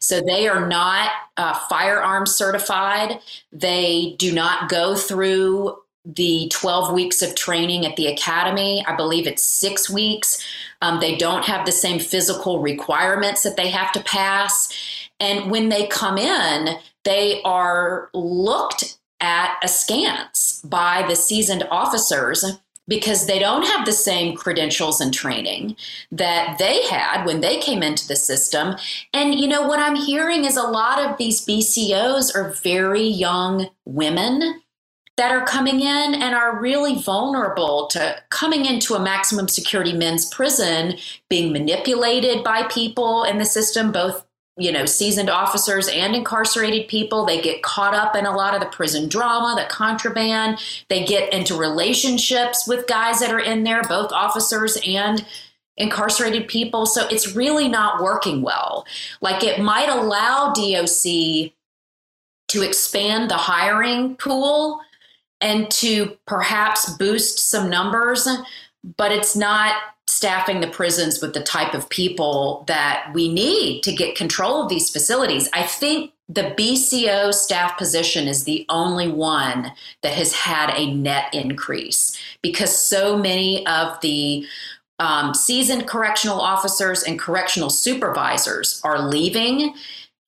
So 0.00 0.20
they 0.20 0.48
are 0.48 0.66
not 0.66 1.10
uh, 1.36 1.54
firearms 1.70 2.34
certified. 2.34 3.20
They 3.52 4.14
do 4.18 4.32
not 4.32 4.68
go 4.68 4.94
through 4.94 5.76
the 6.06 6.48
12 6.52 6.94
weeks 6.94 7.20
of 7.20 7.34
training 7.34 7.84
at 7.84 7.96
the 7.96 8.06
academy. 8.06 8.84
I 8.86 8.94
believe 8.94 9.26
it's 9.26 9.42
six 9.42 9.90
weeks. 9.90 10.44
Um, 10.80 11.00
they 11.00 11.16
don't 11.16 11.44
have 11.44 11.66
the 11.66 11.72
same 11.72 11.98
physical 11.98 12.60
requirements 12.60 13.42
that 13.42 13.56
they 13.56 13.68
have 13.70 13.92
to 13.92 14.00
pass. 14.00 14.72
And 15.18 15.50
when 15.50 15.68
they 15.68 15.86
come 15.88 16.16
in, 16.16 16.76
they 17.04 17.42
are 17.42 18.10
looked 18.14 18.98
at 19.20 19.58
askance 19.62 20.60
by 20.62 21.04
the 21.08 21.16
seasoned 21.16 21.66
officers 21.70 22.44
because 22.88 23.26
they 23.26 23.38
don't 23.40 23.66
have 23.66 23.84
the 23.84 23.92
same 23.92 24.36
credentials 24.36 25.00
and 25.00 25.12
training 25.12 25.74
that 26.12 26.56
they 26.58 26.86
had 26.86 27.24
when 27.24 27.40
they 27.40 27.58
came 27.58 27.82
into 27.82 28.06
the 28.06 28.14
system. 28.14 28.76
And 29.12 29.34
you 29.34 29.48
know, 29.48 29.66
what 29.66 29.80
I'm 29.80 29.96
hearing 29.96 30.44
is 30.44 30.56
a 30.56 30.62
lot 30.62 31.04
of 31.04 31.16
these 31.16 31.44
BCOs 31.44 32.34
are 32.36 32.52
very 32.62 33.02
young 33.02 33.68
women 33.84 34.62
that 35.16 35.32
are 35.32 35.46
coming 35.46 35.80
in 35.80 36.14
and 36.14 36.34
are 36.34 36.60
really 36.60 37.00
vulnerable 37.00 37.86
to 37.88 38.16
coming 38.28 38.66
into 38.66 38.94
a 38.94 39.00
maximum 39.00 39.48
security 39.48 39.92
men's 39.92 40.26
prison, 40.26 40.96
being 41.30 41.52
manipulated 41.52 42.44
by 42.44 42.64
people 42.64 43.24
in 43.24 43.38
the 43.38 43.44
system, 43.44 43.92
both 43.92 44.26
you 44.58 44.72
know, 44.72 44.86
seasoned 44.86 45.28
officers 45.28 45.86
and 45.88 46.14
incarcerated 46.16 46.88
people. 46.88 47.26
They 47.26 47.42
get 47.42 47.62
caught 47.62 47.94
up 47.94 48.16
in 48.16 48.24
a 48.24 48.34
lot 48.34 48.54
of 48.54 48.60
the 48.60 48.74
prison 48.74 49.08
drama, 49.08 49.54
the 49.54 49.68
contraband. 49.68 50.58
They 50.88 51.04
get 51.04 51.32
into 51.32 51.54
relationships 51.54 52.66
with 52.66 52.86
guys 52.86 53.20
that 53.20 53.30
are 53.30 53.40
in 53.40 53.64
there, 53.64 53.82
both 53.82 54.12
officers 54.12 54.78
and 54.86 55.26
incarcerated 55.76 56.48
people. 56.48 56.86
So 56.86 57.06
it's 57.08 57.36
really 57.36 57.68
not 57.68 58.02
working 58.02 58.40
well. 58.40 58.86
Like 59.20 59.44
it 59.44 59.60
might 59.60 59.90
allow 59.90 60.54
DOC 60.54 61.52
to 62.48 62.62
expand 62.62 63.30
the 63.30 63.36
hiring 63.36 64.16
pool 64.16 64.80
and 65.40 65.70
to 65.70 66.16
perhaps 66.26 66.92
boost 66.94 67.38
some 67.38 67.68
numbers, 67.68 68.26
but 68.96 69.12
it's 69.12 69.36
not 69.36 69.76
staffing 70.08 70.60
the 70.60 70.68
prisons 70.68 71.20
with 71.20 71.34
the 71.34 71.42
type 71.42 71.74
of 71.74 71.88
people 71.88 72.64
that 72.68 73.10
we 73.12 73.32
need 73.32 73.82
to 73.82 73.92
get 73.92 74.16
control 74.16 74.62
of 74.62 74.68
these 74.68 74.88
facilities. 74.88 75.48
I 75.52 75.64
think 75.64 76.12
the 76.28 76.54
BCO 76.56 77.32
staff 77.34 77.76
position 77.76 78.26
is 78.26 78.44
the 78.44 78.64
only 78.68 79.08
one 79.08 79.72
that 80.02 80.14
has 80.14 80.32
had 80.32 80.70
a 80.76 80.92
net 80.92 81.32
increase 81.32 82.16
because 82.42 82.76
so 82.76 83.16
many 83.16 83.66
of 83.66 84.00
the 84.00 84.46
um, 84.98 85.34
seasoned 85.34 85.86
correctional 85.86 86.40
officers 86.40 87.02
and 87.02 87.18
correctional 87.18 87.70
supervisors 87.70 88.80
are 88.82 89.08
leaving 89.08 89.74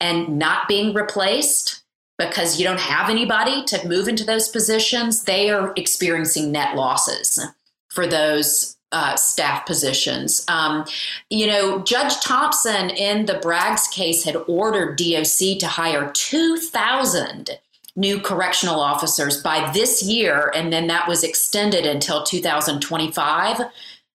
and 0.00 0.38
not 0.38 0.68
being 0.68 0.94
replaced 0.94 1.82
because 2.18 2.58
you 2.58 2.66
don't 2.66 2.80
have 2.80 3.08
anybody 3.08 3.64
to 3.64 3.86
move 3.86 4.08
into 4.08 4.24
those 4.24 4.48
positions. 4.48 5.22
They 5.22 5.50
are 5.50 5.72
experiencing 5.76 6.50
net 6.50 6.74
losses 6.74 7.40
for 7.88 8.06
those 8.06 8.76
uh, 8.90 9.16
staff 9.16 9.66
positions. 9.66 10.44
Um, 10.48 10.84
you 11.30 11.46
know, 11.46 11.82
Judge 11.82 12.20
Thompson 12.20 12.90
in 12.90 13.26
the 13.26 13.34
Braggs 13.34 13.90
case 13.90 14.24
had 14.24 14.36
ordered 14.48 14.96
DOC 14.96 15.58
to 15.60 15.66
hire 15.66 16.10
2,000 16.12 17.50
new 17.96 18.20
correctional 18.20 18.80
officers 18.80 19.42
by 19.42 19.70
this 19.72 20.02
year, 20.02 20.52
and 20.54 20.72
then 20.72 20.86
that 20.86 21.08
was 21.08 21.22
extended 21.22 21.84
until 21.84 22.22
2025. 22.22 23.60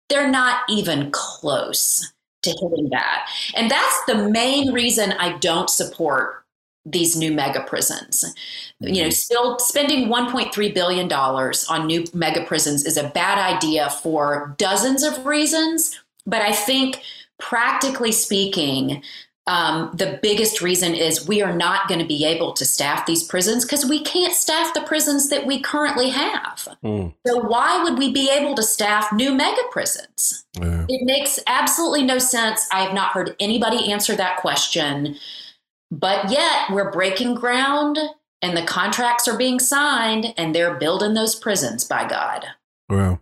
They're 0.10 0.30
not 0.30 0.62
even 0.70 1.12
close 1.12 2.12
to 2.44 2.52
hitting 2.52 2.90
that. 2.92 3.30
And 3.56 3.70
that's 3.70 4.06
the 4.06 4.30
main 4.30 4.72
reason 4.72 5.14
I 5.14 5.38
don't 5.38 5.70
support 5.70 6.39
these 6.92 7.16
new 7.16 7.32
mega 7.32 7.62
prisons. 7.62 8.24
Mm-hmm. 8.82 8.94
You 8.94 9.04
know, 9.04 9.10
still 9.10 9.60
spending 9.60 10.08
1.3 10.08 10.74
billion 10.74 11.08
dollars 11.08 11.66
on 11.70 11.88
new 11.88 12.06
mega 12.14 12.44
prisons 12.46 12.86
is 12.86 12.98
a 12.98 13.10
bad 13.10 13.38
idea 13.38 13.90
for 13.90 14.56
dozens 14.58 15.04
of 15.04 15.26
reasons, 15.26 16.00
but 16.26 16.42
I 16.42 16.52
think 16.52 17.02
practically 17.40 18.12
speaking, 18.12 19.02
um, 19.50 19.90
the 19.96 20.20
biggest 20.22 20.62
reason 20.62 20.94
is 20.94 21.28
we 21.28 21.42
are 21.42 21.56
not 21.56 21.88
going 21.88 22.00
to 22.00 22.06
be 22.06 22.24
able 22.24 22.54
to 22.54 22.64
staff 22.66 23.08
these 23.08 23.24
prisons 23.24 23.66
because 23.66 23.84
we 23.84 24.04
can't 24.04 24.34
staff 24.34 24.76
the 24.76 24.82
prisons 24.82 25.30
that 25.30 25.48
we 25.48 25.60
currently 25.60 26.10
have. 26.10 26.68
Mm. 26.84 27.16
So, 27.26 27.40
why 27.40 27.84
would 27.84 27.98
we 27.98 28.14
be 28.14 28.30
able 28.30 28.54
to 28.56 28.62
staff 28.62 29.12
new 29.12 29.34
mega 29.34 29.62
prisons? 29.72 30.46
Yeah. 30.54 30.86
It 30.88 31.04
makes 31.04 31.40
absolutely 31.48 32.04
no 32.04 32.20
sense. 32.20 32.68
I 32.72 32.82
have 32.82 32.94
not 32.94 33.12
heard 33.12 33.36
anybody 33.40 33.92
answer 33.92 34.16
that 34.18 34.38
question. 34.38 35.18
But 35.92 36.30
yet 36.32 36.70
we're 36.72 36.92
breaking 36.92 37.36
ground 37.36 37.98
and 38.42 38.56
the 38.56 38.64
contracts 38.64 39.28
are 39.28 39.38
being 39.38 39.60
signed 39.60 40.34
and 40.38 40.54
they're 40.54 40.76
building 40.76 41.14
those 41.14 41.36
prisons 41.36 41.84
by 41.84 42.08
God. 42.08 42.46
Well, 42.90 43.22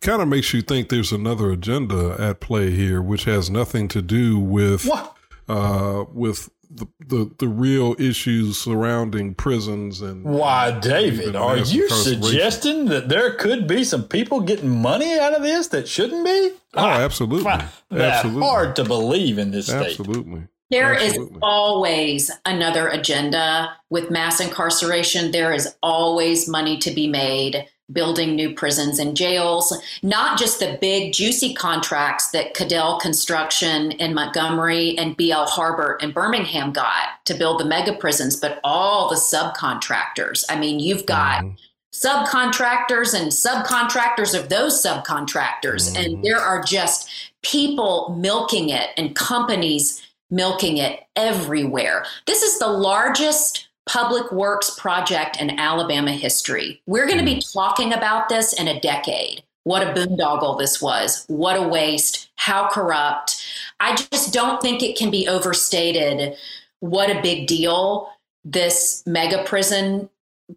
kind 0.00 0.20
of 0.20 0.28
makes 0.28 0.52
you 0.52 0.60
think 0.62 0.88
there's 0.88 1.12
another 1.12 1.50
agenda 1.50 2.16
at 2.18 2.40
play 2.40 2.70
here, 2.70 3.00
which 3.00 3.24
has 3.24 3.48
nothing 3.48 3.88
to 3.88 4.02
do 4.02 4.38
with 4.38 4.84
What? 4.84 5.16
uh, 5.48 6.04
with 6.12 6.50
the, 6.70 6.86
the 7.06 7.30
the 7.38 7.48
real 7.48 7.96
issues 7.98 8.58
surrounding 8.58 9.34
prisons 9.34 10.02
and 10.02 10.22
Why, 10.24 10.78
David, 10.78 11.34
are 11.34 11.56
you 11.56 11.88
suggesting 11.88 12.86
that 12.86 13.08
there 13.08 13.32
could 13.32 13.66
be 13.66 13.84
some 13.84 14.04
people 14.04 14.40
getting 14.40 14.82
money 14.82 15.18
out 15.18 15.32
of 15.34 15.42
this 15.42 15.68
that 15.68 15.88
shouldn't 15.88 16.26
be? 16.26 16.50
Oh, 16.74 16.86
absolutely, 16.86 17.44
Fine. 17.44 17.68
Absolutely, 17.90 18.42
hard 18.42 18.76
to 18.76 18.84
believe 18.84 19.38
in 19.38 19.50
this 19.50 19.68
state. 19.68 19.98
absolutely. 19.98 20.48
There 20.70 20.92
is 20.92 21.12
Absolutely. 21.12 21.38
always 21.40 22.30
another 22.44 22.88
agenda 22.88 23.74
with 23.88 24.10
mass 24.10 24.38
incarceration. 24.40 25.30
There 25.30 25.52
is 25.52 25.74
always 25.82 26.46
money 26.46 26.76
to 26.78 26.90
be 26.90 27.06
made 27.06 27.66
building 27.90 28.36
new 28.36 28.52
prisons 28.54 28.98
and 28.98 29.16
jails, 29.16 29.72
not 30.02 30.38
just 30.38 30.60
the 30.60 30.76
big 30.78 31.14
juicy 31.14 31.54
contracts 31.54 32.30
that 32.32 32.52
Caddell 32.52 32.98
Construction 32.98 33.92
in 33.92 34.12
Montgomery 34.12 34.96
and 34.98 35.16
BL 35.16 35.46
Harbert 35.46 36.02
in 36.02 36.12
Birmingham 36.12 36.70
got 36.70 37.24
to 37.24 37.32
build 37.32 37.58
the 37.60 37.64
mega 37.64 37.94
prisons, 37.94 38.36
but 38.36 38.60
all 38.62 39.08
the 39.08 39.16
subcontractors. 39.16 40.44
I 40.50 40.58
mean, 40.58 40.80
you've 40.80 41.06
got 41.06 41.42
Mhm. 41.44 41.56
subcontractors 41.94 43.14
and 43.18 43.32
subcontractors 43.32 44.38
of 44.38 44.50
those 44.50 44.82
subcontractors. 44.84 45.90
Mhm. 45.90 46.04
And 46.04 46.22
there 46.22 46.38
are 46.38 46.62
just 46.62 47.08
people 47.42 48.14
milking 48.18 48.68
it 48.68 48.90
and 48.98 49.16
companies 49.16 50.02
milking 50.30 50.78
it 50.78 51.00
everywhere. 51.16 52.04
This 52.26 52.42
is 52.42 52.58
the 52.58 52.68
largest 52.68 53.68
public 53.86 54.30
works 54.30 54.78
project 54.78 55.40
in 55.40 55.58
Alabama 55.58 56.12
history. 56.12 56.82
We're 56.86 57.06
going 57.06 57.18
to 57.18 57.24
be 57.24 57.36
mm. 57.36 57.52
talking 57.52 57.92
about 57.92 58.28
this 58.28 58.52
in 58.52 58.68
a 58.68 58.80
decade. 58.80 59.42
What 59.64 59.82
a 59.82 59.92
boondoggle 59.92 60.58
this 60.58 60.80
was. 60.80 61.24
What 61.28 61.56
a 61.56 61.66
waste. 61.66 62.30
How 62.36 62.68
corrupt. 62.68 63.44
I 63.80 63.96
just 63.96 64.32
don't 64.32 64.60
think 64.60 64.82
it 64.82 64.96
can 64.96 65.10
be 65.10 65.28
overstated 65.28 66.36
what 66.80 67.10
a 67.10 67.20
big 67.20 67.46
deal 67.46 68.08
this 68.44 69.02
mega 69.06 69.42
prison 69.44 70.08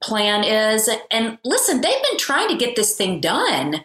plan 0.02 0.44
is. 0.44 0.90
And 1.10 1.38
listen, 1.44 1.82
they've 1.82 2.04
been 2.10 2.18
trying 2.18 2.48
to 2.50 2.58
get 2.58 2.76
this 2.76 2.96
thing 2.96 3.20
done 3.20 3.84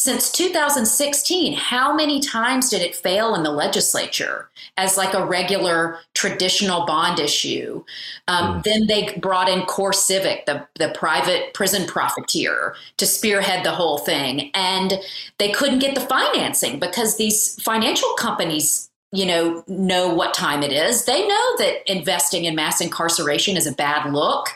since 0.00 0.30
2016. 0.30 1.54
How 1.54 1.92
many 1.92 2.20
times 2.20 2.70
did 2.70 2.82
it 2.82 2.94
fail 2.94 3.34
in 3.34 3.42
the 3.42 3.50
legislature 3.50 4.48
as 4.76 4.96
like 4.96 5.12
a 5.12 5.26
regular 5.26 5.98
traditional 6.14 6.86
bond 6.86 7.18
issue? 7.18 7.84
Um, 8.28 8.62
Then 8.64 8.86
they 8.86 9.18
brought 9.20 9.48
in 9.48 9.62
CoreCivic, 9.62 10.46
the, 10.46 10.64
the 10.76 10.90
private 10.90 11.52
prison 11.52 11.84
profiteer, 11.88 12.76
to 12.98 13.06
spearhead 13.06 13.64
the 13.64 13.72
whole 13.72 13.98
thing. 13.98 14.52
And 14.54 15.00
they 15.38 15.50
couldn't 15.50 15.80
get 15.80 15.96
the 15.96 16.00
financing 16.02 16.78
because 16.78 17.16
these 17.16 17.60
financial 17.60 18.14
companies 18.14 18.88
you 19.10 19.24
know 19.24 19.64
know 19.66 20.12
what 20.12 20.34
time 20.34 20.62
it 20.62 20.70
is 20.70 21.06
they 21.06 21.26
know 21.26 21.56
that 21.56 21.90
investing 21.90 22.44
in 22.44 22.54
mass 22.54 22.78
incarceration 22.82 23.56
is 23.56 23.66
a 23.66 23.72
bad 23.72 24.12
look 24.12 24.50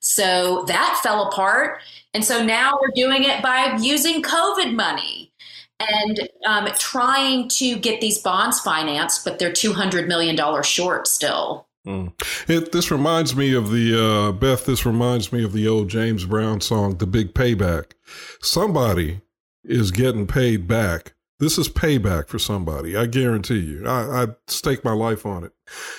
so 0.00 0.64
that 0.66 0.98
fell 1.00 1.28
apart 1.28 1.78
and 2.14 2.24
so 2.24 2.44
now 2.44 2.78
we're 2.80 2.92
doing 2.94 3.24
it 3.24 3.42
by 3.42 3.76
using 3.80 4.22
covid 4.22 4.74
money 4.74 5.32
and 5.80 6.28
um, 6.46 6.68
trying 6.78 7.48
to 7.48 7.76
get 7.76 8.00
these 8.00 8.18
bonds 8.18 8.60
financed 8.60 9.24
but 9.24 9.38
they're 9.38 9.52
$200 9.52 10.06
million 10.06 10.62
short 10.62 11.06
still 11.06 11.66
Mm. 11.86 12.12
It, 12.48 12.72
this 12.72 12.90
reminds 12.90 13.36
me 13.36 13.54
of 13.54 13.70
the 13.70 14.02
uh, 14.02 14.32
Beth. 14.32 14.64
This 14.64 14.86
reminds 14.86 15.32
me 15.32 15.44
of 15.44 15.52
the 15.52 15.68
old 15.68 15.88
James 15.88 16.24
Brown 16.24 16.60
song, 16.60 16.96
"The 16.96 17.06
Big 17.06 17.34
Payback." 17.34 17.92
Somebody 18.40 19.20
is 19.64 19.90
getting 19.90 20.26
paid 20.26 20.66
back. 20.66 21.14
This 21.40 21.58
is 21.58 21.68
payback 21.68 22.28
for 22.28 22.38
somebody. 22.38 22.96
I 22.96 23.06
guarantee 23.06 23.58
you. 23.58 23.86
I, 23.86 24.22
I 24.22 24.26
stake 24.46 24.84
my 24.84 24.92
life 24.92 25.26
on 25.26 25.44
it. 25.44 25.52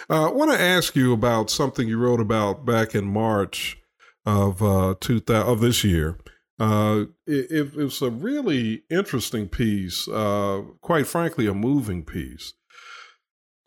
Uh, 0.10 0.30
I 0.30 0.32
want 0.32 0.52
to 0.52 0.60
ask 0.60 0.96
you 0.96 1.14
about 1.14 1.50
something 1.50 1.88
you 1.88 2.00
wrote 2.00 2.22
about 2.22 2.66
back 2.66 2.96
in 2.96 3.06
March 3.06 3.78
of 4.26 4.62
uh, 4.62 4.96
2000 5.00 5.48
of 5.48 5.60
this 5.62 5.84
year. 5.84 6.18
Uh, 6.58 7.06
it, 7.28 7.74
it, 7.76 7.76
was 7.76 8.02
a 8.02 8.10
really 8.10 8.84
interesting 8.90 9.48
piece. 9.50 10.08
Uh, 10.08 10.62
quite 10.82 11.06
frankly, 11.06 11.48
a 11.48 11.54
moving 11.54 12.04
piece 12.04 12.54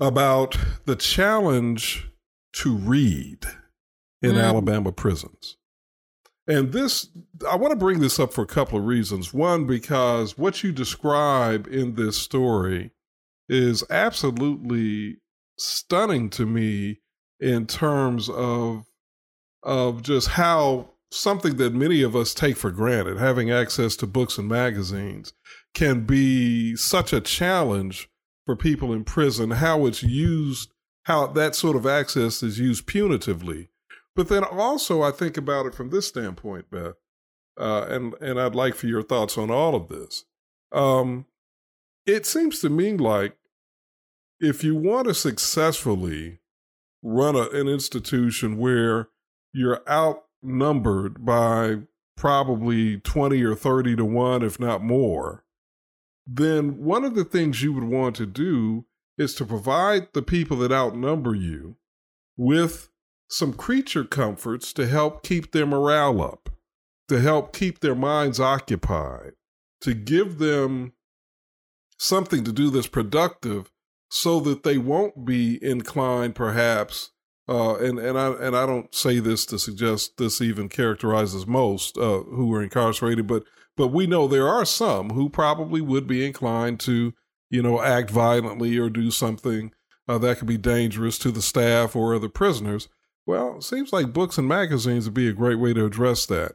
about 0.01 0.57
the 0.87 0.97
challenge 0.97 2.11
to 2.53 2.75
read 2.75 3.45
in 4.23 4.33
Mm. 4.33 4.43
Alabama 4.43 4.93
prisons. 4.93 5.57
And 6.47 6.73
this, 6.73 7.09
I 7.49 7.57
want 7.57 7.73
to 7.73 7.77
bring 7.77 8.01
this 8.01 8.19
up 8.19 8.33
for 8.33 8.43
a 8.43 8.47
couple 8.47 8.79
of 8.79 8.87
reasons. 8.87 9.35
One, 9.35 9.67
because 9.67 10.39
what 10.39 10.65
you 10.65 10.73
describe 10.73 11.67
in 11.67 11.95
this 11.95 12.17
story 12.17 12.93
is 13.51 13.85
absolutely 13.91 15.19
stunning 15.59 16.31
to 16.31 16.47
me 16.47 17.01
in 17.39 17.67
terms 17.67 18.31
of 18.31 18.87
of 19.63 20.03
just 20.03 20.29
how 20.29 20.91
something 21.11 21.57
that 21.57 21.75
many 21.75 22.03
of 22.03 22.15
us 22.15 22.35
take 22.35 22.57
for 22.57 22.71
granted, 22.71 23.19
having 23.19 23.51
access 23.51 23.97
to 23.97 24.07
books 24.07 24.39
and 24.39 24.49
magazines, 24.49 25.33
can 25.75 26.05
be 26.05 26.77
such 26.77 27.13
a 27.13 27.21
challenge 27.21 28.09
for 28.45 28.57
people 28.57 28.93
in 28.93 29.05
prison, 29.05 29.51
how 29.53 29.87
it's 29.87 30.03
used, 30.03 30.73
how 31.05 31.27
that 31.27 31.55
sort 31.55 31.77
of 31.77 31.87
access 31.87 32.43
is 32.43 32.59
used 32.59 32.87
punitively. 32.87 33.69
But 34.15 34.29
then 34.29 34.45
also, 34.45 35.03
I 35.03 35.11
think 35.11 35.37
about 35.37 35.67
it 35.67 35.75
from 35.75 35.91
this 35.91 36.09
standpoint, 36.09 36.71
Beth, 36.71 36.95
uh, 37.59 37.87
and 37.89 38.15
and 38.21 38.41
I'd 38.41 38.55
like 38.55 38.75
for 38.75 38.87
your 38.87 39.03
thoughts 39.03 39.39
on 39.39 39.51
all 39.51 39.75
of 39.75 39.89
this. 39.89 40.25
Um, 40.73 41.27
it 42.07 42.27
seems 42.27 42.61
to 42.61 42.69
me 42.69 42.97
like 42.97 43.37
if 44.41 44.65
you 44.65 44.75
want 44.75 45.09
to 45.09 45.15
successfully 45.15 46.41
run 47.03 47.37
a, 47.37 47.49
an 47.51 47.69
institution 47.69 48.59
where 48.59 49.09
you're 49.59 49.83
outnumbered 49.91 51.25
by 51.25 51.79
probably 52.17 52.99
20 52.99 53.43
or 53.43 53.55
30 53.55 53.97
to 53.97 54.05
1, 54.05 54.43
if 54.43 54.61
not 54.61 54.83
more, 54.83 55.45
then 56.27 56.85
one 56.85 57.05
of 57.05 57.15
the 57.15 57.25
things 57.25 57.63
you 57.63 57.73
would 57.73 57.85
want 57.85 58.15
to 58.17 58.27
do 58.27 58.85
is 59.17 59.35
to 59.35 59.45
provide 59.45 60.09
the 60.13 60.23
people 60.23 60.57
that 60.59 60.71
outnumber 60.71 61.35
you 61.35 61.77
with 62.37 62.91
some 63.29 63.53
creature 63.53 64.05
comforts 64.05 64.73
to 64.73 64.87
help 64.87 65.25
keep 65.25 65.51
their 65.51 65.67
morale 65.67 66.23
up, 66.23 66.51
to 67.09 67.21
help 67.21 67.53
keep 67.53 67.81
their 67.81 67.97
minds 67.97 68.39
occupied, 68.39 69.33
to 69.81 69.93
give 69.93 70.39
them 70.39 70.93
something 71.99 72.45
to 72.45 72.53
do 72.53 72.71
that's 72.71 72.87
productive 72.87 73.73
so 74.09 74.39
that 74.39 74.63
they 74.63 74.79
won't 74.79 75.25
be 75.25 75.59
inclined 75.63 76.37
perhaps 76.37 77.11
uh, 77.49 77.77
and 77.77 77.99
and 77.99 78.19
I 78.19 78.29
and 78.33 78.57
I 78.57 78.67
don't 78.67 78.95
say 78.95 79.21
this 79.21 79.47
to 79.47 79.59
suggest 79.59 80.17
this 80.19 80.41
even 80.41 80.69
characterizes 80.69 81.47
most 81.47 81.97
uh, 81.97 82.21
who 82.21 82.53
are 82.55 82.63
incarcerated, 82.63 83.27
but 83.27 83.45
but 83.77 83.89
we 83.89 84.07
know 84.07 84.27
there 84.27 84.49
are 84.49 84.65
some 84.65 85.11
who 85.11 85.29
probably 85.29 85.81
would 85.81 86.07
be 86.07 86.27
inclined 86.27 86.81
to 86.81 87.15
you 87.51 87.63
know 87.63 87.81
act 87.81 88.11
violently 88.11 88.77
or 88.77 88.91
do 88.91 89.11
something 89.11 89.73
uh, 90.07 90.19
that 90.19 90.39
could 90.39 90.49
be 90.49 90.59
dangerous 90.59 91.19
to 91.19 91.31
the 91.31 91.43
staff 91.43 91.97
or 91.97 92.15
other 92.15 92.29
prisoners. 92.29 92.89
Well, 93.27 93.59
it 93.59 93.63
seems 93.63 93.93
like 93.93 94.13
books 94.13 94.39
and 94.39 94.49
magazines 94.49 95.05
would 95.05 95.15
be 95.15 95.29
a 95.29 95.35
great 95.35 95.59
way 95.59 95.75
to 95.75 95.85
address 95.85 96.27
that. 96.27 96.53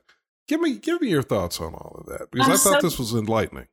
Give 0.47 0.59
me 0.59 0.75
give 0.77 1.01
me 1.01 1.09
your 1.09 1.23
thoughts 1.23 1.59
on 1.61 1.73
all 1.73 1.97
of 2.01 2.05
that 2.07 2.29
because 2.31 2.47
I'm 2.47 2.53
I 2.53 2.57
thought 2.57 2.81
so- 2.81 2.87
this 2.87 2.99
was 2.99 3.13
enlightening. 3.13 3.67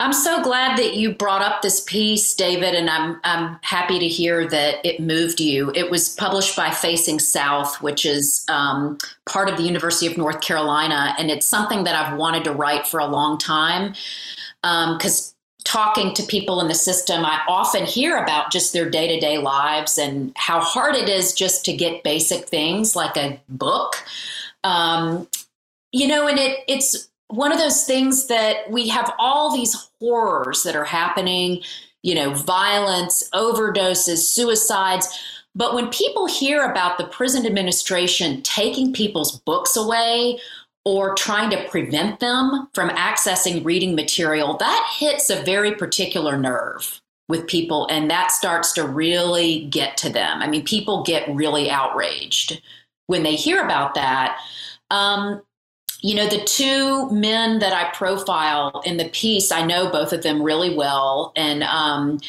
I'm 0.00 0.12
so 0.12 0.42
glad 0.42 0.76
that 0.78 0.96
you 0.96 1.14
brought 1.14 1.40
up 1.40 1.62
this 1.62 1.80
piece, 1.80 2.34
David, 2.34 2.74
and 2.74 2.90
I'm 2.90 3.20
I'm 3.22 3.58
happy 3.62 4.00
to 4.00 4.08
hear 4.08 4.48
that 4.48 4.84
it 4.84 4.98
moved 4.98 5.40
you. 5.40 5.70
It 5.72 5.88
was 5.88 6.08
published 6.08 6.56
by 6.56 6.70
Facing 6.70 7.20
South, 7.20 7.80
which 7.80 8.04
is 8.04 8.44
um, 8.48 8.98
part 9.24 9.48
of 9.48 9.56
the 9.56 9.62
University 9.62 10.08
of 10.08 10.18
North 10.18 10.40
Carolina, 10.40 11.14
and 11.16 11.30
it's 11.30 11.46
something 11.46 11.84
that 11.84 11.94
I've 11.94 12.18
wanted 12.18 12.42
to 12.44 12.52
write 12.52 12.88
for 12.88 12.98
a 12.98 13.06
long 13.06 13.38
time 13.38 13.94
because 14.62 15.34
talking 15.64 16.12
to 16.14 16.22
people 16.24 16.60
in 16.60 16.68
the 16.68 16.74
system, 16.74 17.24
I 17.24 17.40
often 17.48 17.86
hear 17.86 18.16
about 18.16 18.50
just 18.50 18.72
their 18.72 18.90
day 18.90 19.08
to 19.08 19.20
day 19.20 19.38
lives 19.38 19.96
and 19.96 20.32
how 20.36 20.60
hard 20.60 20.96
it 20.96 21.08
is 21.08 21.32
just 21.32 21.64
to 21.66 21.72
get 21.76 22.02
basic 22.02 22.48
things 22.48 22.96
like 22.96 23.16
a 23.16 23.40
book. 23.48 23.94
Um, 24.64 25.28
you 25.92 26.08
know, 26.08 26.26
and 26.26 26.38
it 26.38 26.58
it's 26.66 27.08
one 27.34 27.52
of 27.52 27.58
those 27.58 27.84
things 27.84 28.26
that 28.28 28.70
we 28.70 28.88
have 28.88 29.12
all 29.18 29.54
these 29.54 29.88
horrors 30.00 30.62
that 30.62 30.76
are 30.76 30.84
happening, 30.84 31.62
you 32.02 32.14
know, 32.14 32.32
violence, 32.34 33.28
overdoses, 33.34 34.18
suicides. 34.18 35.08
But 35.54 35.74
when 35.74 35.88
people 35.90 36.26
hear 36.26 36.64
about 36.64 36.98
the 36.98 37.06
prison 37.06 37.46
administration 37.46 38.42
taking 38.42 38.92
people's 38.92 39.38
books 39.40 39.76
away 39.76 40.38
or 40.84 41.14
trying 41.14 41.50
to 41.50 41.68
prevent 41.68 42.20
them 42.20 42.68
from 42.74 42.90
accessing 42.90 43.64
reading 43.64 43.94
material, 43.94 44.56
that 44.58 44.94
hits 44.98 45.30
a 45.30 45.42
very 45.42 45.74
particular 45.74 46.36
nerve 46.36 47.00
with 47.28 47.46
people 47.46 47.86
and 47.86 48.10
that 48.10 48.30
starts 48.30 48.72
to 48.74 48.86
really 48.86 49.64
get 49.66 49.96
to 49.96 50.10
them. 50.10 50.42
I 50.42 50.46
mean, 50.46 50.64
people 50.64 51.04
get 51.04 51.34
really 51.34 51.70
outraged 51.70 52.60
when 53.06 53.22
they 53.22 53.34
hear 53.34 53.64
about 53.64 53.94
that. 53.94 54.38
Um, 54.90 55.42
you 56.04 56.14
know, 56.14 56.28
the 56.28 56.44
two 56.44 57.08
men 57.08 57.60
that 57.60 57.72
I 57.72 57.88
profile 57.96 58.82
in 58.84 58.98
the 58.98 59.08
piece, 59.08 59.50
I 59.50 59.64
know 59.64 59.90
both 59.90 60.12
of 60.12 60.22
them 60.22 60.42
really 60.42 60.76
well. 60.76 61.32
And 61.34 61.62
um, 61.62 62.20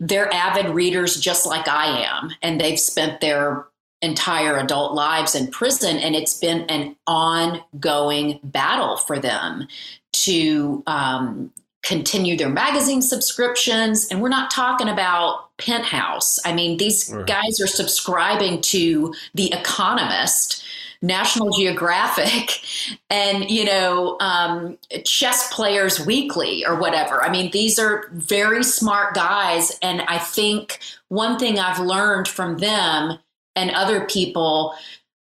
they're 0.00 0.32
avid 0.32 0.70
readers 0.70 1.20
just 1.20 1.44
like 1.44 1.68
I 1.68 2.02
am. 2.02 2.30
And 2.40 2.58
they've 2.58 2.80
spent 2.80 3.20
their 3.20 3.66
entire 4.00 4.56
adult 4.56 4.94
lives 4.94 5.34
in 5.34 5.48
prison. 5.48 5.98
And 5.98 6.14
it's 6.14 6.38
been 6.40 6.62
an 6.70 6.96
ongoing 7.06 8.40
battle 8.42 8.96
for 8.96 9.18
them 9.18 9.68
to 10.12 10.82
um, 10.86 11.52
continue 11.82 12.38
their 12.38 12.48
magazine 12.48 13.02
subscriptions. 13.02 14.08
And 14.10 14.22
we're 14.22 14.30
not 14.30 14.50
talking 14.50 14.88
about 14.88 15.54
Penthouse. 15.58 16.40
I 16.46 16.54
mean, 16.54 16.78
these 16.78 17.12
right. 17.12 17.26
guys 17.26 17.60
are 17.60 17.66
subscribing 17.66 18.62
to 18.62 19.14
The 19.34 19.52
Economist 19.52 20.63
National 21.04 21.50
Geographic 21.50 22.60
and, 23.10 23.50
you 23.50 23.64
know, 23.64 24.16
um, 24.20 24.78
Chess 25.04 25.52
Players 25.52 26.04
Weekly 26.04 26.64
or 26.66 26.76
whatever. 26.76 27.22
I 27.22 27.30
mean, 27.30 27.50
these 27.50 27.78
are 27.78 28.08
very 28.12 28.64
smart 28.64 29.14
guys. 29.14 29.78
And 29.82 30.02
I 30.02 30.18
think 30.18 30.80
one 31.08 31.38
thing 31.38 31.58
I've 31.58 31.80
learned 31.80 32.28
from 32.28 32.58
them 32.58 33.18
and 33.56 33.70
other 33.70 34.04
people, 34.06 34.74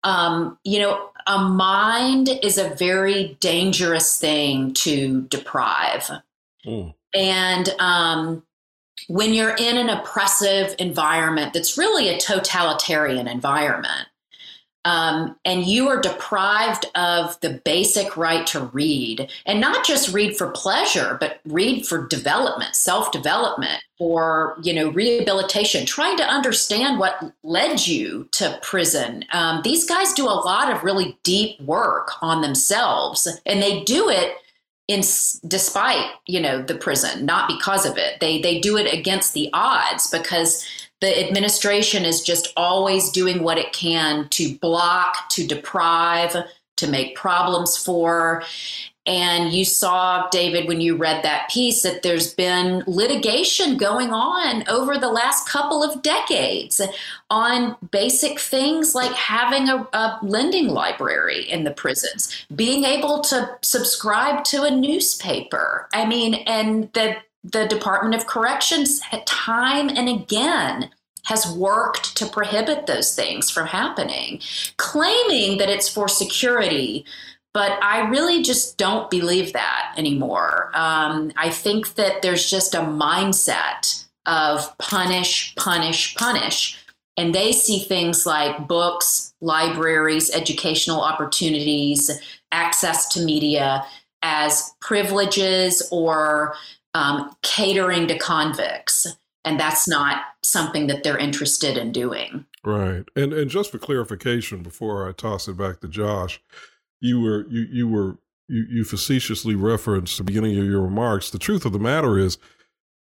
um, 0.04 0.58
you 0.64 0.78
know, 0.80 1.10
a 1.26 1.38
mind 1.38 2.28
is 2.42 2.58
a 2.58 2.70
very 2.70 3.36
dangerous 3.40 4.18
thing 4.18 4.74
to 4.74 5.22
deprive. 5.22 6.10
Mm. 6.66 6.94
And 7.14 7.68
um, 7.78 8.42
when 9.08 9.34
you're 9.34 9.54
in 9.56 9.76
an 9.76 9.88
oppressive 9.88 10.74
environment 10.78 11.52
that's 11.52 11.78
really 11.78 12.08
a 12.08 12.18
totalitarian 12.18 13.28
environment, 13.28 14.08
um, 14.84 15.36
and 15.44 15.64
you 15.64 15.88
are 15.88 16.00
deprived 16.00 16.86
of 16.94 17.38
the 17.40 17.60
basic 17.64 18.16
right 18.16 18.46
to 18.48 18.64
read 18.66 19.30
and 19.46 19.60
not 19.60 19.86
just 19.86 20.12
read 20.12 20.36
for 20.36 20.50
pleasure 20.50 21.16
but 21.20 21.40
read 21.44 21.86
for 21.86 22.06
development 22.08 22.74
self-development 22.74 23.82
or 23.98 24.58
you 24.62 24.72
know 24.74 24.90
rehabilitation 24.90 25.86
trying 25.86 26.16
to 26.16 26.24
understand 26.24 26.98
what 26.98 27.32
led 27.44 27.86
you 27.86 28.28
to 28.32 28.58
prison. 28.62 29.24
Um, 29.32 29.60
these 29.62 29.84
guys 29.84 30.12
do 30.12 30.26
a 30.26 30.42
lot 30.44 30.72
of 30.72 30.82
really 30.82 31.16
deep 31.22 31.60
work 31.60 32.10
on 32.20 32.42
themselves 32.42 33.28
and 33.46 33.62
they 33.62 33.84
do 33.84 34.08
it 34.08 34.36
in 34.88 35.02
despite 35.46 36.06
you 36.26 36.40
know 36.40 36.60
the 36.60 36.74
prison 36.74 37.24
not 37.24 37.48
because 37.48 37.86
of 37.86 37.96
it. 37.96 38.18
They 38.18 38.40
they 38.40 38.58
do 38.58 38.76
it 38.76 38.92
against 38.92 39.34
the 39.34 39.48
odds 39.52 40.10
because 40.10 40.66
the 41.02 41.20
administration 41.26 42.04
is 42.04 42.22
just 42.22 42.52
always 42.56 43.10
doing 43.10 43.42
what 43.42 43.58
it 43.58 43.72
can 43.72 44.28
to 44.28 44.56
block, 44.58 45.28
to 45.30 45.44
deprive, 45.44 46.36
to 46.76 46.86
make 46.86 47.16
problems 47.16 47.76
for. 47.76 48.44
And 49.04 49.52
you 49.52 49.64
saw, 49.64 50.28
David, 50.28 50.68
when 50.68 50.80
you 50.80 50.94
read 50.94 51.24
that 51.24 51.50
piece, 51.50 51.82
that 51.82 52.04
there's 52.04 52.34
been 52.34 52.84
litigation 52.86 53.78
going 53.78 54.10
on 54.12 54.62
over 54.68 54.96
the 54.96 55.10
last 55.10 55.48
couple 55.48 55.82
of 55.82 56.02
decades 56.02 56.80
on 57.28 57.76
basic 57.90 58.38
things 58.38 58.94
like 58.94 59.10
having 59.10 59.68
a, 59.68 59.88
a, 59.92 60.20
lending 60.22 60.68
library 60.68 61.50
in 61.50 61.64
the 61.64 61.72
prisons, 61.72 62.46
being 62.54 62.84
able 62.84 63.22
to 63.22 63.58
subscribe 63.62 64.44
to 64.44 64.62
a 64.62 64.70
newspaper. 64.70 65.88
I 65.92 66.06
mean, 66.06 66.34
and 66.34 66.92
the 66.92 67.16
the 67.44 67.66
Department 67.66 68.14
of 68.14 68.26
Corrections, 68.26 69.00
time 69.26 69.88
and 69.88 70.08
again, 70.08 70.90
has 71.24 71.50
worked 71.52 72.16
to 72.16 72.26
prohibit 72.26 72.86
those 72.86 73.14
things 73.14 73.50
from 73.50 73.66
happening, 73.66 74.40
claiming 74.76 75.58
that 75.58 75.68
it's 75.68 75.88
for 75.88 76.08
security. 76.08 77.04
But 77.54 77.78
I 77.82 78.08
really 78.08 78.42
just 78.42 78.78
don't 78.78 79.10
believe 79.10 79.52
that 79.52 79.94
anymore. 79.96 80.70
Um, 80.74 81.32
I 81.36 81.50
think 81.50 81.94
that 81.94 82.22
there's 82.22 82.50
just 82.50 82.74
a 82.74 82.78
mindset 82.78 84.04
of 84.26 84.76
punish, 84.78 85.54
punish, 85.56 86.14
punish. 86.16 86.78
And 87.16 87.34
they 87.34 87.52
see 87.52 87.80
things 87.80 88.24
like 88.24 88.66
books, 88.66 89.34
libraries, 89.40 90.30
educational 90.30 91.02
opportunities, 91.02 92.10
access 92.52 93.06
to 93.10 93.20
media 93.20 93.84
as 94.22 94.74
privileges 94.80 95.86
or 95.92 96.54
um, 96.94 97.34
catering 97.42 98.06
to 98.08 98.18
convicts. 98.18 99.06
And 99.44 99.58
that's 99.58 99.88
not 99.88 100.22
something 100.42 100.86
that 100.86 101.02
they're 101.02 101.18
interested 101.18 101.76
in 101.76 101.90
doing. 101.92 102.44
Right. 102.64 103.04
And 103.16 103.32
and 103.32 103.50
just 103.50 103.72
for 103.72 103.78
clarification 103.78 104.62
before 104.62 105.08
I 105.08 105.12
toss 105.12 105.48
it 105.48 105.56
back 105.56 105.80
to 105.80 105.88
Josh, 105.88 106.40
you 107.00 107.20
were 107.20 107.46
you 107.48 107.66
you 107.70 107.88
were 107.88 108.18
you, 108.48 108.64
you 108.70 108.84
facetiously 108.84 109.56
referenced 109.56 110.18
the 110.18 110.24
beginning 110.24 110.56
of 110.58 110.64
your 110.64 110.82
remarks. 110.82 111.30
The 111.30 111.38
truth 111.38 111.64
of 111.64 111.72
the 111.72 111.80
matter 111.80 112.18
is 112.18 112.38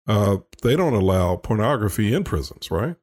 uh, 0.06 0.38
they 0.62 0.76
don't 0.76 0.92
allow 0.92 1.36
pornography 1.36 2.12
in 2.12 2.24
prisons, 2.24 2.70
right? 2.70 2.96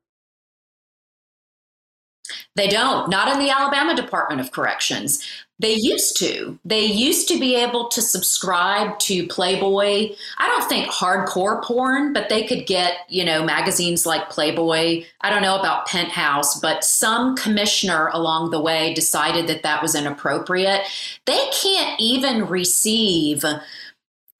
They 2.55 2.67
don't, 2.67 3.09
not 3.09 3.31
in 3.31 3.39
the 3.39 3.49
Alabama 3.49 3.95
Department 3.95 4.39
of 4.39 4.51
Corrections. 4.51 5.27
They 5.63 5.75
used 5.75 6.17
to. 6.17 6.59
They 6.65 6.83
used 6.83 7.29
to 7.29 7.39
be 7.39 7.55
able 7.55 7.87
to 7.87 8.01
subscribe 8.01 8.99
to 8.99 9.25
Playboy. 9.27 10.09
I 10.37 10.47
don't 10.49 10.67
think 10.67 10.91
hardcore 10.91 11.63
porn, 11.63 12.11
but 12.11 12.27
they 12.27 12.45
could 12.45 12.65
get, 12.65 12.97
you 13.07 13.23
know, 13.23 13.45
magazines 13.45 14.05
like 14.05 14.29
Playboy. 14.29 15.05
I 15.21 15.29
don't 15.29 15.41
know 15.41 15.57
about 15.57 15.87
Penthouse, 15.87 16.59
but 16.59 16.83
some 16.83 17.37
commissioner 17.37 18.09
along 18.09 18.51
the 18.51 18.59
way 18.59 18.93
decided 18.93 19.47
that 19.47 19.63
that 19.63 19.81
was 19.81 19.95
inappropriate. 19.95 20.81
They 21.25 21.49
can't 21.53 21.97
even 21.97 22.47
receive 22.47 23.45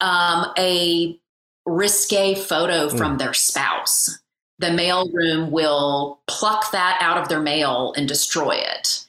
um, 0.01 0.51
a 0.57 1.17
risque 1.65 2.36
photo 2.36 2.89
from 2.89 3.15
mm. 3.15 3.19
their 3.19 3.34
spouse 3.34 4.19
the 4.59 4.67
mailroom 4.69 5.49
will 5.49 6.21
pluck 6.28 6.71
that 6.71 6.97
out 7.01 7.17
of 7.17 7.28
their 7.28 7.41
mail 7.41 7.93
and 7.97 8.07
destroy 8.07 8.51
it. 8.51 9.03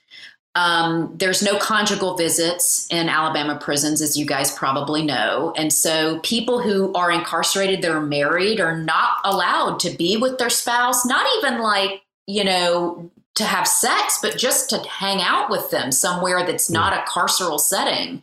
Um, 0.57 1.12
there's 1.16 1.42
no 1.42 1.59
conjugal 1.59 2.16
visits 2.16 2.86
in 2.90 3.09
Alabama 3.09 3.59
prisons, 3.61 4.00
as 4.00 4.16
you 4.16 4.24
guys 4.24 4.52
probably 4.52 5.02
know. 5.02 5.52
And 5.57 5.72
so 5.72 6.20
people 6.20 6.61
who 6.61 6.92
are 6.94 7.11
incarcerated 7.11 7.82
that 7.82 7.90
are 7.90 8.00
married 8.00 8.61
are 8.61 8.78
not 8.78 9.18
allowed 9.24 9.80
to 9.80 9.90
be 9.90 10.16
with 10.16 10.38
their 10.38 10.50
spouse, 10.50 11.05
not 11.05 11.26
even 11.38 11.61
like, 11.61 12.02
you 12.26 12.44
know, 12.44 13.11
to 13.34 13.44
have 13.44 13.66
sex, 13.66 14.20
but 14.22 14.38
just 14.38 14.70
to 14.70 14.78
hang 14.88 15.20
out 15.20 15.50
with 15.50 15.70
them 15.70 15.90
somewhere 15.90 16.46
that's 16.46 16.70
not 16.70 16.92
a 16.92 17.11
carceral 17.11 17.59
setting. 17.59 18.22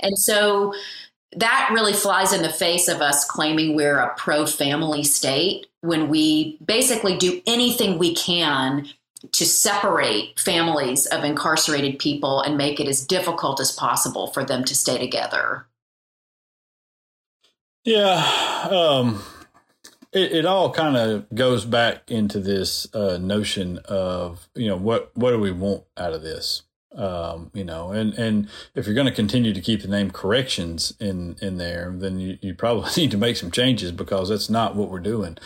And 0.00 0.18
so 0.18 0.74
that 1.36 1.70
really 1.72 1.92
flies 1.94 2.32
in 2.32 2.42
the 2.42 2.50
face 2.50 2.88
of 2.88 3.00
us 3.00 3.24
claiming 3.24 3.74
we're 3.74 3.98
a 3.98 4.14
pro 4.16 4.44
family 4.46 5.02
state 5.02 5.66
when 5.80 6.08
we 6.08 6.58
basically 6.64 7.16
do 7.16 7.40
anything 7.46 7.98
we 7.98 8.14
can 8.14 8.86
to 9.32 9.44
separate 9.44 10.38
families 10.38 11.06
of 11.06 11.24
incarcerated 11.24 11.98
people 11.98 12.40
and 12.40 12.56
make 12.56 12.80
it 12.80 12.88
as 12.88 13.04
difficult 13.04 13.60
as 13.60 13.72
possible 13.72 14.28
for 14.28 14.44
them 14.44 14.64
to 14.64 14.74
stay 14.74 14.98
together. 14.98 15.66
Yeah, 17.84 18.68
um, 18.70 19.22
it, 20.12 20.32
it, 20.32 20.46
all 20.46 20.70
kind 20.70 20.96
of 20.96 21.26
goes 21.34 21.64
back 21.64 22.10
into 22.10 22.38
this 22.40 22.92
uh, 22.94 23.16
notion 23.18 23.78
of 23.86 24.48
you 24.54 24.68
know 24.68 24.76
what 24.76 25.10
what 25.16 25.30
do 25.30 25.38
we 25.38 25.50
want 25.50 25.84
out 25.96 26.12
of 26.12 26.22
this, 26.22 26.62
um, 26.94 27.50
you 27.54 27.64
know, 27.64 27.90
and 27.90 28.12
and 28.14 28.48
if 28.74 28.86
you're 28.86 28.94
going 28.94 29.06
to 29.06 29.14
continue 29.14 29.54
to 29.54 29.60
keep 29.62 29.80
the 29.80 29.88
name 29.88 30.10
corrections 30.10 30.92
in 31.00 31.36
in 31.40 31.56
there, 31.56 31.94
then 31.96 32.18
you, 32.18 32.38
you 32.42 32.54
probably 32.54 32.90
need 32.96 33.10
to 33.12 33.18
make 33.18 33.36
some 33.36 33.50
changes 33.50 33.92
because 33.92 34.28
that's 34.28 34.50
not 34.50 34.76
what 34.76 34.90
we're 34.90 35.00
doing. 35.00 35.38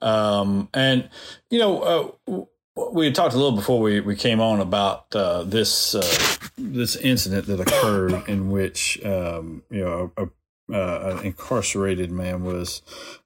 Um, 0.00 0.68
and 0.72 1.10
you 1.50 1.58
know, 1.58 2.16
uh, 2.28 2.44
we 2.76 3.10
talked 3.12 3.34
a 3.34 3.38
little 3.38 3.56
before 3.56 3.80
we, 3.80 4.00
we 4.00 4.16
came 4.16 4.40
on 4.40 4.60
about 4.60 5.14
uh, 5.14 5.42
this 5.44 5.94
uh, 5.94 6.46
this 6.56 6.96
incident 6.96 7.46
that 7.46 7.60
occurred 7.60 8.28
in 8.28 8.50
which 8.50 9.04
um, 9.04 9.62
you 9.70 9.84
know 9.84 10.12
a, 10.16 10.28
uh, 10.72 11.16
an 11.16 11.26
incarcerated 11.26 12.10
man 12.10 12.42
was 12.42 12.80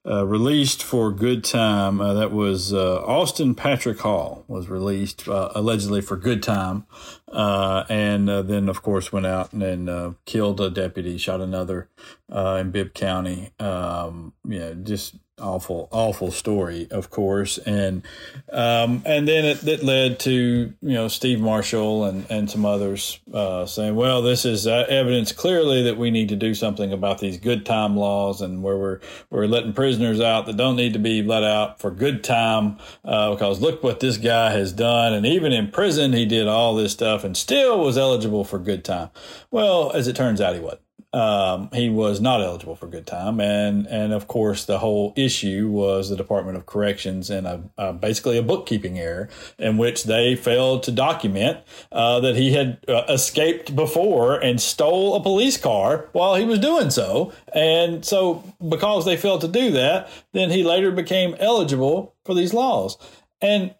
uh, 0.05 0.25
released 0.25 0.83
for 0.83 1.11
good 1.11 1.43
time. 1.43 2.01
Uh, 2.01 2.13
that 2.13 2.31
was 2.31 2.73
Austin 2.73 3.55
Patrick 3.55 3.99
Hall 3.99 4.43
was 4.47 4.67
released 4.67 5.25
allegedly 5.27 6.01
for 6.01 6.17
good 6.17 6.43
time, 6.43 6.85
and 7.27 8.27
then 8.27 8.69
of 8.69 8.81
course 8.81 9.11
went 9.11 9.25
out 9.25 9.53
and 9.53 9.61
then 9.61 10.15
killed 10.25 10.59
a 10.61 10.69
deputy, 10.69 11.17
shot 11.17 11.41
another 11.41 11.89
in 12.29 12.71
Bibb 12.71 12.93
County. 12.93 13.51
Um, 13.59 14.33
you 14.43 14.59
know, 14.59 14.73
just 14.75 15.15
awful, 15.39 15.87
awful 15.91 16.31
story, 16.31 16.87
of 16.91 17.09
course, 17.09 17.57
and 17.59 18.03
um, 18.51 19.01
and 19.05 19.27
then 19.27 19.45
it, 19.45 19.65
it, 19.67 19.83
led 19.83 20.19
to 20.21 20.31
you 20.31 20.93
know 20.93 21.07
Steve 21.07 21.39
Marshall 21.39 22.05
and 22.05 22.25
and 22.29 22.49
some 22.49 22.65
others 22.65 23.19
uh, 23.33 23.65
saying, 23.65 23.95
well, 23.95 24.21
this 24.21 24.45
is 24.45 24.67
uh, 24.67 24.85
evidence 24.89 25.31
clearly 25.31 25.83
that 25.83 25.97
we 25.97 26.11
need 26.11 26.29
to 26.29 26.35
do 26.35 26.53
something 26.53 26.91
about 26.91 27.19
these 27.19 27.37
good 27.37 27.65
time 27.65 27.95
laws 27.95 28.41
and 28.41 28.63
where 28.63 28.77
we're 28.77 28.99
we're 29.29 29.47
letting 29.47 29.73
prisoners 29.73 30.19
out 30.19 30.45
that 30.45 30.57
don't 30.57 30.75
need 30.75 30.93
to 30.93 30.99
be 30.99 31.23
let 31.23 31.43
out 31.43 31.79
for 31.79 31.91
good 31.91 32.23
time 32.23 32.77
uh, 33.05 33.31
because 33.31 33.61
look 33.61 33.83
what 33.83 33.99
this 33.99 34.17
guy 34.17 34.51
has 34.51 34.73
done, 34.73 35.13
and 35.13 35.25
even 35.25 35.51
in 35.51 35.71
prison 35.71 36.13
he 36.13 36.25
did 36.25 36.47
all 36.47 36.75
this 36.75 36.91
stuff 36.91 37.23
and 37.23 37.35
still 37.35 37.79
was 37.79 37.97
eligible 37.97 38.43
for 38.43 38.59
good 38.59 38.83
time. 38.83 39.09
Well, 39.51 39.91
as 39.91 40.07
it 40.07 40.15
turns 40.15 40.41
out, 40.41 40.55
he 40.55 40.59
wasn't 40.59 40.81
um, 41.11 41.69
he 41.73 41.89
was 41.89 42.21
not 42.21 42.39
eligible 42.39 42.75
for 42.75 42.85
good 42.85 43.07
time, 43.07 43.39
and 43.39 43.87
and 43.87 44.13
of 44.13 44.27
course 44.27 44.65
the 44.65 44.77
whole 44.77 45.11
issue 45.15 45.67
was 45.67 46.09
the 46.09 46.15
Department 46.15 46.55
of 46.55 46.67
Corrections 46.67 47.31
and 47.31 47.47
a, 47.47 47.63
a 47.79 47.93
basically 47.93 48.37
a 48.37 48.43
bookkeeping 48.43 48.99
error 48.99 49.27
in 49.57 49.77
which 49.77 50.03
they 50.03 50.35
failed 50.35 50.83
to 50.83 50.91
document 50.91 51.59
uh, 51.91 52.19
that 52.19 52.35
he 52.35 52.53
had 52.53 52.77
uh, 52.87 53.05
escaped 53.09 53.75
before 53.75 54.39
and 54.39 54.61
stole 54.61 55.15
a 55.15 55.23
police 55.23 55.57
car 55.57 56.09
while 56.11 56.35
he 56.35 56.45
was 56.45 56.59
doing 56.59 56.91
so, 56.91 57.33
and 57.53 58.05
so 58.05 58.43
because 58.67 59.05
they 59.05 59.17
failed 59.17 59.41
to 59.41 59.47
do 59.47 59.71
that, 59.71 60.07
then 60.33 60.51
he 60.51 60.63
later 60.63 60.91
became 60.91 61.35
eligible 61.39 62.13
for 62.23 62.35
these 62.35 62.53
laws, 62.53 62.99
and 63.41 63.73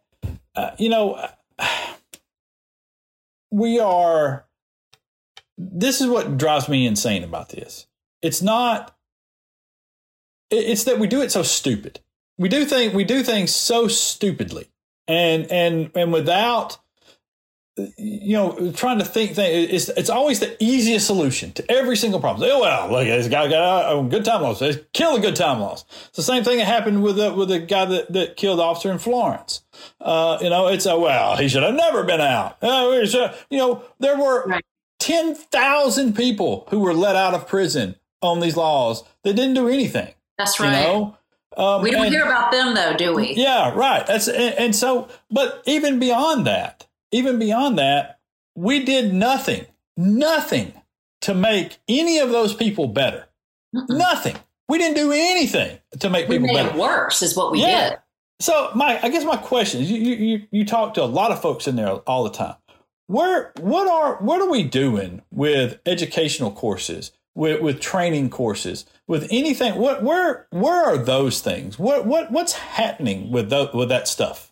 uh, 0.56 0.72
you 0.80 0.90
know 0.90 1.24
we 3.52 3.80
are 3.80 4.48
this 5.60 6.00
is 6.00 6.08
what 6.08 6.38
drives 6.38 6.70
me 6.70 6.88
insane 6.88 7.24
about 7.24 7.50
this. 7.50 7.86
It's 8.22 8.42
not. 8.42 8.96
It's 10.50 10.86
that 10.86 10.98
we 10.98 11.08
do 11.08 11.22
it 11.22 11.32
so 11.32 11.44
stupid. 11.44 12.00
We 12.38 12.50
do 12.50 12.66
think 12.66 12.94
we 12.94 13.04
do 13.04 13.22
things 13.22 13.54
so 13.54 13.88
stupidly, 13.88 14.70
and 15.08 15.46
and 15.52 15.92
and 15.96 16.14
without 16.14 16.80
you 17.98 18.34
know, 18.34 18.72
trying 18.74 19.00
to 19.00 19.06
think 19.06 19.36
things, 19.36 19.72
it's, 19.72 19.90
it's 19.98 20.10
always 20.10 20.40
the 20.40 20.62
easiest 20.64 21.06
solution 21.08 21.52
to 21.54 21.72
every 21.72 21.96
single 21.96 22.20
problem. 22.20 22.50
Oh, 22.52 22.62
well, 22.62 22.92
look, 22.92 23.06
this 23.06 23.28
guy 23.28 23.48
got 23.48 23.98
a 23.98 24.04
good 24.04 24.26
time 24.26 24.42
loss. 24.42 24.62
Kill 24.94 25.16
the 25.16 25.22
good 25.22 25.36
time 25.36 25.60
loss. 25.60 25.86
It's 26.08 26.18
the 26.18 26.24
same 26.24 26.44
thing 26.44 26.58
that 26.58 26.66
happened 26.66 27.04
with 27.04 27.18
the, 27.18 27.34
with 27.34 27.50
the 27.50 27.60
guy 27.60 27.86
that, 27.86 28.12
that 28.12 28.36
killed 28.36 28.60
the 28.60 28.64
officer 28.64 28.92
in 28.92 29.00
Florence. 29.00 29.64
Uh, 30.02 30.38
you 30.42 30.50
know, 30.50 30.68
it's 30.68 30.86
a, 30.86 30.98
well, 30.98 31.38
he 31.38 31.48
should 31.48 31.64
have 31.64 31.76
never 31.76 32.04
been 32.04 32.22
out. 32.22 32.62
Uh, 32.62 33.06
you 33.50 33.58
know, 33.58 33.84
there 34.00 34.18
were. 34.18 34.60
10,000 35.00 36.16
people 36.16 36.68
who 36.70 36.80
were 36.80 36.94
let 36.94 37.16
out 37.16 37.34
of 37.34 37.48
prison 37.48 37.96
on 38.22 38.40
these 38.40 38.58
laws 38.58 39.04
that 39.24 39.36
didn't 39.36 39.56
do 39.56 39.68
anything. 39.68 40.14
That's 40.38 40.60
right. 40.60 40.68
You 40.68 40.88
know? 40.88 41.18
Um, 41.58 41.82
we 41.82 41.92
don't 41.92 42.06
and, 42.06 42.14
hear 42.14 42.26
about 42.26 42.52
them 42.52 42.76
though, 42.76 42.96
do 42.96 43.16
we? 43.16 43.34
Yeah, 43.34 43.74
right. 43.74 44.06
That's 44.06 44.28
and, 44.28 44.56
and, 44.56 44.76
so, 44.76 45.10
but 45.32 45.64
even 45.66 46.00
beyond 46.00 46.46
that, 46.48 46.88
even 47.12 47.40
beyond 47.40 47.78
that, 47.80 48.20
we 48.56 48.86
did 48.86 49.14
nothing, 49.14 49.66
nothing 49.98 50.74
to 51.22 51.34
make 51.34 51.80
any 51.88 52.20
of 52.20 52.30
those 52.30 52.54
people 52.54 52.88
better. 52.88 53.28
Mm-mm. 53.76 53.98
Nothing. 53.98 54.38
We 54.68 54.78
didn't 54.78 54.96
do 54.96 55.12
anything 55.12 55.80
to 56.00 56.10
make 56.10 56.28
we 56.30 56.38
people 56.38 56.56
better. 56.56 56.78
worse 56.78 57.22
is 57.22 57.36
what 57.36 57.52
we 57.52 57.62
yeah. 57.62 57.90
did. 57.90 58.00
So 58.42 58.72
my, 58.76 59.00
I 59.02 59.10
guess 59.10 59.26
my 59.26 59.36
question 59.36 59.82
is, 59.82 59.92
you, 59.92 59.98
you 59.98 60.48
you 60.52 60.66
talk 60.66 60.94
to 60.94 61.04
a 61.04 61.06
lot 61.06 61.32
of 61.32 61.42
folks 61.42 61.68
in 61.68 61.76
there 61.76 61.90
all 61.90 62.24
the 62.24 62.30
time 62.30 62.56
where 63.10 63.52
what 63.60 63.88
are 63.88 64.18
what 64.18 64.40
are 64.40 64.50
we 64.50 64.64
doing 64.64 65.24
with 65.32 65.80
educational 65.88 66.52
courses 66.52 67.12
with, 67.34 67.60
with 67.60 67.80
training 67.80 68.30
courses 68.30 68.86
with 69.08 69.28
anything? 69.32 69.76
What 69.76 70.04
where 70.04 70.46
where 70.52 70.86
are 70.86 70.98
those 70.98 71.42
things? 71.42 71.80
What 71.80 72.06
what 72.06 72.32
what's 72.32 72.54
happening 72.54 73.32
with 73.32 73.50
the, 73.50 73.72
with 73.74 73.90
that 73.90 74.08
stuff 74.08 74.49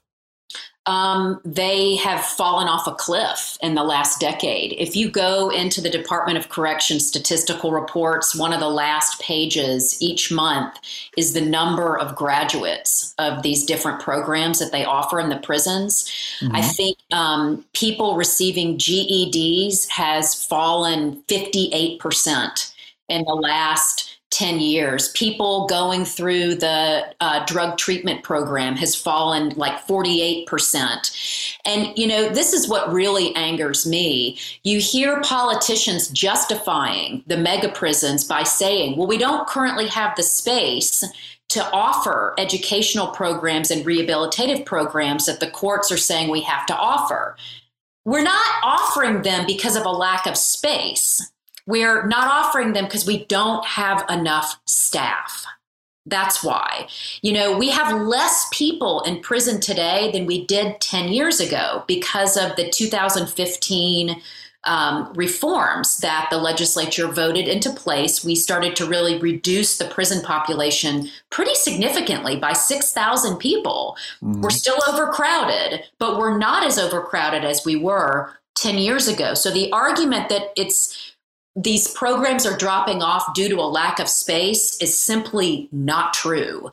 um, 0.87 1.41
they 1.43 1.97
have 1.97 2.23
fallen 2.23 2.67
off 2.67 2.87
a 2.87 2.93
cliff 2.93 3.57
in 3.61 3.75
the 3.75 3.83
last 3.83 4.21
decade. 4.21 4.73
If 4.77 4.95
you 4.95 5.09
go 5.11 5.49
into 5.49 5.81
the 5.81 5.89
Department 5.89 6.37
of 6.37 6.47
Correction 6.47 7.01
statistical 7.01 7.71
reports, 7.71 8.33
one 8.33 8.53
of 8.53 8.61
the 8.61 8.69
last 8.69 9.19
pages 9.19 10.01
each 10.01 10.31
month 10.31 10.79
is 11.17 11.33
the 11.33 11.41
number 11.41 11.99
of 11.99 12.15
graduates 12.15 13.13
of 13.19 13.43
these 13.43 13.65
different 13.65 13.99
programs 13.99 14.59
that 14.59 14.71
they 14.71 14.85
offer 14.85 15.19
in 15.19 15.29
the 15.29 15.37
prisons. 15.37 16.09
Mm-hmm. 16.39 16.55
I 16.55 16.61
think 16.61 16.97
um, 17.11 17.65
people 17.73 18.15
receiving 18.15 18.77
GEDs 18.77 19.89
has 19.89 20.33
fallen 20.45 21.21
58% 21.27 22.73
in 23.09 23.23
the 23.23 23.33
last 23.33 24.16
10 24.37 24.59
years. 24.59 25.09
People 25.13 25.65
going 25.65 26.05
through 26.05 26.53
the 26.53 27.11
uh, 27.21 27.43
drug 27.45 27.75
treatment 27.75 28.21
program 28.21 28.75
has 28.75 28.93
fallen 28.93 29.49
like 29.55 29.75
48%. 29.87 31.57
And, 31.65 31.97
you 31.97 32.05
know, 32.05 32.29
this 32.29 32.53
is 32.53 32.69
what 32.69 32.93
really 32.93 33.35
angers 33.35 33.87
me. 33.87 34.37
You 34.63 34.79
hear 34.79 35.19
politicians 35.21 36.09
justifying 36.09 37.23
the 37.25 37.37
mega 37.37 37.69
prisons 37.69 38.25
by 38.25 38.43
saying, 38.43 38.95
well, 38.95 39.07
we 39.07 39.17
don't 39.17 39.47
currently 39.47 39.87
have 39.87 40.15
the 40.15 40.23
space 40.23 41.03
to 41.49 41.67
offer 41.71 42.35
educational 42.37 43.07
programs 43.07 43.71
and 43.71 43.83
rehabilitative 43.87 44.65
programs 44.65 45.25
that 45.25 45.39
the 45.39 45.49
courts 45.49 45.91
are 45.91 45.97
saying 45.97 46.29
we 46.29 46.41
have 46.41 46.67
to 46.67 46.77
offer. 46.77 47.35
We're 48.05 48.21
not 48.21 48.45
offering 48.63 49.23
them 49.23 49.47
because 49.47 49.75
of 49.75 49.85
a 49.85 49.89
lack 49.89 50.27
of 50.27 50.37
space 50.37 51.27
we're 51.67 52.07
not 52.07 52.27
offering 52.27 52.73
them 52.73 52.85
because 52.85 53.05
we 53.05 53.25
don't 53.25 53.63
have 53.65 54.03
enough 54.09 54.59
staff. 54.65 55.45
That's 56.05 56.43
why. 56.43 56.87
You 57.21 57.33
know, 57.33 57.57
we 57.57 57.69
have 57.69 58.01
less 58.01 58.47
people 58.53 59.01
in 59.01 59.19
prison 59.19 59.59
today 59.59 60.09
than 60.11 60.25
we 60.25 60.45
did 60.45 60.79
10 60.79 61.09
years 61.09 61.39
ago 61.41 61.83
because 61.85 62.37
of 62.37 62.55
the 62.55 62.69
2015 62.69 64.21
um, 64.63 65.13
reforms 65.15 65.97
that 65.99 66.27
the 66.29 66.37
legislature 66.37 67.07
voted 67.07 67.47
into 67.47 67.69
place. 67.69 68.23
We 68.23 68.35
started 68.35 68.75
to 68.77 68.85
really 68.85 69.17
reduce 69.17 69.77
the 69.77 69.85
prison 69.85 70.21
population 70.23 71.09
pretty 71.29 71.55
significantly 71.55 72.37
by 72.37 72.53
6,000 72.53 73.37
people. 73.37 73.97
Mm-hmm. 74.21 74.41
We're 74.41 74.49
still 74.49 74.77
overcrowded, 74.87 75.83
but 75.99 76.17
we're 76.17 76.37
not 76.37 76.65
as 76.65 76.77
overcrowded 76.77 77.45
as 77.45 77.65
we 77.65 77.75
were 77.75 78.33
10 78.55 78.77
years 78.77 79.07
ago. 79.07 79.33
So 79.35 79.51
the 79.51 79.71
argument 79.71 80.29
that 80.29 80.51
it's 80.55 81.06
these 81.57 81.87
programs 81.87 82.45
are 82.45 82.55
dropping 82.55 83.01
off 83.01 83.33
due 83.33 83.49
to 83.49 83.55
a 83.55 83.65
lack 83.65 83.99
of 83.99 84.07
space 84.07 84.79
is 84.79 84.97
simply 84.97 85.67
not 85.71 86.13
true. 86.13 86.71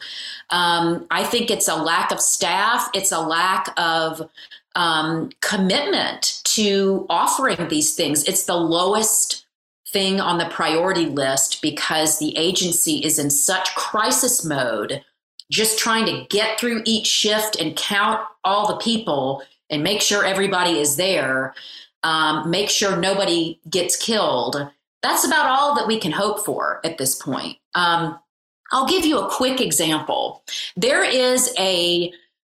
Um, 0.51 1.07
I 1.11 1.25
think 1.25 1.51
it's 1.51 1.69
a 1.69 1.75
lack 1.75 2.13
of 2.13 2.21
staff, 2.21 2.91
it's 2.93 3.11
a 3.11 3.21
lack 3.21 3.73
of 3.79 4.29
um, 4.77 5.31
commitment 5.41 6.43
to 6.45 7.07
offering 7.09 7.69
these 7.69 7.95
things. 7.95 8.25
It's 8.25 8.45
the 8.45 8.57
lowest 8.57 9.47
thing 9.89 10.21
on 10.21 10.37
the 10.37 10.47
priority 10.47 11.07
list 11.07 11.63
because 11.63 12.19
the 12.19 12.37
agency 12.37 12.99
is 12.99 13.19
in 13.19 13.31
such 13.31 13.75
crisis 13.75 14.45
mode, 14.45 15.03
just 15.51 15.79
trying 15.79 16.05
to 16.05 16.27
get 16.29 16.61
through 16.61 16.83
each 16.85 17.07
shift 17.07 17.57
and 17.59 17.75
count 17.75 18.21
all 18.45 18.69
the 18.69 18.77
people 18.83 19.43
and 19.71 19.83
make 19.83 20.03
sure 20.03 20.27
everybody 20.27 20.79
is 20.79 20.97
there 20.97 21.55
um, 22.05 22.49
make 22.49 22.71
sure 22.71 22.97
nobody 22.97 23.59
gets 23.69 23.97
killed. 23.97 24.71
That's 25.03 25.27
about 25.27 25.47
all 25.47 25.75
that 25.75 25.89
we 25.89 25.99
can 25.99 26.13
hope 26.13 26.45
for 26.45 26.81
at 26.85 26.99
this 26.99 27.17
point. 27.17 27.59
Um, 27.75 28.19
I'll 28.73 28.87
give 28.87 29.05
you 29.05 29.19
a 29.19 29.31
quick 29.31 29.61
example. 29.61 30.45
There 30.77 31.05
is 31.05 31.53
a 31.59 32.13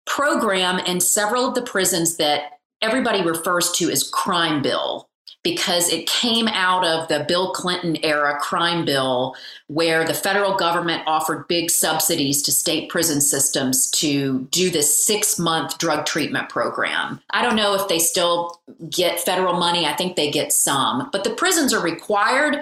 program 0.05 0.79
in 0.79 0.99
several 0.99 1.47
of 1.47 1.55
the 1.55 1.61
prisons 1.61 2.17
that 2.17 2.59
everybody 2.81 3.21
refers 3.21 3.71
to 3.73 3.89
as 3.89 4.07
Crime 4.09 4.61
Bill 4.61 5.06
because 5.43 5.89
it 5.89 6.07
came 6.07 6.47
out 6.49 6.85
of 6.85 7.07
the 7.07 7.23
Bill 7.27 7.51
Clinton 7.51 7.97
era 8.03 8.37
crime 8.39 8.83
bill 8.85 9.35
where 9.67 10.05
the 10.05 10.13
federal 10.13 10.55
government 10.55 11.03
offered 11.05 11.47
big 11.47 11.69
subsidies 11.69 12.41
to 12.43 12.51
state 12.51 12.89
prison 12.89 13.21
systems 13.21 13.89
to 13.91 14.47
do 14.51 14.69
this 14.69 15.05
six 15.05 15.39
month 15.39 15.77
drug 15.77 16.05
treatment 16.05 16.49
program. 16.49 17.21
I 17.31 17.41
don't 17.43 17.55
know 17.55 17.75
if 17.75 17.87
they 17.87 17.99
still 17.99 18.59
get 18.89 19.19
federal 19.19 19.53
money, 19.53 19.85
I 19.85 19.93
think 19.93 20.15
they 20.15 20.31
get 20.31 20.51
some, 20.51 21.09
but 21.11 21.23
the 21.23 21.33
prisons 21.33 21.73
are 21.73 21.81
required 21.81 22.59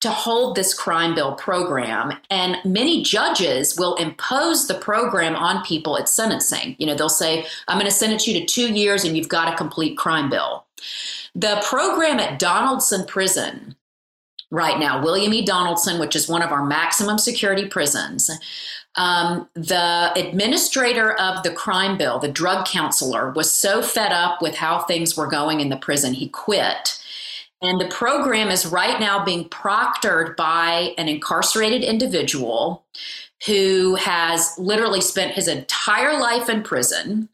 to 0.00 0.10
hold 0.10 0.56
this 0.56 0.72
crime 0.72 1.14
bill 1.14 1.34
program 1.34 2.12
and 2.30 2.56
many 2.64 3.02
judges 3.02 3.78
will 3.78 3.96
impose 3.96 4.66
the 4.66 4.74
program 4.74 5.36
on 5.36 5.62
people 5.64 5.98
at 5.98 6.08
sentencing. 6.08 6.74
You 6.78 6.86
know 6.86 6.94
they'll 6.94 7.08
say 7.08 7.46
i'm 7.68 7.76
going 7.76 7.90
to 7.90 7.96
sentence 7.96 8.26
you 8.26 8.38
to 8.40 8.46
two 8.46 8.72
years 8.72 9.04
and 9.04 9.16
you've 9.16 9.28
got 9.28 9.52
a 9.52 9.56
complete 9.56 9.98
crime 9.98 10.30
bill 10.30 10.64
the 11.34 11.62
program 11.64 12.18
at 12.18 12.38
Donaldson 12.38 13.06
Prison 13.06 13.76
right 14.50 14.78
now, 14.78 15.02
William 15.02 15.32
E. 15.32 15.44
Donaldson, 15.44 16.00
which 16.00 16.16
is 16.16 16.28
one 16.28 16.42
of 16.42 16.50
our 16.50 16.64
maximum 16.64 17.18
security 17.18 17.66
prisons, 17.66 18.30
um, 18.96 19.48
the 19.54 20.12
administrator 20.16 21.12
of 21.12 21.42
the 21.42 21.52
crime 21.52 21.96
bill, 21.96 22.18
the 22.18 22.30
drug 22.30 22.66
counselor, 22.66 23.30
was 23.30 23.50
so 23.50 23.82
fed 23.82 24.12
up 24.12 24.42
with 24.42 24.56
how 24.56 24.80
things 24.80 25.16
were 25.16 25.28
going 25.28 25.60
in 25.60 25.68
the 25.68 25.76
prison, 25.76 26.14
he 26.14 26.28
quit. 26.28 27.00
And 27.62 27.80
the 27.80 27.88
program 27.88 28.48
is 28.48 28.66
right 28.66 28.98
now 28.98 29.24
being 29.24 29.48
proctored 29.48 30.34
by 30.34 30.94
an 30.98 31.08
incarcerated 31.08 31.84
individual 31.84 32.84
who 33.46 33.94
has 33.94 34.54
literally 34.58 35.00
spent 35.00 35.32
his 35.32 35.48
entire 35.48 36.18
life 36.18 36.48
in 36.48 36.62
prison 36.62 37.28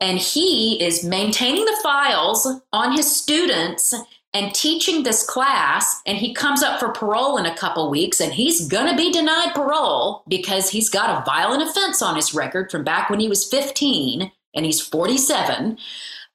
and 0.00 0.18
he 0.18 0.82
is 0.82 1.04
maintaining 1.04 1.64
the 1.64 1.78
files 1.82 2.48
on 2.72 2.96
his 2.96 3.14
students 3.14 3.94
and 4.32 4.54
teaching 4.54 5.02
this 5.02 5.26
class 5.26 6.00
and 6.06 6.16
he 6.16 6.32
comes 6.32 6.62
up 6.62 6.78
for 6.78 6.90
parole 6.90 7.36
in 7.36 7.46
a 7.46 7.56
couple 7.56 7.90
weeks 7.90 8.20
and 8.20 8.32
he's 8.32 8.68
going 8.68 8.88
to 8.88 8.96
be 8.96 9.12
denied 9.12 9.52
parole 9.54 10.22
because 10.28 10.70
he's 10.70 10.88
got 10.88 11.20
a 11.20 11.24
violent 11.24 11.62
offense 11.62 12.00
on 12.00 12.16
his 12.16 12.32
record 12.32 12.70
from 12.70 12.84
back 12.84 13.10
when 13.10 13.20
he 13.20 13.28
was 13.28 13.44
15 13.48 14.30
and 14.54 14.64
he's 14.66 14.80
47 14.80 15.78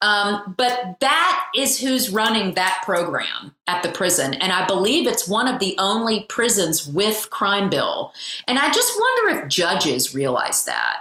um, 0.02 0.54
but 0.58 0.98
that 1.00 1.46
is 1.56 1.80
who's 1.80 2.10
running 2.10 2.54
that 2.54 2.82
program 2.84 3.56
at 3.68 3.82
the 3.84 3.90
prison 3.90 4.34
and 4.36 4.52
i 4.52 4.66
believe 4.66 5.08
it's 5.08 5.28
one 5.28 5.48
of 5.48 5.60
the 5.60 5.76
only 5.78 6.26
prisons 6.30 6.88
with 6.88 7.30
crime 7.30 7.70
bill 7.70 8.14
and 8.48 8.60
i 8.60 8.72
just 8.72 9.00
wonder 9.00 9.40
if 9.40 9.48
judges 9.48 10.14
realize 10.14 10.66
that 10.66 10.98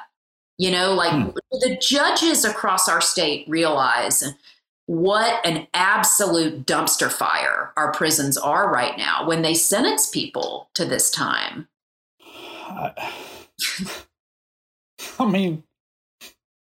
you 0.58 0.70
know 0.70 0.94
like 0.94 1.12
hmm. 1.12 1.30
the 1.50 1.76
judges 1.80 2.44
across 2.44 2.88
our 2.88 3.00
state 3.00 3.44
realize 3.48 4.24
what 4.86 5.44
an 5.46 5.66
absolute 5.72 6.66
dumpster 6.66 7.10
fire 7.10 7.72
our 7.76 7.92
prisons 7.92 8.36
are 8.36 8.70
right 8.70 8.98
now 8.98 9.26
when 9.26 9.42
they 9.42 9.54
sentence 9.54 10.08
people 10.08 10.68
to 10.74 10.84
this 10.84 11.10
time. 11.10 11.68
I, 12.20 13.12
I 15.18 15.26
mean, 15.26 15.64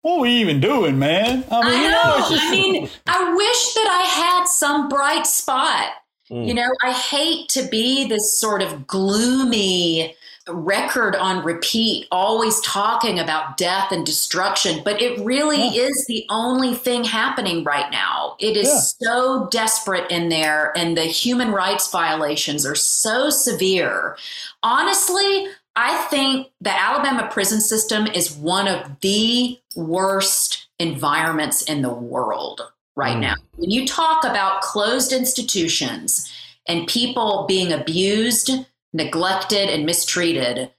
what 0.01 0.17
are 0.17 0.21
we 0.21 0.31
even 0.31 0.59
doing, 0.59 0.97
man? 0.97 1.43
I 1.51 1.61
mean, 1.61 1.73
I 1.73 1.89
know. 1.89 2.15
You 2.15 2.21
know 2.21 2.29
just... 2.29 2.43
I 2.43 2.51
mean, 2.51 2.89
I 3.07 3.33
wish 3.35 3.73
that 3.73 3.87
I 3.89 4.03
had 4.07 4.45
some 4.45 4.89
bright 4.89 5.27
spot. 5.27 5.91
Mm. 6.29 6.47
You 6.47 6.53
know, 6.53 6.69
I 6.83 6.91
hate 6.91 7.49
to 7.49 7.63
be 7.67 8.07
this 8.07 8.39
sort 8.39 8.61
of 8.61 8.85
gloomy, 8.85 10.15
record 10.47 11.15
on 11.15 11.43
repeat, 11.43 12.07
always 12.11 12.59
talking 12.61 13.19
about 13.19 13.57
death 13.57 13.91
and 13.91 14.05
destruction, 14.05 14.81
but 14.83 15.01
it 15.01 15.19
really 15.23 15.57
yeah. 15.57 15.83
is 15.83 16.05
the 16.07 16.25
only 16.29 16.75
thing 16.75 17.03
happening 17.03 17.63
right 17.63 17.91
now. 17.91 18.35
It 18.39 18.57
is 18.57 18.67
yeah. 18.67 19.07
so 19.07 19.47
desperate 19.51 20.09
in 20.11 20.29
there, 20.29 20.71
and 20.77 20.95
the 20.95 21.03
human 21.03 21.51
rights 21.51 21.91
violations 21.91 22.65
are 22.65 22.75
so 22.75 23.29
severe. 23.29 24.17
Honestly, 24.63 25.47
I 25.81 25.95
think 26.09 26.47
the 26.59 26.77
Alabama 26.77 27.29
prison 27.31 27.61
system 27.61 28.05
is 28.05 28.35
one 28.35 28.67
of 28.67 28.99
the 28.99 29.57
worst 29.77 30.67
environments 30.77 31.61
in 31.61 31.81
the 31.81 31.93
world 31.93 32.59
right 32.97 33.15
mm. 33.15 33.21
now. 33.21 33.35
When 33.55 33.71
you 33.71 33.87
talk 33.87 34.25
about 34.25 34.61
closed 34.61 35.13
institutions 35.13 36.29
and 36.67 36.85
people 36.85 37.45
being 37.47 37.71
abused, 37.71 38.51
neglected 38.91 39.69
and 39.69 39.85
mistreated, 39.85 40.69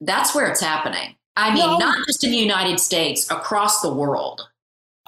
that's 0.00 0.34
where 0.34 0.50
it's 0.50 0.60
happening. 0.60 1.14
I 1.36 1.54
mean, 1.54 1.64
no. 1.64 1.78
not 1.78 2.04
just 2.08 2.24
in 2.24 2.32
the 2.32 2.36
United 2.36 2.80
States, 2.80 3.30
across 3.30 3.80
the 3.80 3.94
world. 3.94 4.48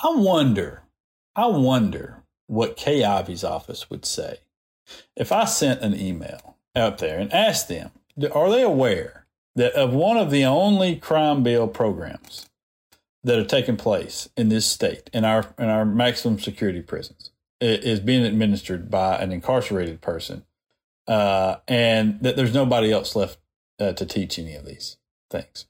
I 0.01 0.11
wonder, 0.15 0.85
I 1.35 1.47
wonder 1.47 2.23
what 2.47 2.77
Kay 2.77 3.03
Ivey's 3.03 3.43
office 3.43 3.91
would 3.91 4.07
say 4.07 4.39
if 5.17 5.33
I 5.33 5.45
sent 5.45 5.81
an 5.81 5.99
email 5.99 6.57
out 6.77 6.99
there 6.99 7.19
and 7.19 7.33
asked 7.33 7.69
them, 7.69 7.91
are 8.33 8.51
they 8.51 8.63
aware 8.63 9.27
that 9.55 9.73
of 9.75 9.93
one 9.93 10.17
of 10.17 10.31
the 10.31 10.45
only 10.45 10.97
crime 10.97 11.43
bill 11.43 11.69
programs 11.69 12.49
that 13.25 13.39
are 13.39 13.45
taking 13.45 13.77
place 13.77 14.29
in 14.37 14.49
this 14.49 14.67
state 14.67 15.11
in 15.13 15.25
our 15.25 15.55
in 15.59 15.67
our 15.67 15.85
maximum 15.85 16.39
security 16.39 16.81
prisons 16.81 17.31
is 17.61 18.01
being 18.01 18.25
administered 18.25 18.91
by 18.91 19.17
an 19.17 19.33
incarcerated 19.33 20.01
person 20.01 20.45
uh, 21.09 21.57
and 21.67 22.21
that 22.21 22.37
there's 22.37 22.55
nobody 22.55 22.93
else 22.93 23.17
left 23.17 23.39
uh, 23.81 23.93
to 23.93 24.07
teach 24.07 24.39
any 24.39 24.55
of 24.55 24.65
these 24.65 24.99
things. 25.31 25.67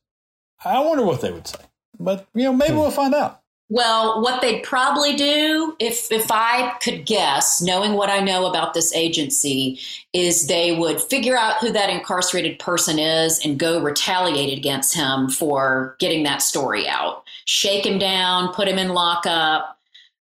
I 0.65 0.81
wonder 0.81 1.05
what 1.05 1.21
they 1.21 1.33
would 1.33 1.47
say, 1.47 1.61
but 1.99 2.27
you 2.35 2.45
know, 2.45 2.53
maybe 2.53 2.73
hmm. 2.73 2.81
we'll 2.81 2.91
find 2.91 3.15
out. 3.15 3.43
Well, 3.71 4.23
what 4.23 4.41
they'd 4.41 4.63
probably 4.63 5.15
do, 5.15 5.77
if 5.79 6.11
if 6.11 6.31
I 6.31 6.73
could 6.83 7.05
guess, 7.05 7.61
knowing 7.61 7.93
what 7.93 8.09
I 8.09 8.21
know 8.21 8.47
about 8.47 8.73
this 8.73 8.95
agency, 8.95 9.79
is 10.15 10.47
they 10.47 10.75
would 10.75 11.03
figure 11.03 11.37
out 11.37 11.59
who 11.59 11.71
that 11.73 11.91
incarcerated 11.91 12.59
person 12.59 12.99
is 12.99 13.45
and 13.45 13.59
go 13.59 13.83
retaliate 13.83 14.57
against 14.57 14.95
him 14.95 15.29
for 15.29 15.97
getting 15.99 16.23
that 16.23 16.41
story 16.41 16.89
out, 16.89 17.25
shake 17.45 17.85
him 17.85 17.99
down, 17.99 18.55
put 18.55 18.69
him 18.69 18.79
in 18.79 18.89
lockup. 18.89 19.77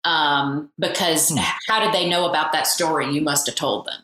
Um, 0.05 0.69
because 0.79 1.29
hmm. 1.29 1.37
how 1.67 1.83
did 1.83 1.93
they 1.93 2.09
know 2.09 2.29
about 2.29 2.51
that 2.51 2.67
story? 2.67 3.09
You 3.09 3.21
must 3.21 3.45
have 3.47 3.55
told 3.55 3.85
them. 3.85 4.01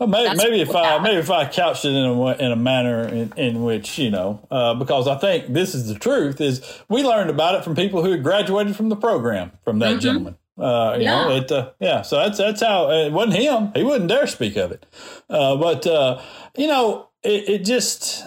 Well, 0.00 0.08
maybe, 0.08 0.34
maybe 0.34 0.60
if 0.62 0.74
I 0.74 0.98
maybe 0.98 1.18
if 1.18 1.30
I 1.30 1.46
couched 1.46 1.84
it 1.84 1.90
in 1.90 1.96
a 1.96 2.32
in 2.36 2.52
a 2.52 2.56
manner 2.56 3.06
in, 3.06 3.32
in 3.36 3.62
which 3.62 3.98
you 3.98 4.10
know, 4.10 4.40
uh, 4.50 4.72
because 4.72 5.06
I 5.06 5.18
think 5.18 5.52
this 5.52 5.74
is 5.74 5.88
the 5.88 5.94
truth 5.94 6.40
is 6.40 6.82
we 6.88 7.02
learned 7.02 7.28
about 7.28 7.54
it 7.56 7.64
from 7.64 7.76
people 7.76 8.02
who 8.02 8.10
had 8.10 8.22
graduated 8.22 8.76
from 8.76 8.88
the 8.88 8.96
program 8.96 9.52
from 9.62 9.78
that 9.80 9.90
mm-hmm. 9.90 9.98
gentleman. 9.98 10.38
Uh, 10.58 10.94
you 10.96 11.04
yeah. 11.04 11.24
know, 11.24 11.36
it 11.36 11.52
uh, 11.52 11.72
yeah. 11.80 12.00
So 12.00 12.16
that's 12.16 12.38
that's 12.38 12.62
how 12.62 12.90
it 12.90 13.12
wasn't 13.12 13.42
him. 13.42 13.72
He 13.74 13.82
wouldn't 13.82 14.08
dare 14.08 14.26
speak 14.26 14.56
of 14.56 14.72
it. 14.72 14.86
Uh, 15.28 15.56
but 15.56 15.86
uh, 15.86 16.22
you 16.56 16.66
know, 16.66 17.10
it, 17.22 17.48
it 17.48 17.64
just. 17.66 18.24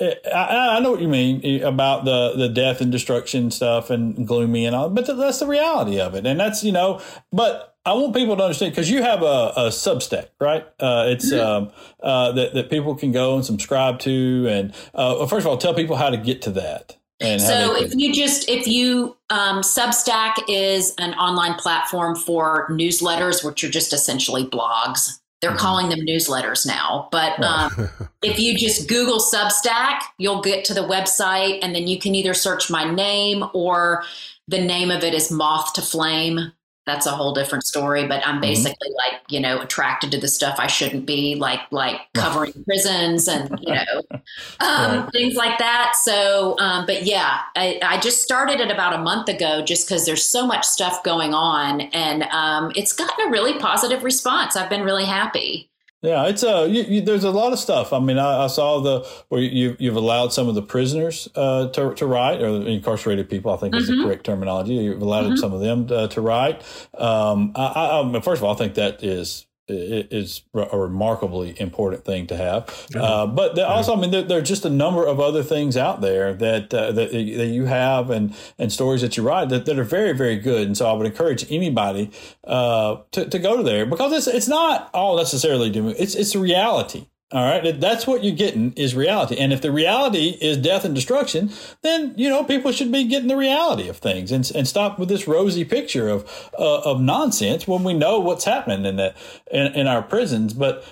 It, 0.00 0.20
I, 0.32 0.76
I, 0.76 0.78
know 0.78 0.92
what 0.92 1.00
you 1.00 1.08
mean 1.08 1.64
about 1.64 2.04
the, 2.04 2.34
the 2.36 2.48
death 2.48 2.80
and 2.80 2.92
destruction 2.92 3.50
stuff 3.50 3.90
and 3.90 4.28
gloomy 4.28 4.64
and 4.64 4.76
all, 4.76 4.90
but 4.90 5.08
that's 5.08 5.40
the 5.40 5.46
reality 5.46 5.98
of 5.98 6.14
it. 6.14 6.24
And 6.24 6.38
that's, 6.38 6.62
you 6.62 6.70
know, 6.70 7.00
but 7.32 7.76
I 7.88 7.92
want 7.94 8.14
people 8.14 8.36
to 8.36 8.42
understand 8.42 8.72
because 8.72 8.90
you 8.90 9.02
have 9.02 9.22
a, 9.22 9.52
a 9.56 9.68
Substack, 9.68 10.28
right? 10.38 10.66
Uh, 10.78 11.06
it's 11.08 11.32
mm-hmm. 11.32 11.64
um, 11.64 11.72
uh, 12.02 12.32
that 12.32 12.52
that 12.52 12.68
people 12.68 12.94
can 12.94 13.12
go 13.12 13.34
and 13.34 13.44
subscribe 13.44 13.98
to, 14.00 14.46
and 14.46 14.72
uh, 14.94 15.16
well, 15.16 15.26
first 15.26 15.46
of 15.46 15.50
all, 15.50 15.56
tell 15.56 15.72
people 15.72 15.96
how 15.96 16.10
to 16.10 16.18
get 16.18 16.42
to 16.42 16.50
that. 16.50 16.98
And 17.20 17.40
so, 17.40 17.74
if 17.74 17.94
you 17.94 18.12
just 18.12 18.46
if 18.50 18.68
you 18.68 19.16
um, 19.30 19.62
Substack 19.62 20.34
is 20.48 20.94
an 20.98 21.14
online 21.14 21.54
platform 21.54 22.14
for 22.14 22.68
newsletters, 22.68 23.42
which 23.42 23.64
are 23.64 23.70
just 23.70 23.94
essentially 23.94 24.44
blogs. 24.44 25.18
They're 25.40 25.50
mm-hmm. 25.50 25.58
calling 25.58 25.88
them 25.88 26.00
newsletters 26.00 26.66
now, 26.66 27.08
but 27.10 27.42
um, 27.42 27.88
if 28.22 28.38
you 28.38 28.58
just 28.58 28.86
Google 28.86 29.18
Substack, 29.18 30.00
you'll 30.18 30.42
get 30.42 30.66
to 30.66 30.74
the 30.74 30.82
website, 30.82 31.60
and 31.62 31.74
then 31.74 31.86
you 31.86 31.98
can 31.98 32.14
either 32.14 32.34
search 32.34 32.68
my 32.68 32.92
name 32.92 33.44
or 33.54 34.04
the 34.46 34.60
name 34.60 34.90
of 34.90 35.04
it 35.04 35.14
is 35.14 35.30
Moth 35.30 35.72
to 35.74 35.82
Flame 35.82 36.52
that's 36.88 37.06
a 37.06 37.10
whole 37.10 37.32
different 37.32 37.64
story 37.64 38.06
but 38.06 38.24
i'm 38.26 38.34
mm-hmm. 38.34 38.42
basically 38.42 38.88
mm-hmm. 38.88 39.14
like 39.14 39.22
you 39.28 39.38
know 39.40 39.60
attracted 39.60 40.10
to 40.10 40.18
the 40.18 40.28
stuff 40.28 40.56
i 40.58 40.66
shouldn't 40.66 41.06
be 41.06 41.34
like 41.34 41.60
like 41.70 42.00
covering 42.14 42.52
prisons 42.64 43.28
and 43.28 43.58
you 43.60 43.74
know 43.74 44.02
um, 44.10 44.20
right. 44.60 45.08
things 45.12 45.34
like 45.34 45.58
that 45.58 45.94
so 46.00 46.56
um, 46.58 46.86
but 46.86 47.04
yeah 47.04 47.40
I, 47.56 47.78
I, 47.82 47.98
just 47.98 48.22
started 48.22 48.60
it 48.60 48.70
about 48.70 48.94
a 48.94 48.98
month 48.98 49.28
ago 49.28 49.62
just 49.62 49.86
because 49.86 50.06
there's 50.06 50.24
so 50.24 50.46
much 50.46 50.64
stuff 50.64 51.02
going 51.02 51.34
on 51.34 51.80
and 51.80 52.22
um, 52.24 52.72
it's 52.74 52.92
gotten 52.92 53.26
a 53.26 53.30
really 53.30 53.58
positive 53.58 54.02
response 54.04 54.56
i've 54.56 54.70
been 54.70 54.82
really 54.82 55.04
happy 55.04 55.68
yeah, 56.00 56.26
it's 56.26 56.44
a 56.44 56.58
uh, 56.58 56.64
you, 56.64 56.82
you, 56.84 57.00
there's 57.00 57.24
a 57.24 57.30
lot 57.30 57.52
of 57.52 57.58
stuff. 57.58 57.92
I 57.92 57.98
mean, 57.98 58.18
I, 58.18 58.44
I 58.44 58.46
saw 58.46 58.78
the 58.80 59.00
where 59.30 59.40
you 59.40 59.76
you've 59.80 59.96
allowed 59.96 60.32
some 60.32 60.48
of 60.48 60.54
the 60.54 60.62
prisoners 60.62 61.28
uh, 61.34 61.68
to 61.70 61.92
to 61.94 62.06
write, 62.06 62.40
or 62.40 62.64
incarcerated 62.66 63.28
people. 63.28 63.52
I 63.52 63.56
think 63.56 63.74
mm-hmm. 63.74 63.82
is 63.82 63.88
the 63.88 63.94
mm-hmm. 63.94 64.04
correct 64.04 64.24
terminology. 64.24 64.74
You've 64.74 65.02
allowed 65.02 65.24
mm-hmm. 65.24 65.36
some 65.36 65.52
of 65.52 65.60
them 65.60 65.88
to, 65.88 66.06
to 66.06 66.20
write. 66.20 66.62
Um, 66.96 67.50
I, 67.56 67.66
I, 67.66 67.98
um, 67.98 68.12
first 68.22 68.40
of 68.40 68.44
all, 68.44 68.54
I 68.54 68.56
think 68.56 68.74
that 68.74 69.02
is 69.02 69.47
is 69.68 70.42
a 70.54 70.78
remarkably 70.78 71.58
important 71.60 72.04
thing 72.04 72.26
to 72.28 72.36
have. 72.36 72.86
Yeah. 72.94 73.02
Uh, 73.02 73.26
but 73.26 73.56
yeah. 73.56 73.64
also, 73.64 73.94
I 73.94 74.00
mean, 74.00 74.10
there, 74.10 74.22
there, 74.22 74.38
are 74.38 74.42
just 74.42 74.64
a 74.64 74.70
number 74.70 75.06
of 75.06 75.20
other 75.20 75.42
things 75.42 75.76
out 75.76 76.00
there 76.00 76.32
that, 76.34 76.72
uh, 76.72 76.92
that 76.92 77.12
that 77.12 77.46
you 77.46 77.66
have 77.66 78.10
and 78.10 78.34
and 78.58 78.72
stories 78.72 79.02
that 79.02 79.16
you 79.16 79.22
write 79.22 79.48
that, 79.50 79.66
that 79.66 79.78
are 79.78 79.84
very 79.84 80.12
very 80.12 80.36
good. 80.36 80.66
And 80.66 80.76
so 80.76 80.88
I 80.88 80.92
would 80.92 81.06
encourage 81.06 81.50
anybody 81.50 82.10
uh, 82.44 82.98
to 83.12 83.28
to 83.28 83.38
go 83.38 83.56
to 83.56 83.62
there 83.62 83.86
because 83.86 84.12
it's 84.12 84.26
it's 84.26 84.48
not 84.48 84.90
all 84.94 85.16
necessarily 85.16 85.70
doing 85.70 85.94
it's 85.98 86.14
it's 86.14 86.34
a 86.34 86.38
reality. 86.38 87.06
All 87.30 87.44
right, 87.44 87.78
that's 87.78 88.06
what 88.06 88.24
you're 88.24 88.34
getting 88.34 88.72
is 88.72 88.94
reality. 88.94 89.36
And 89.36 89.52
if 89.52 89.60
the 89.60 89.70
reality 89.70 90.38
is 90.40 90.56
death 90.56 90.86
and 90.86 90.94
destruction, 90.94 91.50
then 91.82 92.14
you 92.16 92.30
know 92.30 92.42
people 92.42 92.72
should 92.72 92.90
be 92.90 93.04
getting 93.04 93.28
the 93.28 93.36
reality 93.36 93.86
of 93.86 93.98
things 93.98 94.32
and, 94.32 94.50
and 94.54 94.66
stop 94.66 94.98
with 94.98 95.10
this 95.10 95.28
rosy 95.28 95.66
picture 95.66 96.08
of 96.08 96.50
uh, 96.58 96.80
of 96.80 97.02
nonsense 97.02 97.68
when 97.68 97.84
we 97.84 97.92
know 97.92 98.18
what's 98.18 98.44
happening 98.44 98.86
in 98.86 98.96
the 98.96 99.14
in, 99.50 99.66
in 99.74 99.86
our 99.86 100.00
prisons. 100.00 100.54
But 100.54 100.82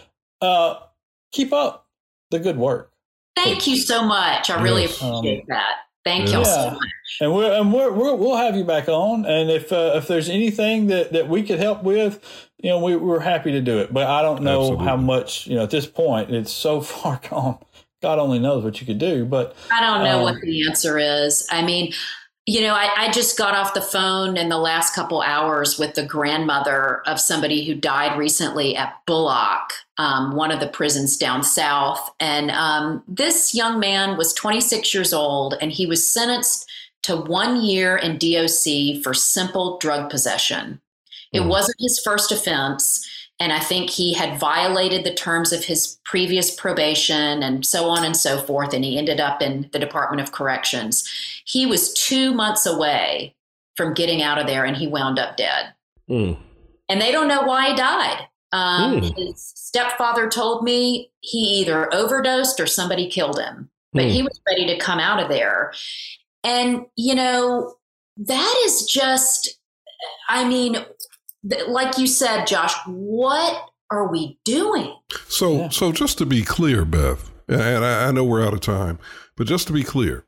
uh, 0.42 0.74
keep 1.32 1.54
up 1.54 1.88
the 2.30 2.38
good 2.38 2.58
work. 2.58 2.92
Thank 3.34 3.66
you 3.66 3.78
so 3.78 4.02
much. 4.02 4.50
I 4.50 4.62
really 4.62 4.84
appreciate 4.84 5.40
um, 5.40 5.46
that. 5.48 5.85
Thank 6.06 6.30
yeah. 6.30 6.38
you 6.38 6.44
so 6.44 6.70
much. 6.70 7.18
And 7.20 7.34
we're 7.34 7.52
and 7.52 7.72
we're, 7.72 7.90
we 7.90 8.12
will 8.12 8.36
have 8.36 8.54
you 8.54 8.62
back 8.62 8.88
on. 8.88 9.26
And 9.26 9.50
if 9.50 9.72
uh, 9.72 9.92
if 9.96 10.06
there's 10.06 10.28
anything 10.28 10.86
that, 10.86 11.12
that 11.12 11.28
we 11.28 11.42
could 11.42 11.58
help 11.58 11.82
with, 11.82 12.48
you 12.58 12.70
know, 12.70 12.78
we, 12.78 12.94
we're 12.94 13.18
happy 13.18 13.50
to 13.50 13.60
do 13.60 13.80
it. 13.80 13.92
But 13.92 14.06
I 14.06 14.22
don't 14.22 14.42
know 14.42 14.62
Absolutely. 14.62 14.84
how 14.86 14.96
much, 14.96 15.48
you 15.48 15.56
know, 15.56 15.64
at 15.64 15.70
this 15.70 15.86
point, 15.86 16.32
it's 16.32 16.52
so 16.52 16.80
far 16.92 17.20
gone. 17.28 17.58
God 18.02 18.20
only 18.20 18.38
knows 18.38 18.62
what 18.62 18.80
you 18.80 18.86
could 18.86 18.98
do. 18.98 19.24
But 19.24 19.56
I 19.72 19.80
don't 19.80 20.04
know 20.04 20.18
um, 20.18 20.22
what 20.22 20.40
the 20.40 20.64
answer 20.68 20.96
is. 20.96 21.44
I 21.50 21.62
mean, 21.62 21.92
You 22.48 22.60
know, 22.60 22.74
I, 22.74 22.90
I, 22.96 23.10
just 23.10 23.36
got 23.36 23.56
off 23.56 23.74
the 23.74 23.80
phone 23.80 24.36
in 24.36 24.48
the 24.48 24.58
last 24.58 24.94
couple 24.94 25.20
hours 25.20 25.80
with 25.80 25.96
the 25.96 26.06
grandmother 26.06 27.02
of 27.04 27.18
somebody 27.18 27.64
who 27.64 27.74
died 27.74 28.16
recently 28.16 28.76
at 28.76 29.04
Bullock, 29.04 29.72
um, 29.98 30.36
one 30.36 30.52
of 30.52 30.60
the 30.60 30.68
prisons 30.68 31.16
down 31.16 31.42
south. 31.42 32.08
And 32.20 32.52
um, 32.52 33.02
this 33.08 33.52
young 33.52 33.80
man 33.80 34.16
was 34.16 34.32
26 34.34 34.94
years 34.94 35.12
old 35.12 35.54
and 35.60 35.72
he 35.72 35.86
was 35.86 36.08
sentenced 36.08 36.70
to 37.02 37.16
one 37.16 37.62
year 37.62 37.96
in 37.96 38.18
DOC 38.18 39.02
for 39.02 39.12
simple 39.12 39.78
drug 39.78 40.08
possession. 40.08 40.80
It 41.32 41.40
mm. 41.40 41.48
wasn't 41.48 41.76
his 41.80 42.00
first 42.04 42.30
offense. 42.30 43.08
And 43.38 43.52
I 43.52 43.60
think 43.60 43.90
he 43.90 44.14
had 44.14 44.40
violated 44.40 45.04
the 45.04 45.14
terms 45.14 45.52
of 45.52 45.64
his 45.64 45.98
previous 46.04 46.54
probation 46.54 47.42
and 47.42 47.66
so 47.66 47.88
on 47.88 48.02
and 48.04 48.16
so 48.16 48.38
forth. 48.38 48.72
And 48.72 48.84
he 48.84 48.96
ended 48.96 49.20
up 49.20 49.42
in 49.42 49.68
the 49.72 49.78
Department 49.78 50.22
of 50.22 50.32
Corrections. 50.32 51.06
He 51.44 51.66
was 51.66 51.92
two 51.92 52.32
months 52.32 52.64
away 52.64 53.34
from 53.76 53.92
getting 53.92 54.22
out 54.22 54.38
of 54.38 54.46
there 54.46 54.64
and 54.64 54.76
he 54.76 54.86
wound 54.86 55.18
up 55.18 55.36
dead. 55.36 55.74
Mm. 56.08 56.38
And 56.88 57.00
they 57.00 57.12
don't 57.12 57.28
know 57.28 57.42
why 57.42 57.70
he 57.70 57.76
died. 57.76 58.26
Um, 58.52 59.00
mm. 59.00 59.16
His 59.16 59.52
stepfather 59.54 60.28
told 60.28 60.62
me 60.64 61.10
he 61.20 61.60
either 61.60 61.92
overdosed 61.92 62.58
or 62.58 62.66
somebody 62.66 63.10
killed 63.10 63.38
him, 63.38 63.68
but 63.92 64.04
mm. 64.04 64.10
he 64.10 64.22
was 64.22 64.40
ready 64.48 64.66
to 64.66 64.78
come 64.78 64.98
out 64.98 65.22
of 65.22 65.28
there. 65.28 65.74
And, 66.42 66.86
you 66.96 67.14
know, 67.14 67.74
that 68.16 68.62
is 68.64 68.86
just, 68.86 69.58
I 70.28 70.48
mean, 70.48 70.76
like 71.68 71.98
you 71.98 72.06
said, 72.06 72.46
Josh, 72.46 72.74
what 72.86 73.70
are 73.90 74.10
we 74.10 74.38
doing? 74.44 74.94
So, 75.28 75.52
yeah. 75.52 75.68
so 75.68 75.92
just 75.92 76.18
to 76.18 76.26
be 76.26 76.42
clear, 76.42 76.84
Beth, 76.84 77.30
and 77.48 77.84
I, 77.84 78.08
I 78.08 78.12
know 78.12 78.24
we're 78.24 78.44
out 78.44 78.54
of 78.54 78.60
time, 78.60 78.98
but 79.36 79.46
just 79.46 79.66
to 79.68 79.72
be 79.72 79.84
clear, 79.84 80.26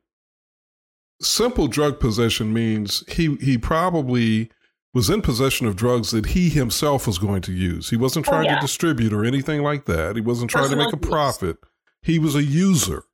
simple 1.20 1.66
drug 1.66 1.98
possession 1.98 2.52
means 2.52 3.04
he 3.08 3.36
he 3.36 3.58
probably 3.58 4.50
was 4.94 5.10
in 5.10 5.20
possession 5.22 5.66
of 5.66 5.76
drugs 5.76 6.10
that 6.12 6.26
he 6.26 6.48
himself 6.48 7.06
was 7.06 7.18
going 7.18 7.42
to 7.42 7.52
use. 7.52 7.90
He 7.90 7.96
wasn't 7.96 8.26
oh, 8.28 8.30
trying 8.30 8.46
oh, 8.46 8.50
yeah. 8.50 8.54
to 8.56 8.60
distribute 8.60 9.12
or 9.12 9.24
anything 9.24 9.62
like 9.62 9.84
that. 9.84 10.16
He 10.16 10.22
wasn't 10.22 10.50
trying 10.50 10.64
Personal 10.64 10.90
to 10.90 10.96
make 10.96 11.04
a 11.04 11.08
profit. 11.08 11.58
He 12.02 12.18
was 12.18 12.34
a 12.34 12.42
user. 12.42 13.04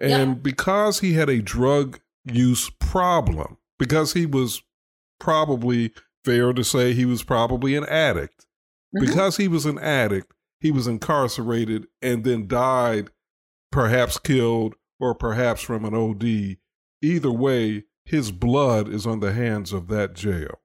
And 0.00 0.28
yeah. 0.30 0.34
because 0.34 1.00
he 1.00 1.14
had 1.14 1.28
a 1.28 1.42
drug 1.42 1.98
use 2.24 2.70
problem, 2.78 3.58
because 3.78 4.12
he 4.12 4.26
was 4.26 4.62
probably 5.18 5.92
fair 6.24 6.52
to 6.52 6.64
say 6.64 6.92
he 6.92 7.04
was 7.04 7.22
probably 7.22 7.74
an 7.76 7.86
addict. 7.86 8.46
Mm-hmm. 8.94 9.06
Because 9.06 9.36
he 9.36 9.48
was 9.48 9.66
an 9.66 9.78
addict, 9.78 10.32
he 10.60 10.70
was 10.70 10.86
incarcerated 10.86 11.86
and 12.00 12.24
then 12.24 12.48
died, 12.48 13.10
perhaps 13.70 14.18
killed 14.18 14.74
or 14.98 15.14
perhaps 15.14 15.62
from 15.62 15.84
an 15.84 15.94
OD. 15.94 16.56
Either 17.02 17.30
way, 17.30 17.84
his 18.04 18.32
blood 18.32 18.88
is 18.88 19.06
on 19.06 19.20
the 19.20 19.32
hands 19.32 19.72
of 19.72 19.88
that 19.88 20.14
jail. 20.14 20.60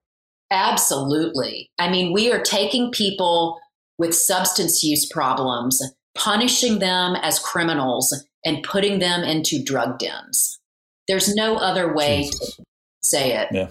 Absolutely. 0.49 1.70
I 1.78 1.89
mean, 1.89 2.14
we 2.14 2.32
are 2.32 2.41
taking 2.41 2.91
people 2.91 3.60
with 3.97 4.16
substance 4.16 4.84
use 4.84 5.06
problems, 5.06 5.82
punishing 6.16 6.80
them 6.80 7.16
as 7.16 7.39
criminals, 7.39 8.26
and 8.45 8.64
putting 8.64 8.99
them 8.99 9.24
into 9.24 9.64
drug 9.64 9.99
dens. 9.99 10.60
There's 11.08 11.34
no 11.36 11.58
other 11.58 11.93
way 11.93 12.24
Jesus. 12.24 12.56
to 12.56 12.64
say 13.01 13.34
it. 13.34 13.49
Yeah. 13.51 13.70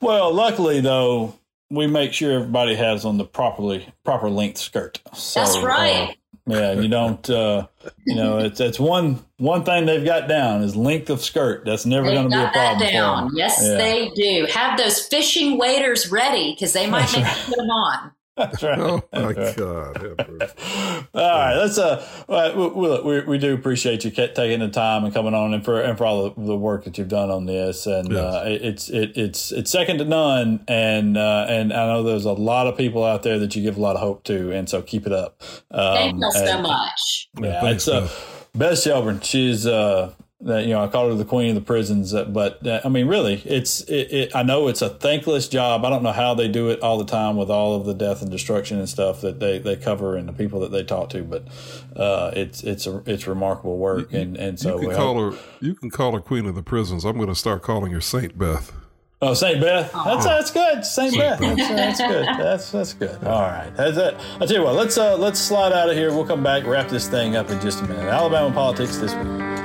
Well, 0.00 0.32
luckily 0.32 0.80
though, 0.80 1.34
we 1.70 1.86
make 1.86 2.12
sure 2.12 2.32
everybody 2.32 2.74
has 2.74 3.04
on 3.04 3.18
the 3.18 3.24
properly 3.24 3.92
proper 4.04 4.30
length 4.30 4.58
skirt. 4.58 5.00
So, 5.14 5.40
That's 5.40 5.58
right. 5.58 6.10
Uh, 6.10 6.12
yeah, 6.48 6.72
you 6.74 6.86
don't. 6.86 7.28
Uh, 7.28 7.66
you 8.04 8.14
know, 8.14 8.38
it's 8.38 8.60
it's 8.60 8.78
one 8.78 9.18
one 9.38 9.64
thing 9.64 9.86
they've 9.86 10.04
got 10.04 10.28
down 10.28 10.62
is 10.62 10.76
length 10.76 11.10
of 11.10 11.20
skirt. 11.20 11.64
That's 11.64 11.84
never 11.84 12.06
going 12.06 12.30
to 12.30 12.36
be 12.36 12.40
a 12.40 12.50
problem. 12.50 12.88
down. 12.88 13.30
Yes, 13.34 13.58
yeah. 13.60 13.76
they 13.76 14.10
do. 14.10 14.46
Have 14.52 14.78
those 14.78 15.04
fishing 15.06 15.58
waders 15.58 16.08
ready 16.10 16.52
because 16.52 16.72
they 16.72 16.88
might 16.88 17.12
make 17.12 17.24
right. 17.24 17.44
put 17.46 17.56
them 17.56 17.70
on. 17.70 18.12
That's 18.36 18.62
right. 18.62 18.78
Oh 18.78 19.02
my 19.14 19.32
That's 19.32 19.56
God! 19.56 19.96
all 21.14 21.22
right, 21.22 21.54
let's 21.54 21.78
uh, 21.78 22.06
we, 22.54 23.00
we, 23.00 23.20
we, 23.20 23.38
do 23.38 23.54
appreciate 23.54 24.04
you 24.04 24.10
taking 24.10 24.60
the 24.60 24.68
time 24.68 25.04
and 25.04 25.14
coming 25.14 25.32
on, 25.32 25.54
and 25.54 25.64
for 25.64 25.80
and 25.80 25.96
for 25.96 26.04
all 26.04 26.28
the, 26.28 26.42
the 26.42 26.56
work 26.56 26.84
that 26.84 26.98
you've 26.98 27.08
done 27.08 27.30
on 27.30 27.46
this, 27.46 27.86
and 27.86 28.12
yes. 28.12 28.20
uh, 28.20 28.44
it's 28.46 28.88
it, 28.90 29.16
it's 29.16 29.52
it's 29.52 29.70
second 29.70 29.98
to 29.98 30.04
none, 30.04 30.62
and 30.68 31.16
uh, 31.16 31.46
and 31.48 31.72
I 31.72 31.86
know 31.86 32.02
there's 32.02 32.26
a 32.26 32.32
lot 32.32 32.66
of 32.66 32.76
people 32.76 33.04
out 33.04 33.22
there 33.22 33.38
that 33.38 33.56
you 33.56 33.62
give 33.62 33.78
a 33.78 33.80
lot 33.80 33.96
of 33.96 34.02
hope 34.02 34.22
to, 34.24 34.52
and 34.52 34.68
so 34.68 34.82
keep 34.82 35.06
it 35.06 35.12
up. 35.12 35.40
Um, 35.70 35.94
Thank 35.94 36.20
you 36.20 36.32
so 36.32 36.60
much. 36.60 37.30
Yeah, 37.40 37.46
yeah 37.46 37.60
thanks, 37.62 37.88
it's 37.88 37.96
uh, 37.96 38.10
Beth 38.54 38.78
Shelburne. 38.78 39.20
She's 39.20 39.66
uh 39.66 40.12
that 40.46 40.64
you 40.64 40.70
know 40.70 40.82
I 40.82 40.88
call 40.88 41.08
her 41.08 41.14
the 41.14 41.24
queen 41.24 41.50
of 41.50 41.54
the 41.56 41.60
prisons, 41.60 42.14
uh, 42.14 42.24
but 42.24 42.64
uh, 42.66 42.80
I 42.84 42.88
mean 42.88 43.06
really, 43.06 43.42
it's 43.44 43.80
it, 43.82 44.12
it, 44.12 44.36
I 44.36 44.42
know 44.42 44.68
it's 44.68 44.80
a 44.80 44.88
thankless 44.88 45.48
job. 45.48 45.84
I 45.84 45.90
don't 45.90 46.02
know 46.02 46.12
how 46.12 46.34
they 46.34 46.48
do 46.48 46.70
it 46.70 46.80
all 46.82 46.98
the 46.98 47.04
time 47.04 47.36
with 47.36 47.50
all 47.50 47.74
of 47.74 47.84
the 47.84 47.94
death 47.94 48.22
and 48.22 48.30
destruction 48.30 48.78
and 48.78 48.88
stuff 48.88 49.20
that 49.20 49.40
they, 49.40 49.58
they 49.58 49.76
cover 49.76 50.16
and 50.16 50.28
the 50.28 50.32
people 50.32 50.60
that 50.60 50.70
they 50.70 50.84
talk 50.84 51.10
to, 51.10 51.22
but 51.22 51.46
uh, 51.96 52.30
it's 52.34 52.62
it's 52.62 52.86
a, 52.86 53.02
it's 53.06 53.26
remarkable 53.26 53.76
work. 53.76 54.12
You, 54.12 54.20
and 54.20 54.36
and 54.36 54.60
so 54.60 54.80
you 54.80 54.88
can 54.88 54.96
call 54.96 55.30
her 55.30 55.38
you 55.60 55.74
can 55.74 55.90
call 55.90 56.12
her 56.12 56.20
queen 56.20 56.46
of 56.46 56.54
the 56.54 56.62
prisons. 56.62 57.04
I'm 57.04 57.16
going 57.16 57.28
to 57.28 57.34
start 57.34 57.62
calling 57.62 57.92
her 57.92 58.00
Saint 58.00 58.38
Beth. 58.38 58.72
Oh, 59.22 59.32
Saint 59.32 59.60
Beth. 59.60 59.90
That's 59.92 60.24
that's 60.24 60.50
good. 60.50 60.84
Saint, 60.84 61.14
Saint 61.14 61.16
Beth. 61.16 61.40
Beth. 61.40 61.56
That's, 61.56 61.98
that's, 61.98 62.00
good. 62.00 62.26
That's 62.26 62.70
that's 62.70 62.92
good. 62.92 63.24
All 63.24 63.42
right. 63.42 63.72
That's 63.74 63.96
it. 63.96 64.14
I'll 64.40 64.46
tell 64.46 64.58
you 64.58 64.62
what. 64.62 64.74
Let's 64.74 64.98
uh 64.98 65.16
let's 65.16 65.40
slide 65.40 65.72
out 65.72 65.88
of 65.88 65.96
here. 65.96 66.10
We'll 66.12 66.26
come 66.26 66.42
back, 66.42 66.66
wrap 66.66 66.88
this 66.88 67.08
thing 67.08 67.34
up 67.34 67.50
in 67.50 67.60
just 67.60 67.80
a 67.80 67.84
minute. 67.84 68.04
Alabama 68.04 68.54
politics 68.54 68.98
this 68.98 69.14
week. 69.14 69.55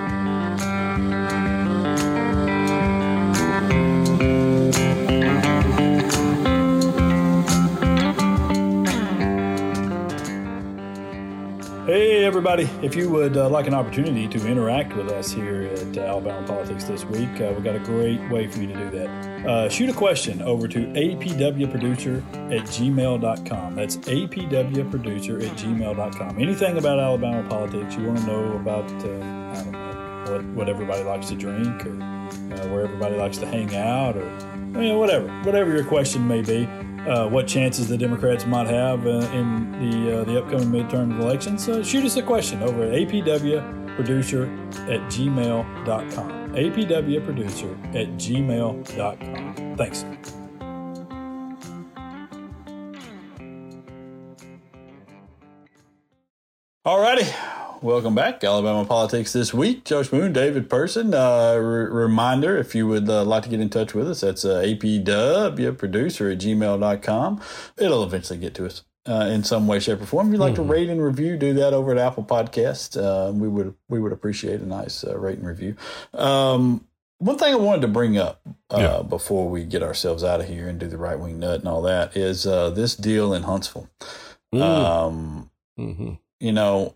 Everybody. 12.31 12.69
If 12.81 12.95
you 12.95 13.09
would 13.09 13.35
uh, 13.35 13.49
like 13.49 13.67
an 13.67 13.73
opportunity 13.73 14.25
to 14.25 14.47
interact 14.47 14.95
with 14.95 15.11
us 15.11 15.33
here 15.33 15.63
at 15.63 15.97
uh, 15.97 16.01
Alabama 16.01 16.47
Politics 16.47 16.85
this 16.85 17.03
week, 17.03 17.27
uh, 17.41 17.51
we've 17.53 17.61
got 17.61 17.75
a 17.75 17.79
great 17.79 18.21
way 18.29 18.47
for 18.47 18.61
you 18.61 18.67
to 18.67 18.73
do 18.73 18.89
that. 18.91 19.45
Uh, 19.45 19.67
shoot 19.67 19.89
a 19.89 19.93
question 19.93 20.41
over 20.41 20.65
to 20.65 20.79
apwproducer 20.93 22.23
at 22.49 22.65
gmail.com. 22.67 23.75
That's 23.75 23.97
apwproducer 23.97 25.45
at 25.45 25.57
gmail.com. 25.57 26.39
Anything 26.39 26.77
about 26.77 26.99
Alabama 26.99 27.45
politics 27.49 27.97
you 27.97 28.05
want 28.05 28.19
to 28.19 28.25
know 28.27 28.53
about, 28.53 28.89
uh, 28.89 29.63
know, 29.71 30.31
what, 30.31 30.45
what 30.55 30.69
everybody 30.69 31.03
likes 31.03 31.27
to 31.27 31.35
drink 31.35 31.85
or 31.85 32.01
uh, 32.01 32.67
where 32.69 32.85
everybody 32.85 33.17
likes 33.17 33.39
to 33.39 33.45
hang 33.45 33.75
out 33.75 34.15
or 34.15 34.23
you 34.79 34.87
know, 34.87 34.97
whatever, 34.97 35.27
whatever 35.41 35.73
your 35.73 35.83
question 35.83 36.25
may 36.29 36.41
be 36.41 36.65
uh, 37.07 37.27
what 37.27 37.47
chances 37.47 37.87
the 37.87 37.97
Democrats 37.97 38.45
might 38.45 38.67
have 38.67 39.05
uh, 39.05 39.29
in 39.33 39.71
the 39.79 40.19
uh, 40.19 40.23
the 40.23 40.39
upcoming 40.41 40.69
midterm 40.69 41.19
elections, 41.19 41.67
uh, 41.67 41.83
shoot 41.83 42.05
us 42.05 42.15
a 42.17 42.23
question 42.23 42.61
over 42.63 42.83
at 42.83 42.93
apwproducer 42.93 44.47
at 44.89 45.01
gmail.com. 45.11 46.53
apwproducer 46.53 47.95
at 47.95 48.07
gmail.com. 48.17 49.75
Thanks. 49.77 50.05
Alrighty. 56.85 57.57
Welcome 57.81 58.13
back, 58.13 58.43
Alabama 58.43 58.85
Politics 58.85 59.33
This 59.33 59.55
Week. 59.55 59.83
Josh 59.85 60.11
Moon, 60.11 60.31
David 60.31 60.69
Person. 60.69 61.15
Uh, 61.15 61.55
reminder 61.55 62.55
if 62.55 62.75
you 62.75 62.85
would 62.85 63.09
uh, 63.09 63.23
like 63.23 63.41
to 63.41 63.49
get 63.49 63.59
in 63.59 63.71
touch 63.71 63.95
with 63.95 64.07
us, 64.07 64.21
that's 64.21 64.45
uh, 64.45 64.61
APW 64.61 65.75
producer 65.79 66.29
at 66.29 66.37
gmail.com. 66.37 67.41
It'll 67.79 68.03
eventually 68.03 68.37
get 68.37 68.53
to 68.53 68.67
us. 68.67 68.83
Uh, 69.07 69.27
in 69.31 69.43
some 69.43 69.65
way, 69.65 69.79
shape, 69.79 69.99
or 69.99 70.05
form. 70.05 70.27
If 70.27 70.33
you'd 70.33 70.39
like 70.39 70.53
mm-hmm. 70.53 70.67
to 70.67 70.71
rate 70.71 70.89
and 70.91 71.03
review, 71.03 71.37
do 71.37 71.55
that 71.55 71.73
over 71.73 71.91
at 71.91 71.97
Apple 71.97 72.23
Podcast. 72.23 73.01
Uh, 73.01 73.31
we 73.31 73.47
would 73.47 73.73
we 73.89 73.99
would 73.99 74.11
appreciate 74.11 74.61
a 74.61 74.67
nice 74.67 75.03
uh, 75.03 75.17
rate 75.17 75.39
and 75.39 75.47
review. 75.47 75.75
Um, 76.13 76.85
one 77.17 77.39
thing 77.39 77.51
I 77.51 77.57
wanted 77.57 77.81
to 77.81 77.87
bring 77.87 78.15
up 78.15 78.41
uh, 78.69 78.77
yeah. 78.77 79.01
before 79.01 79.49
we 79.49 79.63
get 79.63 79.81
ourselves 79.81 80.23
out 80.23 80.39
of 80.39 80.47
here 80.47 80.67
and 80.67 80.79
do 80.79 80.85
the 80.85 80.99
right 80.99 81.17
wing 81.17 81.39
nut 81.39 81.61
and 81.61 81.67
all 81.67 81.81
that 81.81 82.15
is 82.15 82.45
uh, 82.45 82.69
this 82.69 82.95
deal 82.95 83.33
in 83.33 83.41
Huntsville. 83.41 83.89
Mm. 84.53 84.61
Um, 84.61 85.51
mm-hmm. 85.79 86.13
You 86.39 86.51
know, 86.51 86.95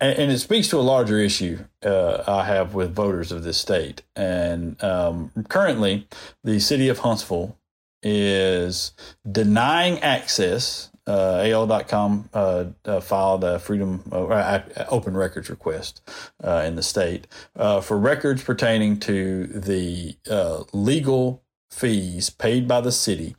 and, 0.00 0.18
and, 0.18 0.32
it 0.32 0.38
speaks 0.38 0.68
to 0.68 0.78
a 0.78 0.80
larger 0.80 1.18
issue 1.18 1.64
uh, 1.84 2.24
I 2.26 2.44
have 2.44 2.74
with 2.74 2.94
voters 2.94 3.32
of 3.32 3.44
this 3.44 3.58
state. 3.58 4.02
And 4.16 4.82
um, 4.82 5.30
currently, 5.48 6.08
the 6.42 6.60
city 6.60 6.88
of 6.88 7.00
Huntsville 7.00 7.56
is 8.02 8.92
denying 9.30 9.98
access. 10.00 10.90
Uh, 11.06 11.42
AL.com 11.44 12.28
uh, 12.32 12.66
uh, 12.84 13.00
filed 13.00 13.42
a 13.42 13.58
freedom 13.58 14.04
uh, 14.12 14.60
open 14.90 15.16
records 15.16 15.50
request 15.50 16.02
uh, 16.44 16.62
in 16.64 16.76
the 16.76 16.84
state 16.84 17.26
uh, 17.56 17.80
for 17.80 17.98
records 17.98 18.44
pertaining 18.44 18.96
to 18.96 19.46
the 19.46 20.14
legal 20.72 21.42
fees 21.70 22.30
paid 22.30 22.68
by 22.68 22.80
the 22.80 22.92
city 22.92 23.34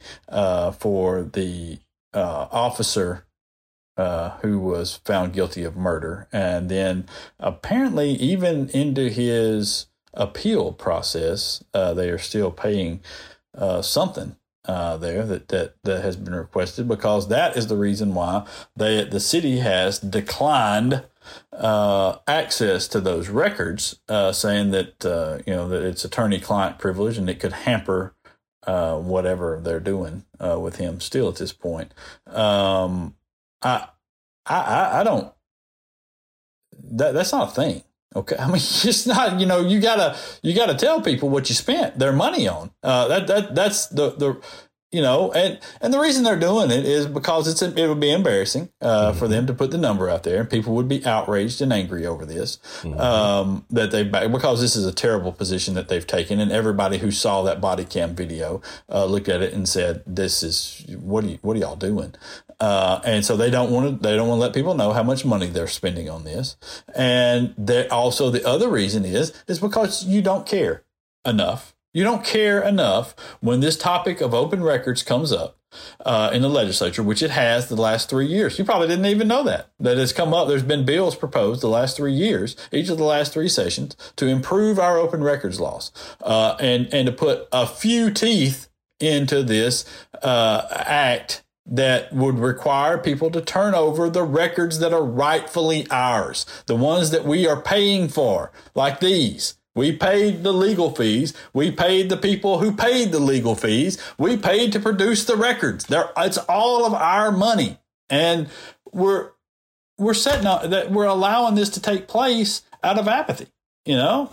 for 0.80 1.24
the 1.24 1.80
officer 2.14 3.26
uh, 3.98 4.38
who 4.42 4.60
was 4.60 4.96
found 5.06 5.34
guilty 5.34 5.64
of 5.64 5.76
murder. 5.76 6.28
And 6.32 6.70
then 6.70 7.06
apparently, 7.40 8.12
even 8.12 8.70
into 8.70 9.10
his 9.10 9.88
appeal 10.14 10.74
process, 10.74 11.64
uh, 11.74 11.94
they 11.94 12.10
are 12.10 12.18
still 12.18 12.52
paying 12.52 13.02
uh, 13.58 13.82
something 13.82 14.36
uh, 14.66 14.96
there 14.98 15.26
that, 15.26 15.48
that 15.48 15.76
that 15.84 16.04
has 16.04 16.16
been 16.16 16.36
requested 16.36 16.88
because 16.88 17.28
that 17.30 17.58
is 17.58 17.68
the 17.68 17.78
reason 17.78 18.14
why 18.14 18.46
they 18.76 19.04
the 19.04 19.20
city 19.20 19.58
has 19.60 20.00
declined 20.00 21.04
uh, 21.54 22.18
access 22.28 22.88
to 22.88 23.00
those 23.00 23.30
records, 23.30 24.00
uh, 24.08 24.32
saying 24.32 24.72
that 24.72 25.06
uh, 25.06 25.40
you 25.46 25.54
know 25.54 25.68
that 25.68 25.84
it's 25.84 26.06
attorney-client 26.06 26.80
privilege 26.80 27.18
and 27.18 27.30
it 27.30 27.40
could 27.40 27.54
hamper 27.54 28.14
uh, 28.68 28.98
whatever 28.98 29.60
they're 29.64 29.80
doing 29.80 30.24
with 30.40 30.78
him. 30.78 31.00
Still 31.00 31.30
at 31.30 31.36
this 31.36 31.54
point, 31.54 31.94
um, 32.28 33.16
I, 33.62 33.88
I 34.46 35.02
I 35.02 35.04
don't. 35.04 35.32
That 36.92 37.14
that's 37.14 37.32
not 37.32 37.50
a 37.50 37.52
thing. 37.52 37.84
Okay, 38.16 38.36
I 38.40 38.48
mean, 38.48 38.56
it's 38.56 39.06
not. 39.06 39.40
You 39.40 39.46
know, 39.46 39.62
you 39.62 39.80
gotta 39.80 40.18
you 40.42 40.54
gotta 40.54 40.76
tell 40.76 41.02
people 41.02 41.30
what 41.30 41.50
you 41.50 41.56
spent 41.56 42.00
their 42.00 42.14
money 42.14 42.48
on. 42.48 42.72
Uh, 42.84 43.08
that 43.08 43.28
that 43.28 43.56
that's 43.56 43.88
the 43.88 44.12
the 44.12 44.42
you 44.92 45.02
know, 45.02 45.32
and 45.32 45.58
and 45.80 45.94
the 45.94 46.00
reason 46.00 46.24
they're 46.24 46.40
doing 46.40 46.70
it 46.70 46.86
is 46.86 47.08
because 47.08 47.48
it's 47.48 47.62
it 47.62 47.88
would 47.88 48.00
be 48.00 48.12
embarrassing 48.12 48.70
uh, 48.82 49.10
mm-hmm. 49.10 49.20
for 49.20 49.28
them 49.28 49.48
to 49.48 49.54
put 49.54 49.72
the 49.72 49.78
number 49.78 50.10
out 50.10 50.24
there, 50.24 50.42
and 50.42 50.50
people 50.50 50.76
would 50.76 50.90
be 50.90 51.06
outraged 51.06 51.62
and 51.62 51.72
angry 51.72 52.06
over 52.06 52.26
this. 52.26 52.58
Mm-hmm. 52.82 53.00
Um, 53.00 53.66
that 53.70 53.92
they 53.92 54.04
because 54.04 54.60
this 54.60 54.76
is 54.76 54.86
a 54.86 54.92
terrible 54.92 55.32
position 55.32 55.76
that 55.76 55.88
they've 55.88 56.06
taken, 56.06 56.40
and 56.42 56.52
everybody 56.52 56.98
who 56.98 57.10
saw 57.10 57.42
that 57.44 57.62
body 57.62 57.86
cam 57.86 58.16
video 58.16 58.62
uh, 58.90 59.06
looked 59.06 59.30
at 59.30 59.42
it 59.42 59.54
and 59.54 59.68
said, 59.68 60.04
"This 60.06 60.44
is 60.44 60.84
what 61.00 61.24
are 61.24 61.28
you, 61.28 61.40
what 61.42 61.56
are 61.56 61.60
y'all 61.62 61.78
doing?" 61.78 62.14
Uh, 62.60 63.00
and 63.06 63.26
so 63.26 63.38
they 63.38 63.50
don't 63.50 63.72
want 63.72 63.88
to 63.88 64.08
they 64.08 64.16
don't 64.16 64.28
want 64.28 64.40
to 64.40 64.42
let 64.42 64.54
people 64.54 64.76
know 64.76 64.92
how 64.92 65.04
much 65.04 65.24
money 65.24 65.48
they're 65.48 65.68
spending 65.68 66.10
on 66.10 66.26
this. 66.26 66.58
And 66.94 67.56
also 67.90 68.30
the 68.30 68.46
other 68.46 68.70
reason 68.70 69.06
is 69.06 69.34
is 69.48 69.60
because 69.60 70.06
you 70.06 70.22
don't 70.22 70.46
care 70.46 70.84
enough 71.26 71.74
you 71.94 72.04
don't 72.04 72.24
care 72.24 72.62
enough 72.62 73.16
when 73.40 73.60
this 73.60 73.78
topic 73.78 74.22
of 74.22 74.34
open 74.34 74.64
records 74.64 75.04
comes 75.04 75.32
up 75.32 75.58
uh, 76.06 76.30
in 76.34 76.42
the 76.42 76.50
legislature, 76.50 77.04
which 77.04 77.24
it 77.24 77.32
has 77.32 77.68
the 77.68 77.76
last 77.76 78.10
three 78.10 78.26
years. 78.26 78.58
You 78.60 78.66
probably 78.66 78.88
didn't 78.88 79.06
even 79.06 79.28
know 79.28 79.44
that. 79.44 79.72
That 79.80 79.98
has 79.98 80.14
come 80.14 80.34
up. 80.34 80.48
There's 80.48 80.64
been 80.64 80.86
bills 80.86 81.16
proposed 81.16 81.62
the 81.62 81.70
last 81.70 81.98
three 81.98 82.14
years, 82.14 82.56
each 82.72 82.90
of 82.90 82.98
the 82.98 83.04
last 83.04 83.34
three 83.34 83.50
sessions, 83.50 83.96
to 84.18 84.28
improve 84.28 84.80
our 84.80 84.98
open 84.98 85.24
records 85.24 85.60
laws 85.60 85.92
uh, 86.22 86.56
and, 86.60 86.94
and 86.94 87.06
to 87.08 87.12
put 87.12 87.48
a 87.52 87.66
few 87.66 88.12
teeth 88.12 88.70
into 89.00 89.44
this 89.44 89.86
uh, 90.22 90.68
act 90.72 91.44
that 91.66 92.12
would 92.12 92.40
require 92.40 92.98
people 92.98 93.30
to 93.32 93.42
turn 93.42 93.74
over 93.74 94.10
the 94.10 94.24
records 94.24 94.80
that 94.80 94.94
are 94.94 95.04
rightfully 95.04 95.88
ours, 95.90 96.46
the 96.66 96.76
ones 96.76 97.12
that 97.12 97.24
we 97.24 97.48
are 97.48 97.62
paying 97.62 98.08
for, 98.08 98.52
like 98.76 99.00
these. 99.00 99.58
We 99.74 99.94
paid 99.94 100.44
the 100.44 100.52
legal 100.52 100.94
fees. 100.94 101.34
We 101.54 101.72
paid 101.72 102.10
the 102.10 102.18
people 102.18 102.60
who 102.60 102.76
paid 102.76 103.12
the 103.12 103.20
legal 103.20 103.56
fees. 103.56 103.98
We 104.18 104.36
paid 104.36 104.74
to 104.74 104.80
produce 104.80 105.24
the 105.26 105.38
records. 105.38 105.86
There, 105.86 106.10
it's 106.18 106.38
all 106.38 106.86
of 106.86 106.94
our 106.94 107.32
money, 107.32 107.80
and 108.10 108.50
we're 108.92 109.32
we're 109.98 110.14
setting 110.14 110.46
up 110.46 110.70
that 110.70 110.92
we're 110.92 111.06
allowing 111.06 111.56
this 111.56 111.70
to 111.70 111.82
take 111.82 112.08
place 112.08 112.64
out 112.84 113.00
of 113.00 113.08
apathy. 113.08 113.48
You 113.86 113.96
know, 113.96 114.32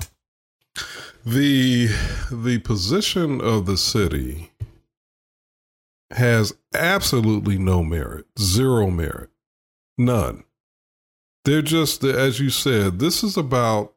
the 1.24 1.88
the 2.32 2.58
position 2.58 3.40
of 3.40 3.66
the 3.66 3.76
city 3.76 4.50
has 6.10 6.54
absolutely 6.74 7.58
no 7.58 7.84
merit, 7.84 8.26
zero 8.38 8.90
merit, 8.90 9.30
none. 9.96 10.44
They're 11.44 11.62
just, 11.62 12.02
as 12.04 12.40
you 12.40 12.50
said, 12.50 12.98
this 12.98 13.22
is 13.22 13.36
about 13.36 13.94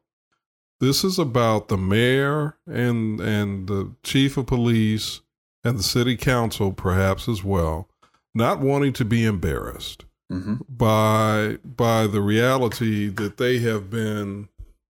this 0.82 1.04
is 1.04 1.16
about 1.16 1.68
the 1.68 1.78
mayor 1.78 2.56
and 2.66 3.20
and 3.20 3.68
the 3.68 3.92
chief 4.02 4.36
of 4.36 4.46
police 4.46 5.20
and 5.62 5.78
the 5.78 5.82
city 5.82 6.16
council, 6.16 6.72
perhaps 6.72 7.28
as 7.28 7.44
well, 7.44 7.88
not 8.34 8.58
wanting 8.58 8.92
to 8.94 9.04
be 9.04 9.24
embarrassed 9.24 10.04
mm-hmm. 10.30 10.56
by 10.68 11.58
by 11.64 12.08
the 12.08 12.20
reality 12.20 13.08
that 13.08 13.36
they 13.36 13.60
have 13.60 13.90
been 13.90 14.48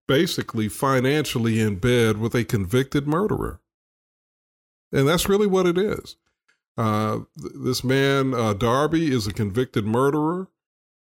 basically 0.09 0.67
financially 0.67 1.61
in 1.61 1.77
bed 1.77 2.17
with 2.17 2.35
a 2.35 2.43
convicted 2.43 3.07
murderer, 3.07 3.61
and 4.93 5.07
that's 5.07 5.29
really 5.29 5.47
what 5.47 5.67
it 5.67 5.77
is. 5.77 6.17
Uh, 6.79 7.19
this 7.37 7.85
man 7.85 8.33
uh, 8.33 8.55
Darby 8.55 9.13
is 9.13 9.27
a 9.27 9.33
convicted 9.33 9.85
murderer. 9.85 10.49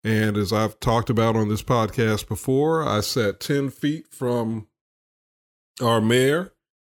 And 0.06 0.36
as 0.36 0.52
I've 0.52 0.82
talked 0.82 1.10
about 1.10 1.38
on 1.38 1.48
this 1.48 1.64
podcast 1.64 2.28
before, 2.28 2.86
I 2.86 3.00
sat 3.00 3.40
10 3.40 3.70
feet 3.70 4.08
from 4.12 4.68
our 5.82 6.02
mayor, 6.02 6.54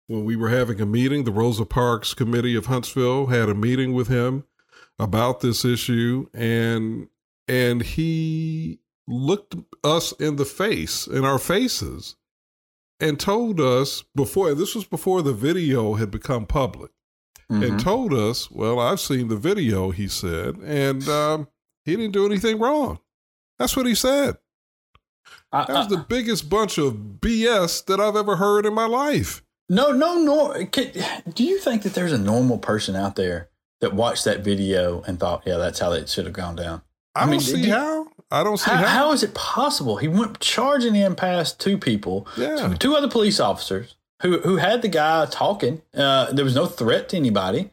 when 0.07 0.23
we 0.23 0.35
were 0.35 0.49
having 0.49 0.79
a 0.81 0.85
meeting, 0.85 1.23
the 1.23 1.31
Rosa 1.31 1.65
Parks 1.65 2.13
Committee 2.13 2.55
of 2.55 2.67
Huntsville 2.67 3.27
had 3.27 3.49
a 3.49 3.55
meeting 3.55 3.93
with 3.93 4.07
him 4.07 4.45
about 4.99 5.41
this 5.41 5.65
issue, 5.65 6.27
and 6.33 7.09
and 7.47 7.81
he 7.81 8.79
looked 9.07 9.55
us 9.83 10.11
in 10.13 10.35
the 10.35 10.45
face, 10.45 11.07
in 11.07 11.23
our 11.23 11.39
faces, 11.39 12.15
and 12.99 13.19
told 13.19 13.59
us 13.59 14.03
before 14.15 14.53
this 14.53 14.75
was 14.75 14.85
before 14.85 15.21
the 15.21 15.33
video 15.33 15.95
had 15.95 16.09
become 16.09 16.45
public, 16.45 16.91
mm-hmm. 17.51 17.63
and 17.63 17.79
told 17.79 18.13
us, 18.13 18.49
"Well, 18.49 18.79
I've 18.79 19.01
seen 19.01 19.27
the 19.27 19.35
video," 19.35 19.91
he 19.91 20.07
said, 20.07 20.55
and 20.57 21.07
um, 21.09 21.47
he 21.83 21.95
didn't 21.95 22.13
do 22.13 22.25
anything 22.25 22.59
wrong. 22.59 22.99
That's 23.59 23.75
what 23.75 23.85
he 23.85 23.95
said. 23.95 24.37
That 25.51 25.69
was 25.69 25.87
the 25.87 25.97
biggest 25.97 26.49
bunch 26.49 26.77
of 26.77 26.93
BS 27.21 27.85
that 27.85 27.99
I've 27.99 28.15
ever 28.15 28.35
heard 28.35 28.65
in 28.65 28.73
my 28.73 28.85
life. 28.85 29.41
No, 29.69 29.91
no, 29.91 30.17
no. 30.17 30.53
Do 31.33 31.43
you 31.43 31.59
think 31.59 31.83
that 31.83 31.93
there's 31.93 32.11
a 32.11 32.17
normal 32.17 32.57
person 32.57 32.95
out 32.95 33.15
there 33.15 33.49
that 33.81 33.93
watched 33.93 34.25
that 34.25 34.41
video 34.41 35.01
and 35.03 35.19
thought, 35.19 35.43
yeah, 35.45 35.57
that's 35.57 35.79
how 35.79 35.91
it 35.91 36.09
should 36.09 36.25
have 36.25 36.33
gone 36.33 36.55
down? 36.55 36.81
I, 37.15 37.21
I 37.21 37.23
don't 37.23 37.31
mean, 37.31 37.39
see 37.39 37.61
do, 37.63 37.71
how. 37.71 38.07
I 38.29 38.43
don't 38.43 38.57
see 38.57 38.71
how, 38.71 38.77
how. 38.77 38.87
How 38.87 39.11
is 39.11 39.23
it 39.23 39.33
possible? 39.33 39.97
He 39.97 40.07
went 40.07 40.39
charging 40.39 40.95
in 40.95 41.15
past 41.15 41.59
two 41.59 41.77
people, 41.77 42.27
yeah. 42.37 42.55
two, 42.55 42.75
two 42.75 42.95
other 42.95 43.09
police 43.09 43.39
officers 43.39 43.95
who 44.21 44.39
who 44.39 44.57
had 44.57 44.81
the 44.81 44.87
guy 44.87 45.25
talking. 45.25 45.81
Uh, 45.93 46.31
there 46.31 46.45
was 46.45 46.55
no 46.55 46.65
threat 46.65 47.09
to 47.09 47.17
anybody. 47.17 47.71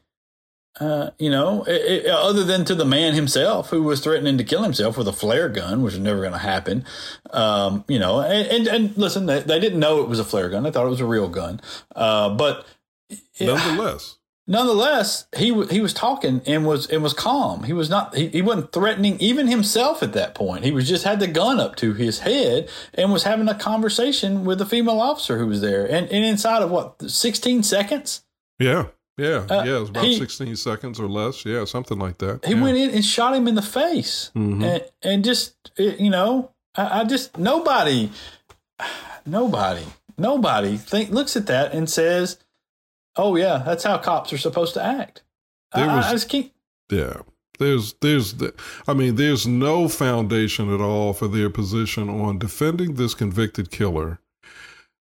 Uh, 0.80 1.10
you 1.20 1.30
know, 1.30 1.62
it, 1.64 2.04
it, 2.04 2.06
other 2.06 2.42
than 2.42 2.64
to 2.64 2.74
the 2.74 2.84
man 2.84 3.14
himself 3.14 3.70
who 3.70 3.82
was 3.84 4.00
threatening 4.00 4.36
to 4.38 4.44
kill 4.44 4.64
himself 4.64 4.98
with 4.98 5.06
a 5.06 5.12
flare 5.12 5.48
gun, 5.48 5.82
which 5.82 5.94
is 5.94 6.00
never 6.00 6.20
going 6.20 6.32
to 6.32 6.38
happen. 6.38 6.84
Um, 7.30 7.84
you 7.86 8.00
know, 8.00 8.20
and, 8.20 8.48
and, 8.48 8.66
and 8.66 8.96
listen, 8.96 9.26
they, 9.26 9.40
they, 9.40 9.60
didn't 9.60 9.78
know 9.78 10.02
it 10.02 10.08
was 10.08 10.18
a 10.18 10.24
flare 10.24 10.48
gun. 10.48 10.64
They 10.64 10.72
thought 10.72 10.86
it 10.86 10.90
was 10.90 11.00
a 11.00 11.06
real 11.06 11.28
gun. 11.28 11.60
Uh, 11.94 12.30
but 12.30 12.66
nonetheless, 13.40 14.18
nonetheless, 14.48 15.26
he 15.36 15.64
he 15.66 15.80
was 15.80 15.94
talking 15.94 16.42
and 16.44 16.66
was 16.66 16.88
and 16.88 17.04
was 17.04 17.14
calm. 17.14 17.62
He 17.64 17.72
was 17.72 17.88
not 17.88 18.16
he, 18.16 18.28
he 18.28 18.42
wasn't 18.42 18.72
threatening 18.72 19.18
even 19.20 19.46
himself 19.46 20.02
at 20.02 20.12
that 20.14 20.34
point. 20.34 20.64
He 20.64 20.72
was 20.72 20.88
just 20.88 21.04
had 21.04 21.20
the 21.20 21.28
gun 21.28 21.60
up 21.60 21.76
to 21.76 21.94
his 21.94 22.20
head 22.20 22.68
and 22.94 23.12
was 23.12 23.22
having 23.22 23.48
a 23.48 23.54
conversation 23.54 24.44
with 24.44 24.60
a 24.60 24.66
female 24.66 25.00
officer 25.00 25.38
who 25.38 25.46
was 25.46 25.60
there. 25.60 25.84
And 25.84 26.08
and 26.08 26.24
inside 26.24 26.62
of 26.62 26.70
what 26.70 27.10
sixteen 27.10 27.62
seconds. 27.62 28.22
Yeah. 28.58 28.86
Yeah, 29.16 29.46
uh, 29.48 29.62
yeah, 29.64 29.76
it 29.76 29.80
was 29.80 29.90
about 29.90 30.04
he, 30.04 30.18
16 30.18 30.56
seconds 30.56 30.98
or 30.98 31.08
less. 31.08 31.44
Yeah, 31.44 31.64
something 31.64 31.98
like 31.98 32.18
that. 32.18 32.44
He 32.44 32.54
yeah. 32.54 32.62
went 32.62 32.76
in 32.76 32.90
and 32.90 33.04
shot 33.04 33.34
him 33.34 33.46
in 33.46 33.54
the 33.54 33.62
face. 33.62 34.32
Mm-hmm. 34.34 34.64
And, 34.64 34.84
and 35.02 35.24
just, 35.24 35.70
you 35.78 36.10
know, 36.10 36.50
I, 36.74 37.00
I, 37.00 37.04
just, 37.04 37.38
nobody, 37.38 38.10
nobody, 39.24 39.84
nobody 40.18 40.76
think, 40.76 41.10
looks 41.10 41.36
at 41.36 41.46
that 41.46 41.72
and 41.72 41.88
says, 41.88 42.38
oh, 43.16 43.36
yeah, 43.36 43.62
that's 43.64 43.84
how 43.84 43.98
cops 43.98 44.32
are 44.32 44.38
supposed 44.38 44.74
to 44.74 44.84
act. 44.84 45.22
There 45.74 45.88
I, 45.88 45.96
was, 45.96 46.06
I 46.06 46.12
just 46.12 46.28
can't. 46.28 46.50
Yeah. 46.90 47.18
There's, 47.60 47.92
there's, 48.00 48.34
I 48.88 48.94
mean, 48.94 49.14
there's 49.14 49.46
no 49.46 49.86
foundation 49.88 50.74
at 50.74 50.80
all 50.80 51.12
for 51.12 51.28
their 51.28 51.50
position 51.50 52.08
on 52.08 52.40
defending 52.40 52.94
this 52.94 53.14
convicted 53.14 53.70
killer 53.70 54.18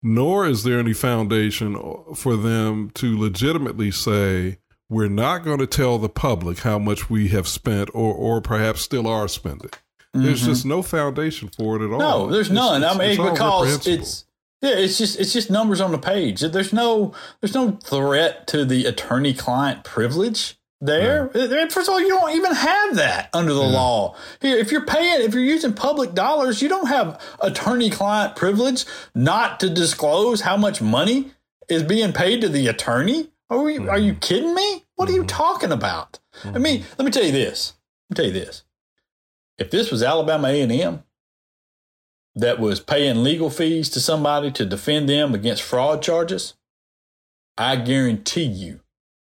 nor 0.03 0.47
is 0.47 0.63
there 0.63 0.79
any 0.79 0.93
foundation 0.93 1.77
for 2.15 2.37
them 2.37 2.91
to 2.95 3.19
legitimately 3.19 3.91
say, 3.91 4.59
we're 4.89 5.09
not 5.09 5.45
going 5.45 5.59
to 5.59 5.67
tell 5.67 5.99
the 5.99 6.09
public 6.09 6.61
how 6.61 6.79
much 6.79 7.11
we 7.11 7.29
have 7.29 7.47
spent 7.47 7.91
or, 7.93 8.15
or 8.15 8.41
perhaps 8.41 8.81
still 8.81 9.07
are 9.07 9.29
spending. 9.29 9.71
Mm-hmm. 9.71 10.23
There's 10.23 10.45
just 10.45 10.65
no 10.65 10.83
foundation 10.83 11.49
for 11.49 11.77
it 11.77 11.85
at 11.85 11.93
all. 11.93 11.99
No, 11.99 12.31
there's 12.31 12.47
it's, 12.49 12.55
none. 12.55 12.83
It's, 12.83 12.95
I 12.95 12.99
mean, 12.99 13.17
because 13.17 13.87
it's 13.87 14.25
yeah, 14.63 14.77
it's 14.77 14.99
just 14.99 15.21
it's 15.21 15.33
just 15.33 15.51
numbers 15.51 15.81
on 15.81 15.93
the 15.93 15.99
page. 15.99 16.41
There's 16.41 16.73
no 16.73 17.13
there's 17.41 17.55
no 17.55 17.73
threat 17.73 18.47
to 18.49 18.65
the 18.65 18.87
attorney 18.87 19.35
client 19.35 19.85
privilege 19.85 20.58
there. 20.81 21.31
Yeah. 21.35 21.69
First 21.69 21.89
of 21.89 21.95
all, 21.95 22.01
you 22.01 22.09
don't 22.09 22.37
even 22.37 22.55
have 22.55 22.97
that 22.97 23.31
under 23.33 23.53
the 23.53 23.63
yeah. 23.63 23.67
law. 23.67 24.17
Here, 24.41 24.57
if 24.57 24.71
you're 24.71 24.87
paying, 24.87 25.23
if 25.23 25.35
you're 25.35 25.43
using 25.43 25.73
public 25.73 26.15
dollars, 26.15 26.63
you 26.63 26.69
don't 26.69 26.89
have 26.89 27.21
attorney 27.41 27.91
client 27.91 28.37
privilege 28.37 28.85
not 29.15 29.61
to 29.61 29.71
disclose 29.71 30.43
how 30.43 30.57
much 30.57 30.81
money 30.81 31.33
is 31.69 31.83
being 31.83 32.13
paid 32.13 32.41
to 32.43 32.49
the 32.49 32.67
attorney. 32.69 33.29
Are, 33.51 33.63
we, 33.63 33.77
mm-hmm. 33.77 33.89
are 33.89 33.99
you 33.99 34.13
mm-hmm. 34.13 34.21
kidding 34.21 34.55
me? 34.55 34.85
What 34.95 35.07
mm-hmm. 35.07 35.13
are 35.13 35.17
you 35.17 35.21
mm-hmm. 35.23 35.29
talking 35.29 35.73
about? 35.73 36.19
Mm-hmm. 36.43 36.57
I 36.57 36.59
mean, 36.59 36.85
let 36.99 37.05
me 37.05 37.11
tell 37.11 37.25
you 37.25 37.33
this. 37.33 37.75
Let 38.09 38.19
me 38.19 38.23
tell 38.23 38.35
you 38.35 38.45
this. 38.45 38.65
If 39.59 39.71
this 39.71 39.91
was 39.91 40.03
Alabama 40.03 40.49
A&M, 40.49 41.03
that 42.39 42.61
was 42.61 42.79
paying 42.79 43.25
legal 43.25 43.51
fees 43.51 43.89
to 43.91 44.01
somebody 44.01 44.53
to 44.53 44.65
defend 44.65 45.09
them 45.09 45.35
against 45.35 45.63
fraud 45.63 46.01
charges, 46.03 46.55
I 47.57 47.75
guarantee 47.77 48.45
you, 48.45 48.81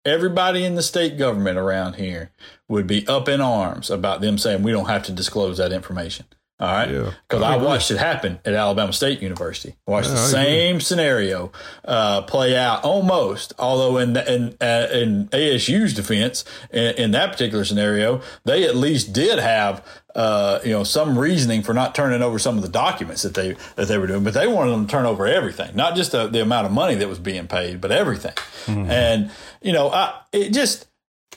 everybody 0.06 0.64
in 0.64 0.76
the 0.76 0.84
state 0.84 1.18
government 1.18 1.58
around 1.58 1.94
here 1.94 2.32
would 2.68 2.88
be 2.88 3.08
up 3.08 3.28
in 3.28 3.42
arms 3.42 3.90
about 3.90 4.22
them 4.22 4.38
saying 4.38 4.64
we 4.64 4.72
don't 4.72 4.88
have 4.88 5.04
to 5.04 5.12
disclose 5.12 5.58
that 5.58 5.72
information. 5.72 6.26
All 6.58 6.68
right. 6.72 6.88
Because 6.88 7.42
Yeah, 7.42 7.50
I, 7.50 7.54
I 7.56 7.58
watched 7.58 7.92
it 7.92 7.98
happen 7.98 8.40
at 8.46 8.54
Alabama 8.54 8.94
State 8.94 9.22
University. 9.22 9.76
Watched 9.86 10.08
Yeah, 10.08 10.14
the 10.16 10.22
I 10.22 10.26
same 10.28 10.80
scenario 10.80 11.52
uh, 11.84 12.22
play 12.22 12.56
out 12.56 12.86
almost, 12.86 13.52
although 13.60 13.98
in 13.98 14.14
the, 14.14 14.34
in, 14.34 14.58
uh, 14.62 14.88
in 14.94 15.28
ASU's 15.34 15.94
defense, 15.94 16.46
in, 16.72 16.96
in 16.96 17.12
that 17.12 17.34
particular 17.34 17.66
scenario, 17.66 18.22
they 18.46 18.64
at 18.64 18.76
least 18.78 19.12
did 19.12 19.38
have 19.38 19.86
uh, 20.16 20.60
you 20.64 20.72
know 20.72 20.84
some 20.84 21.20
reasoning 21.20 21.62
for 21.62 21.74
not 21.74 21.94
turning 21.94 22.22
over 22.22 22.40
some 22.40 22.56
of 22.56 22.62
the 22.64 22.70
documents 22.70 23.22
that 23.24 23.34
they 23.34 23.56
that 23.76 23.88
they 23.88 23.98
were 23.98 24.08
doing, 24.08 24.24
but 24.24 24.34
they 24.34 24.48
wanted 24.48 24.72
them 24.72 24.88
to 24.88 24.92
turn 24.92 25.06
over 25.06 25.28
everything, 25.28 25.76
not 25.76 25.96
just 25.96 26.12
the, 26.12 26.28
the 26.28 26.42
amount 26.42 26.66
of 26.66 26.72
money 26.72 26.96
that 26.96 27.08
was 27.10 27.20
being 27.20 27.48
paid, 27.48 27.82
but 27.82 27.92
everything. 27.92 28.34
And 28.90 29.32
you 29.62 29.74
know, 29.74 29.90
I 29.90 30.22
it 30.32 30.52
just 30.54 30.88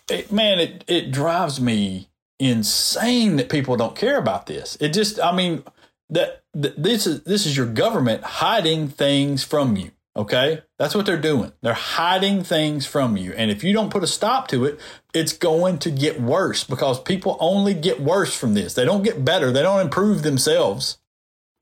it, 0.08 0.32
man, 0.32 0.58
it 0.58 0.84
it 0.86 1.10
drives 1.10 1.60
me 1.60 2.08
insane 2.38 3.36
that 3.36 3.48
people 3.48 3.76
don't 3.76 3.96
care 3.96 4.16
about 4.16 4.46
this. 4.46 4.76
It 4.80 4.90
just, 4.92 5.18
I 5.20 5.32
mean, 5.32 5.64
that, 6.10 6.42
that 6.54 6.80
this 6.80 7.06
is 7.06 7.22
this 7.24 7.46
is 7.46 7.56
your 7.56 7.66
government 7.66 8.22
hiding 8.22 8.88
things 8.88 9.42
from 9.44 9.76
you. 9.76 9.90
Okay, 10.18 10.62
that's 10.80 10.96
what 10.96 11.06
they're 11.06 11.16
doing. 11.16 11.52
They're 11.62 11.74
hiding 11.74 12.42
things 12.42 12.84
from 12.84 13.16
you, 13.16 13.32
and 13.34 13.52
if 13.52 13.62
you 13.62 13.72
don't 13.72 13.88
put 13.88 14.02
a 14.02 14.08
stop 14.08 14.48
to 14.48 14.64
it, 14.64 14.80
it's 15.14 15.32
going 15.32 15.78
to 15.78 15.92
get 15.92 16.20
worse 16.20 16.64
because 16.64 17.00
people 17.00 17.36
only 17.38 17.72
get 17.72 18.00
worse 18.00 18.34
from 18.34 18.54
this. 18.54 18.74
They 18.74 18.84
don't 18.84 19.04
get 19.04 19.24
better. 19.24 19.52
They 19.52 19.62
don't 19.62 19.80
improve 19.80 20.24
themselves. 20.24 20.98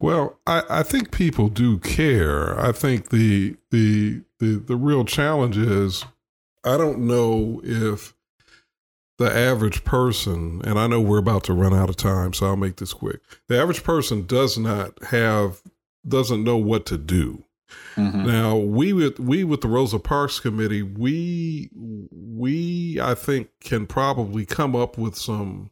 Well, 0.01 0.39
I, 0.47 0.63
I 0.71 0.83
think 0.83 1.11
people 1.11 1.51
do 1.51 1.79
care. 1.79 2.59
I 2.59 2.73
think 2.73 3.11
the 3.11 3.57
the 3.71 4.23
the 4.39 4.57
the 4.57 4.77
real 4.77 5.05
challenge 5.05 5.59
is 5.59 6.07
I 6.65 6.79
don't 6.79 7.01
know 7.01 7.61
if 7.63 8.15
the 9.19 9.31
average 9.31 9.85
person, 9.85 10.63
and 10.65 10.79
I 10.79 10.87
know 10.87 11.01
we're 11.01 11.19
about 11.19 11.45
to 11.45 11.53
run 11.53 11.75
out 11.75 11.91
of 11.91 11.97
time, 11.97 12.33
so 12.33 12.47
I'll 12.47 12.57
make 12.57 12.77
this 12.77 12.95
quick. 12.95 13.21
The 13.49 13.61
average 13.61 13.85
person 13.85 14.27
does 14.27 14.57
not 14.57 15.03
have 15.05 15.61
doesn't 16.09 16.43
know 16.43 16.57
what 16.57 16.87
to 16.87 16.97
do. 16.99 17.45
Now 17.97 18.57
we 18.57 18.93
with 18.93 19.19
we 19.19 19.45
with 19.45 19.63
the 19.63 19.69
Rosa 19.69 19.99
Parks 19.99 20.41
committee, 20.41 20.83
we 20.83 21.71
we 21.75 23.01
I 23.01 23.15
think 23.15 23.49
can 23.61 23.87
probably 23.87 24.45
come 24.45 24.77
up 24.77 24.99
with 24.99 25.17
some 25.17 25.71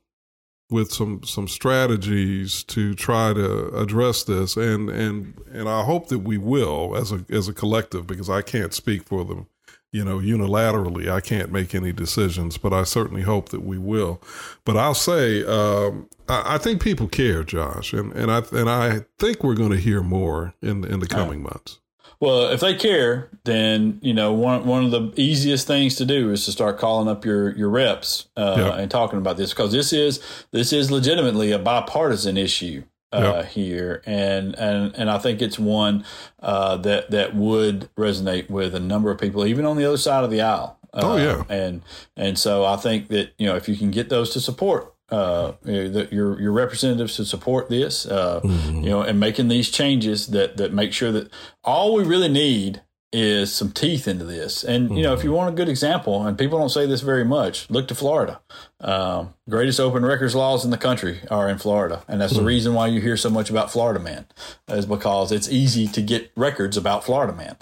with 0.70 0.90
some 0.92 1.22
some 1.22 1.46
strategies 1.46 2.64
to 2.64 2.94
try 2.94 3.32
to 3.34 3.68
address 3.76 4.24
this. 4.24 4.56
And 4.56 4.88
and 4.88 5.38
and 5.52 5.68
I 5.68 5.84
hope 5.84 6.08
that 6.08 6.20
we 6.20 6.38
will 6.38 6.96
as 6.96 7.12
a 7.12 7.24
as 7.30 7.48
a 7.48 7.52
collective 7.52 8.06
because 8.06 8.30
I 8.30 8.42
can't 8.42 8.72
speak 8.72 9.04
for 9.04 9.24
them 9.24 9.46
you 9.92 10.04
know 10.04 10.18
unilaterally. 10.18 11.08
I 11.08 11.20
can't 11.20 11.52
make 11.52 11.74
any 11.74 11.92
decisions 11.92 12.58
but 12.58 12.72
I 12.72 12.82
certainly 12.82 13.22
hope 13.22 13.50
that 13.50 13.62
we 13.62 13.78
will. 13.78 14.20
But 14.64 14.76
I'll 14.76 14.94
say 14.94 15.44
um, 15.44 16.08
I, 16.28 16.54
I 16.54 16.58
think 16.58 16.82
people 16.82 17.06
care 17.06 17.44
Josh 17.44 17.92
and 17.92 18.12
and 18.12 18.30
I 18.30 18.42
and 18.52 18.68
I 18.68 19.04
think 19.18 19.44
we're 19.44 19.54
going 19.54 19.70
to 19.70 19.78
hear 19.78 20.02
more 20.02 20.54
in 20.60 20.84
in 20.84 21.00
the 21.00 21.06
coming 21.06 21.42
months 21.42 21.78
Well, 22.20 22.48
if 22.50 22.60
they 22.60 22.74
care, 22.74 23.28
then 23.44 23.98
you 24.02 24.14
know 24.14 24.32
one 24.32 24.66
one 24.66 24.84
of 24.84 24.90
the 24.90 25.12
easiest 25.20 25.66
things 25.66 25.94
to 25.96 26.04
do 26.04 26.30
is 26.30 26.44
to 26.46 26.52
start 26.52 26.78
calling 26.78 27.08
up 27.08 27.24
your 27.24 27.54
your 27.56 27.68
reps 27.68 28.28
uh, 28.36 28.54
Yeah. 28.56 28.76
and 28.80 28.90
talking 28.90 29.18
about 29.18 29.36
this 29.36 29.50
because 29.50 29.72
this 29.72 29.92
is 29.92 30.20
this 30.52 30.72
is 30.72 30.90
legitimately 30.90 31.52
a 31.52 31.58
bipartisan 31.58 32.36
issue 32.36 32.84
uh, 33.12 33.20
Yeah. 33.20 33.44
here, 33.44 34.02
and 34.06 34.54
and 34.58 34.94
and 34.96 35.10
I 35.10 35.18
think 35.18 35.42
it's 35.42 35.58
one 35.58 36.04
uh, 36.42 36.76
that 36.78 37.10
that 37.10 37.34
would 37.34 37.88
resonate 37.96 38.48
with 38.50 38.74
a 38.74 38.80
number 38.80 39.10
of 39.10 39.18
people, 39.18 39.44
even 39.46 39.66
on 39.66 39.76
the 39.76 39.84
other 39.84 39.96
side 39.98 40.24
of 40.24 40.30
the 40.30 40.40
aisle. 40.40 40.78
Uh, 40.92 41.00
Oh, 41.02 41.16
yeah. 41.16 41.42
and 41.48 41.82
and 42.16 42.38
so 42.38 42.64
I 42.64 42.76
think 42.76 43.08
that 43.08 43.32
you 43.38 43.46
know 43.46 43.56
if 43.56 43.68
you 43.68 43.76
can 43.76 43.90
get 43.90 44.08
those 44.08 44.30
to 44.30 44.40
support. 44.40 44.93
Uh, 45.14 45.52
you 45.64 45.88
the, 45.88 46.08
your 46.10 46.40
your 46.40 46.52
representatives 46.52 47.14
to 47.16 47.24
support 47.24 47.68
this, 47.68 48.06
uh, 48.06 48.40
you 48.84 48.90
know, 48.90 49.02
and 49.02 49.20
making 49.20 49.48
these 49.48 49.70
changes 49.70 50.28
that 50.28 50.56
that 50.56 50.72
make 50.72 50.92
sure 50.92 51.12
that 51.12 51.26
all 51.62 51.94
we 51.94 52.02
really 52.02 52.28
need 52.28 52.82
is 53.12 53.54
some 53.54 53.70
teeth 53.70 54.08
into 54.08 54.24
this. 54.24 54.64
And 54.64 54.96
you 54.96 55.02
know, 55.04 55.14
if 55.14 55.22
you 55.22 55.30
want 55.30 55.48
a 55.54 55.56
good 55.56 55.68
example, 55.68 56.26
and 56.26 56.36
people 56.36 56.58
don't 56.58 56.68
say 56.78 56.84
this 56.84 57.00
very 57.00 57.24
much, 57.24 57.70
look 57.70 57.86
to 57.88 57.94
Florida. 57.94 58.40
Um, 58.80 59.34
greatest 59.48 59.78
open 59.78 60.04
records 60.04 60.34
laws 60.34 60.64
in 60.64 60.72
the 60.72 60.76
country 60.88 61.20
are 61.30 61.48
in 61.48 61.58
Florida, 61.58 62.02
and 62.08 62.20
that's 62.20 62.34
the 62.34 62.42
reason 62.54 62.74
why 62.74 62.88
you 62.88 63.00
hear 63.00 63.16
so 63.16 63.30
much 63.30 63.50
about 63.50 63.70
Florida 63.70 64.00
Man, 64.00 64.26
is 64.68 64.84
because 64.86 65.30
it's 65.30 65.48
easy 65.48 65.86
to 65.86 66.02
get 66.02 66.32
records 66.36 66.76
about 66.76 67.04
Florida 67.04 67.32
Man. 67.32 67.56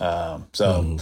Um, 0.00 0.46
so, 0.52 0.96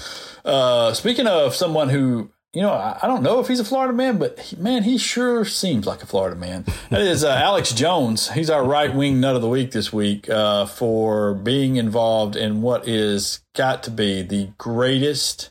uh, 0.44 0.92
speaking 0.92 1.26
of 1.26 1.54
someone 1.54 1.88
who, 1.88 2.30
you 2.52 2.62
know, 2.62 2.72
I, 2.72 2.98
I 3.02 3.06
don't 3.06 3.22
know 3.22 3.40
if 3.40 3.48
he's 3.48 3.60
a 3.60 3.64
Florida 3.64 3.92
man, 3.92 4.18
but 4.18 4.38
he, 4.40 4.56
man, 4.56 4.82
he 4.82 4.98
sure 4.98 5.44
seems 5.44 5.86
like 5.86 6.02
a 6.02 6.06
Florida 6.06 6.36
man. 6.36 6.64
That 6.90 7.02
is 7.02 7.22
uh, 7.24 7.30
Alex 7.30 7.72
Jones. 7.72 8.30
He's 8.30 8.48
our 8.48 8.64
right 8.64 8.94
wing 8.94 9.20
nut 9.20 9.36
of 9.36 9.42
the 9.42 9.48
week 9.48 9.72
this 9.72 9.92
week 9.92 10.30
uh, 10.30 10.66
for 10.66 11.34
being 11.34 11.76
involved 11.76 12.36
in 12.36 12.62
what 12.62 12.88
is 12.88 13.40
got 13.54 13.82
to 13.84 13.90
be 13.90 14.22
the 14.22 14.50
greatest 14.56 15.50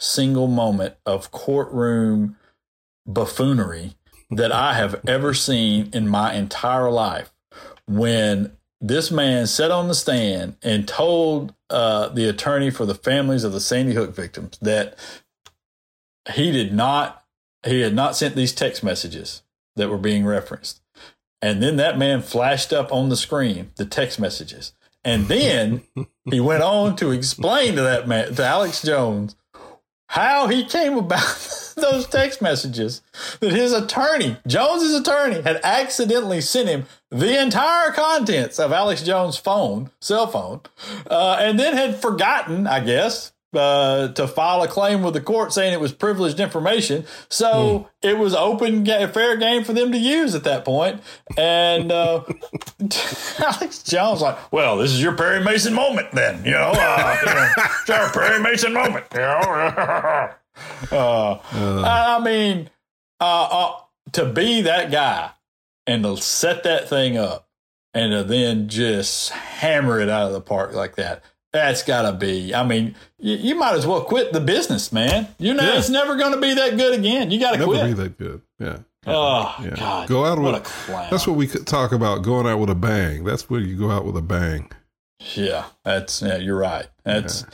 single 0.00 0.46
moment 0.46 0.94
of 1.04 1.30
courtroom 1.30 2.36
buffoonery 3.06 3.94
that 4.30 4.52
I 4.52 4.74
have 4.74 5.00
ever 5.06 5.34
seen 5.34 5.90
in 5.92 6.08
my 6.08 6.34
entire 6.34 6.90
life 6.90 7.32
when 7.86 8.52
this 8.80 9.10
man 9.10 9.46
sat 9.46 9.70
on 9.70 9.88
the 9.88 9.94
stand 9.94 10.56
and 10.62 10.86
told 10.86 11.54
uh, 11.70 12.08
the 12.08 12.28
attorney 12.28 12.70
for 12.70 12.86
the 12.86 12.94
families 12.94 13.44
of 13.44 13.52
the 13.52 13.60
Sandy 13.60 13.94
Hook 13.94 14.14
victims 14.14 14.58
that 14.62 14.96
he 16.30 16.50
did 16.50 16.72
not, 16.72 17.24
he 17.66 17.80
had 17.80 17.94
not 17.94 18.16
sent 18.16 18.36
these 18.36 18.52
text 18.52 18.82
messages 18.82 19.42
that 19.76 19.88
were 19.88 19.98
being 19.98 20.24
referenced. 20.24 20.80
And 21.40 21.62
then 21.62 21.76
that 21.76 21.98
man 21.98 22.22
flashed 22.22 22.72
up 22.72 22.92
on 22.92 23.08
the 23.08 23.16
screen 23.16 23.70
the 23.76 23.84
text 23.84 24.18
messages. 24.18 24.72
And 25.04 25.26
then 25.26 25.82
he 26.30 26.40
went 26.40 26.62
on 26.62 26.96
to 26.96 27.12
explain 27.12 27.76
to 27.76 27.82
that 27.82 28.08
man, 28.08 28.34
to 28.34 28.44
Alex 28.44 28.82
Jones, 28.82 29.36
how 30.08 30.48
he 30.48 30.64
came 30.64 30.96
about 30.96 31.72
those 31.76 32.06
text 32.06 32.42
messages 32.42 33.02
that 33.40 33.52
his 33.52 33.72
attorney, 33.72 34.36
Jones's 34.46 34.98
attorney, 35.00 35.40
had 35.42 35.60
accidentally 35.62 36.40
sent 36.40 36.68
him 36.68 36.86
the 37.10 37.40
entire 37.40 37.92
contents 37.92 38.58
of 38.58 38.72
Alex 38.72 39.02
Jones' 39.02 39.36
phone, 39.36 39.90
cell 40.00 40.26
phone, 40.26 40.60
uh, 41.08 41.38
and 41.40 41.58
then 41.58 41.74
had 41.74 42.00
forgotten, 42.00 42.66
I 42.66 42.80
guess, 42.80 43.32
uh, 43.54 44.08
to 44.08 44.28
file 44.28 44.62
a 44.62 44.68
claim 44.68 45.02
with 45.02 45.14
the 45.14 45.20
court 45.20 45.52
saying 45.52 45.72
it 45.72 45.80
was 45.80 45.92
privileged 45.92 46.40
information. 46.40 47.04
So 47.28 47.88
it 48.02 48.18
was 48.18 48.34
open, 48.34 48.84
fair 48.84 49.36
game 49.36 49.64
for 49.64 49.72
them 49.72 49.92
to 49.92 49.98
use 49.98 50.34
at 50.34 50.44
that 50.44 50.64
point. 50.64 51.02
And 51.36 51.90
uh, 51.90 52.24
Alex 53.38 53.82
Jones 53.82 54.20
like, 54.20 54.52
well, 54.52 54.76
this 54.76 54.92
is 54.92 55.02
your 55.02 55.14
Perry 55.14 55.42
Mason 55.42 55.74
moment, 55.74 56.12
then. 56.12 56.44
You 56.44 56.52
know, 56.52 56.72
uh, 56.74 57.16
you 57.20 57.26
know 57.26 57.48
it's 57.80 57.90
our 57.90 58.10
Perry 58.10 58.42
Mason 58.42 58.72
moment. 58.72 59.06
You 59.12 59.20
know. 59.20 59.40
uh, 60.92 61.38
I 61.52 62.20
mean, 62.22 62.70
uh, 63.20 63.48
uh, 63.50 63.72
to 64.12 64.26
be 64.26 64.62
that 64.62 64.90
guy 64.90 65.30
and 65.86 66.02
to 66.02 66.16
set 66.16 66.64
that 66.64 66.88
thing 66.88 67.16
up 67.16 67.48
and 67.94 68.12
to 68.12 68.24
then 68.24 68.68
just 68.68 69.30
hammer 69.30 70.00
it 70.00 70.08
out 70.08 70.26
of 70.26 70.32
the 70.32 70.40
park 70.40 70.74
like 70.74 70.96
that. 70.96 71.22
That's 71.52 71.82
got 71.82 72.02
to 72.02 72.12
be. 72.12 72.54
I 72.54 72.62
mean, 72.64 72.94
you, 73.18 73.36
you 73.36 73.54
might 73.54 73.74
as 73.74 73.86
well 73.86 74.02
quit 74.02 74.32
the 74.34 74.40
business, 74.40 74.92
man. 74.92 75.28
You 75.38 75.54
know, 75.54 75.62
Yeah. 75.62 75.78
it's 75.78 75.88
never 75.88 76.16
going 76.16 76.32
to 76.34 76.40
be 76.40 76.52
that 76.54 76.76
good 76.76 76.98
again. 76.98 77.30
You 77.30 77.40
got 77.40 77.56
to 77.56 77.64
quit. 77.64 77.78
never 77.82 77.88
be 77.88 78.02
that 78.02 78.18
good 78.18 78.42
yeah 78.60 78.78
Oh 79.06 79.54
Yeah. 79.62 79.74
God! 79.76 80.08
Go 80.08 80.24
out 80.26 80.38
what 80.38 80.52
with- 80.54 80.62
a 80.62 80.64
clown. 80.64 81.06
that's 81.10 81.26
what 81.26 81.36
we 81.36 81.46
could 81.46 81.66
talk 81.66 81.92
about 81.92 82.22
going 82.22 82.46
out 82.46 82.58
with 82.58 82.68
a 82.68 82.74
bang 82.74 83.24
that's 83.24 83.48
where 83.48 83.60
you 83.60 83.76
go 83.78 83.90
out 83.90 84.04
with 84.04 84.16
a 84.16 84.22
bang 84.22 84.70
Yeah, 85.34 85.64
that's 85.84 86.20
yeah. 86.20 86.36
You're 86.36 86.58
right. 86.58 86.86
That's 87.04 87.44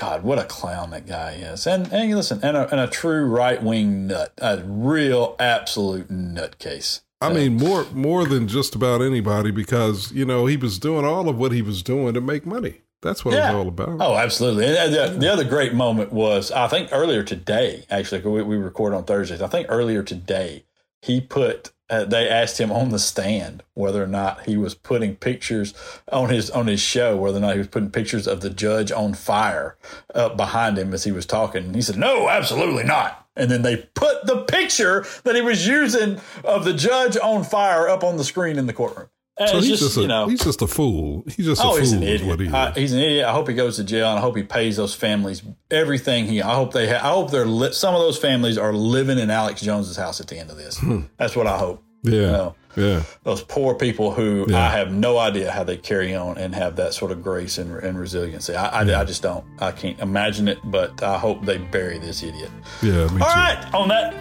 God. 0.00 0.22
What 0.22 0.38
a 0.38 0.44
clown 0.44 0.90
that 0.90 1.06
guy 1.06 1.32
is. 1.32 1.66
And 1.66 1.92
and 1.92 2.14
listen, 2.14 2.40
and 2.42 2.56
a, 2.56 2.70
and 2.70 2.80
a 2.80 2.86
true 2.86 3.26
right 3.26 3.62
wing 3.62 4.06
nut, 4.06 4.32
a 4.38 4.62
real 4.64 5.36
absolute 5.38 6.08
nutcase. 6.08 7.00
I 7.20 7.32
mean, 7.32 7.56
more 7.58 7.84
more 7.92 8.24
than 8.24 8.48
just 8.48 8.74
about 8.74 9.02
anybody 9.02 9.50
because 9.50 10.10
you 10.12 10.24
know 10.24 10.46
he 10.46 10.56
was 10.56 10.78
doing 10.78 11.04
all 11.04 11.28
of 11.28 11.36
what 11.36 11.52
he 11.52 11.60
was 11.62 11.82
doing 11.82 12.14
to 12.14 12.20
make 12.20 12.46
money. 12.46 12.80
That's 13.02 13.24
what 13.24 13.34
Yeah. 13.34 13.48
it's 13.48 13.54
all 13.54 13.68
about. 13.68 13.96
Oh, 14.00 14.16
absolutely. 14.16 14.66
And 14.66 14.94
the, 14.94 15.16
the 15.18 15.32
other 15.32 15.44
great 15.44 15.74
moment 15.74 16.12
was, 16.12 16.50
I 16.50 16.68
think 16.68 16.88
earlier 16.92 17.22
today, 17.22 17.84
actually, 17.90 18.22
we, 18.22 18.42
we 18.42 18.56
record 18.56 18.94
on 18.94 19.04
Thursdays. 19.04 19.42
I 19.42 19.48
think 19.48 19.66
earlier 19.68 20.02
today, 20.02 20.64
he 21.00 21.20
put, 21.20 21.72
uh, 21.90 22.04
they 22.04 22.28
asked 22.28 22.58
him 22.58 22.70
on 22.70 22.90
the 22.90 22.98
stand 23.00 23.64
whether 23.74 24.02
or 24.02 24.06
not 24.06 24.46
he 24.46 24.56
was 24.56 24.74
putting 24.76 25.16
pictures 25.16 25.74
on 26.12 26.28
his 26.30 26.48
on 26.50 26.68
his 26.68 26.80
show, 26.80 27.16
whether 27.16 27.38
or 27.38 27.40
not 27.40 27.52
he 27.54 27.58
was 27.58 27.66
putting 27.68 27.90
pictures 27.90 28.26
of 28.28 28.40
the 28.40 28.48
judge 28.50 28.92
on 28.92 29.12
fire 29.14 29.76
up 30.14 30.36
behind 30.36 30.78
him 30.78 30.94
as 30.94 31.04
he 31.04 31.10
was 31.12 31.26
talking. 31.26 31.64
And 31.66 31.74
he 31.74 31.82
said, 31.82 31.96
"No, 31.98 32.28
absolutely 32.28 32.84
not." 32.84 33.26
And 33.36 33.50
then 33.50 33.62
they 33.62 33.76
put 33.94 34.26
the 34.26 34.42
picture 34.44 35.04
that 35.24 35.34
he 35.34 35.40
was 35.42 35.66
using 35.66 36.20
of 36.44 36.64
the 36.64 36.72
judge 36.72 37.16
on 37.16 37.44
fire 37.44 37.88
up 37.88 38.04
on 38.04 38.16
the 38.16 38.24
screen 38.24 38.58
in 38.58 38.66
the 38.66 38.72
courtroom. 38.72 39.08
And 39.38 39.48
So 39.48 39.56
he's 39.60 39.68
just, 39.68 39.82
just, 39.82 39.96
a, 39.96 40.00
you 40.02 40.08
know, 40.08 40.26
he's 40.28 40.44
just 40.44 40.60
a 40.60 40.66
fool. 40.66 41.24
He's 41.26 41.46
just 41.46 41.62
a 41.62 41.64
oh, 41.64 41.70
fool. 41.70 41.78
he's 41.80 41.92
an 41.92 42.02
is 42.02 42.22
what 42.22 42.34
idiot. 42.34 42.50
he 42.50 42.56
I, 42.56 42.70
he's 42.72 42.92
an 42.92 42.98
idiot. 43.00 43.24
I 43.26 43.32
hope 43.32 43.48
he 43.48 43.54
goes 43.54 43.76
to 43.76 43.84
jail, 43.84 44.08
and 44.10 44.18
I 44.18 44.20
hope 44.20 44.36
he 44.36 44.42
pays 44.42 44.76
those 44.76 44.94
families 44.94 45.42
everything 45.70 46.26
he. 46.26 46.42
I 46.42 46.54
hope 46.54 46.72
they. 46.72 46.86
Ha- 46.88 46.96
I 47.06 47.12
hope 47.12 47.30
they're. 47.30 47.46
Li- 47.46 47.72
some 47.72 47.94
of 47.94 48.00
those 48.02 48.18
families 48.18 48.58
are 48.58 48.72
living 48.72 49.18
in 49.18 49.30
Alex 49.30 49.62
Jones's 49.62 49.96
house 49.96 50.20
at 50.20 50.26
the 50.28 50.38
end 50.38 50.50
of 50.50 50.56
this. 50.58 50.78
Hmm. 50.78 51.02
That's 51.18 51.34
what 51.34 51.46
I 51.46 51.56
hope. 51.58 51.82
yeah, 52.02 52.12
You 52.12 52.26
know, 52.26 52.54
yeah. 52.76 53.02
those 53.22 53.42
poor 53.42 53.74
people 53.74 54.12
who 54.12 54.44
Yeah. 54.48 54.66
I 54.66 54.70
have 54.70 54.92
no 54.92 55.16
idea 55.18 55.50
how 55.50 55.64
they 55.64 55.76
carry 55.78 56.14
on 56.14 56.36
and 56.36 56.54
have 56.54 56.76
that 56.76 56.92
sort 56.94 57.10
of 57.10 57.22
grace 57.22 57.56
and, 57.56 57.74
and 57.82 57.98
resiliency. 57.98 58.54
I, 58.54 58.82
I, 58.82 59.00
I 59.00 59.04
just 59.04 59.22
don't. 59.22 59.44
I 59.60 59.72
can't 59.72 59.98
imagine 60.00 60.46
it. 60.48 60.58
But 60.64 61.02
I 61.02 61.16
hope 61.16 61.44
they 61.46 61.56
bury 61.58 61.98
this 61.98 62.22
idiot. 62.22 62.50
Yeah, 62.82 62.92
me 62.92 63.00
All 63.00 63.08
too. 63.08 63.22
right. 63.24 63.70
On 63.72 63.88
that 63.88 64.14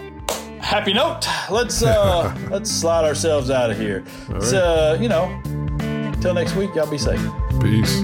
happy 0.60 0.94
note, 0.94 1.28
let's 1.50 1.84
uh 1.84 2.36
let's 2.50 2.72
slide 2.72 3.06
ourselves 3.06 3.50
out 3.50 3.72
of 3.72 3.78
here. 3.78 4.04
It's, 4.30 4.54
uh, 4.54 4.98
you 5.00 5.10
know, 5.10 5.42
until 6.14 6.34
next 6.34 6.56
week, 6.56 6.74
y'all 6.76 6.90
be 6.90 6.98
safe. 6.98 7.22
Peace. 7.62 8.04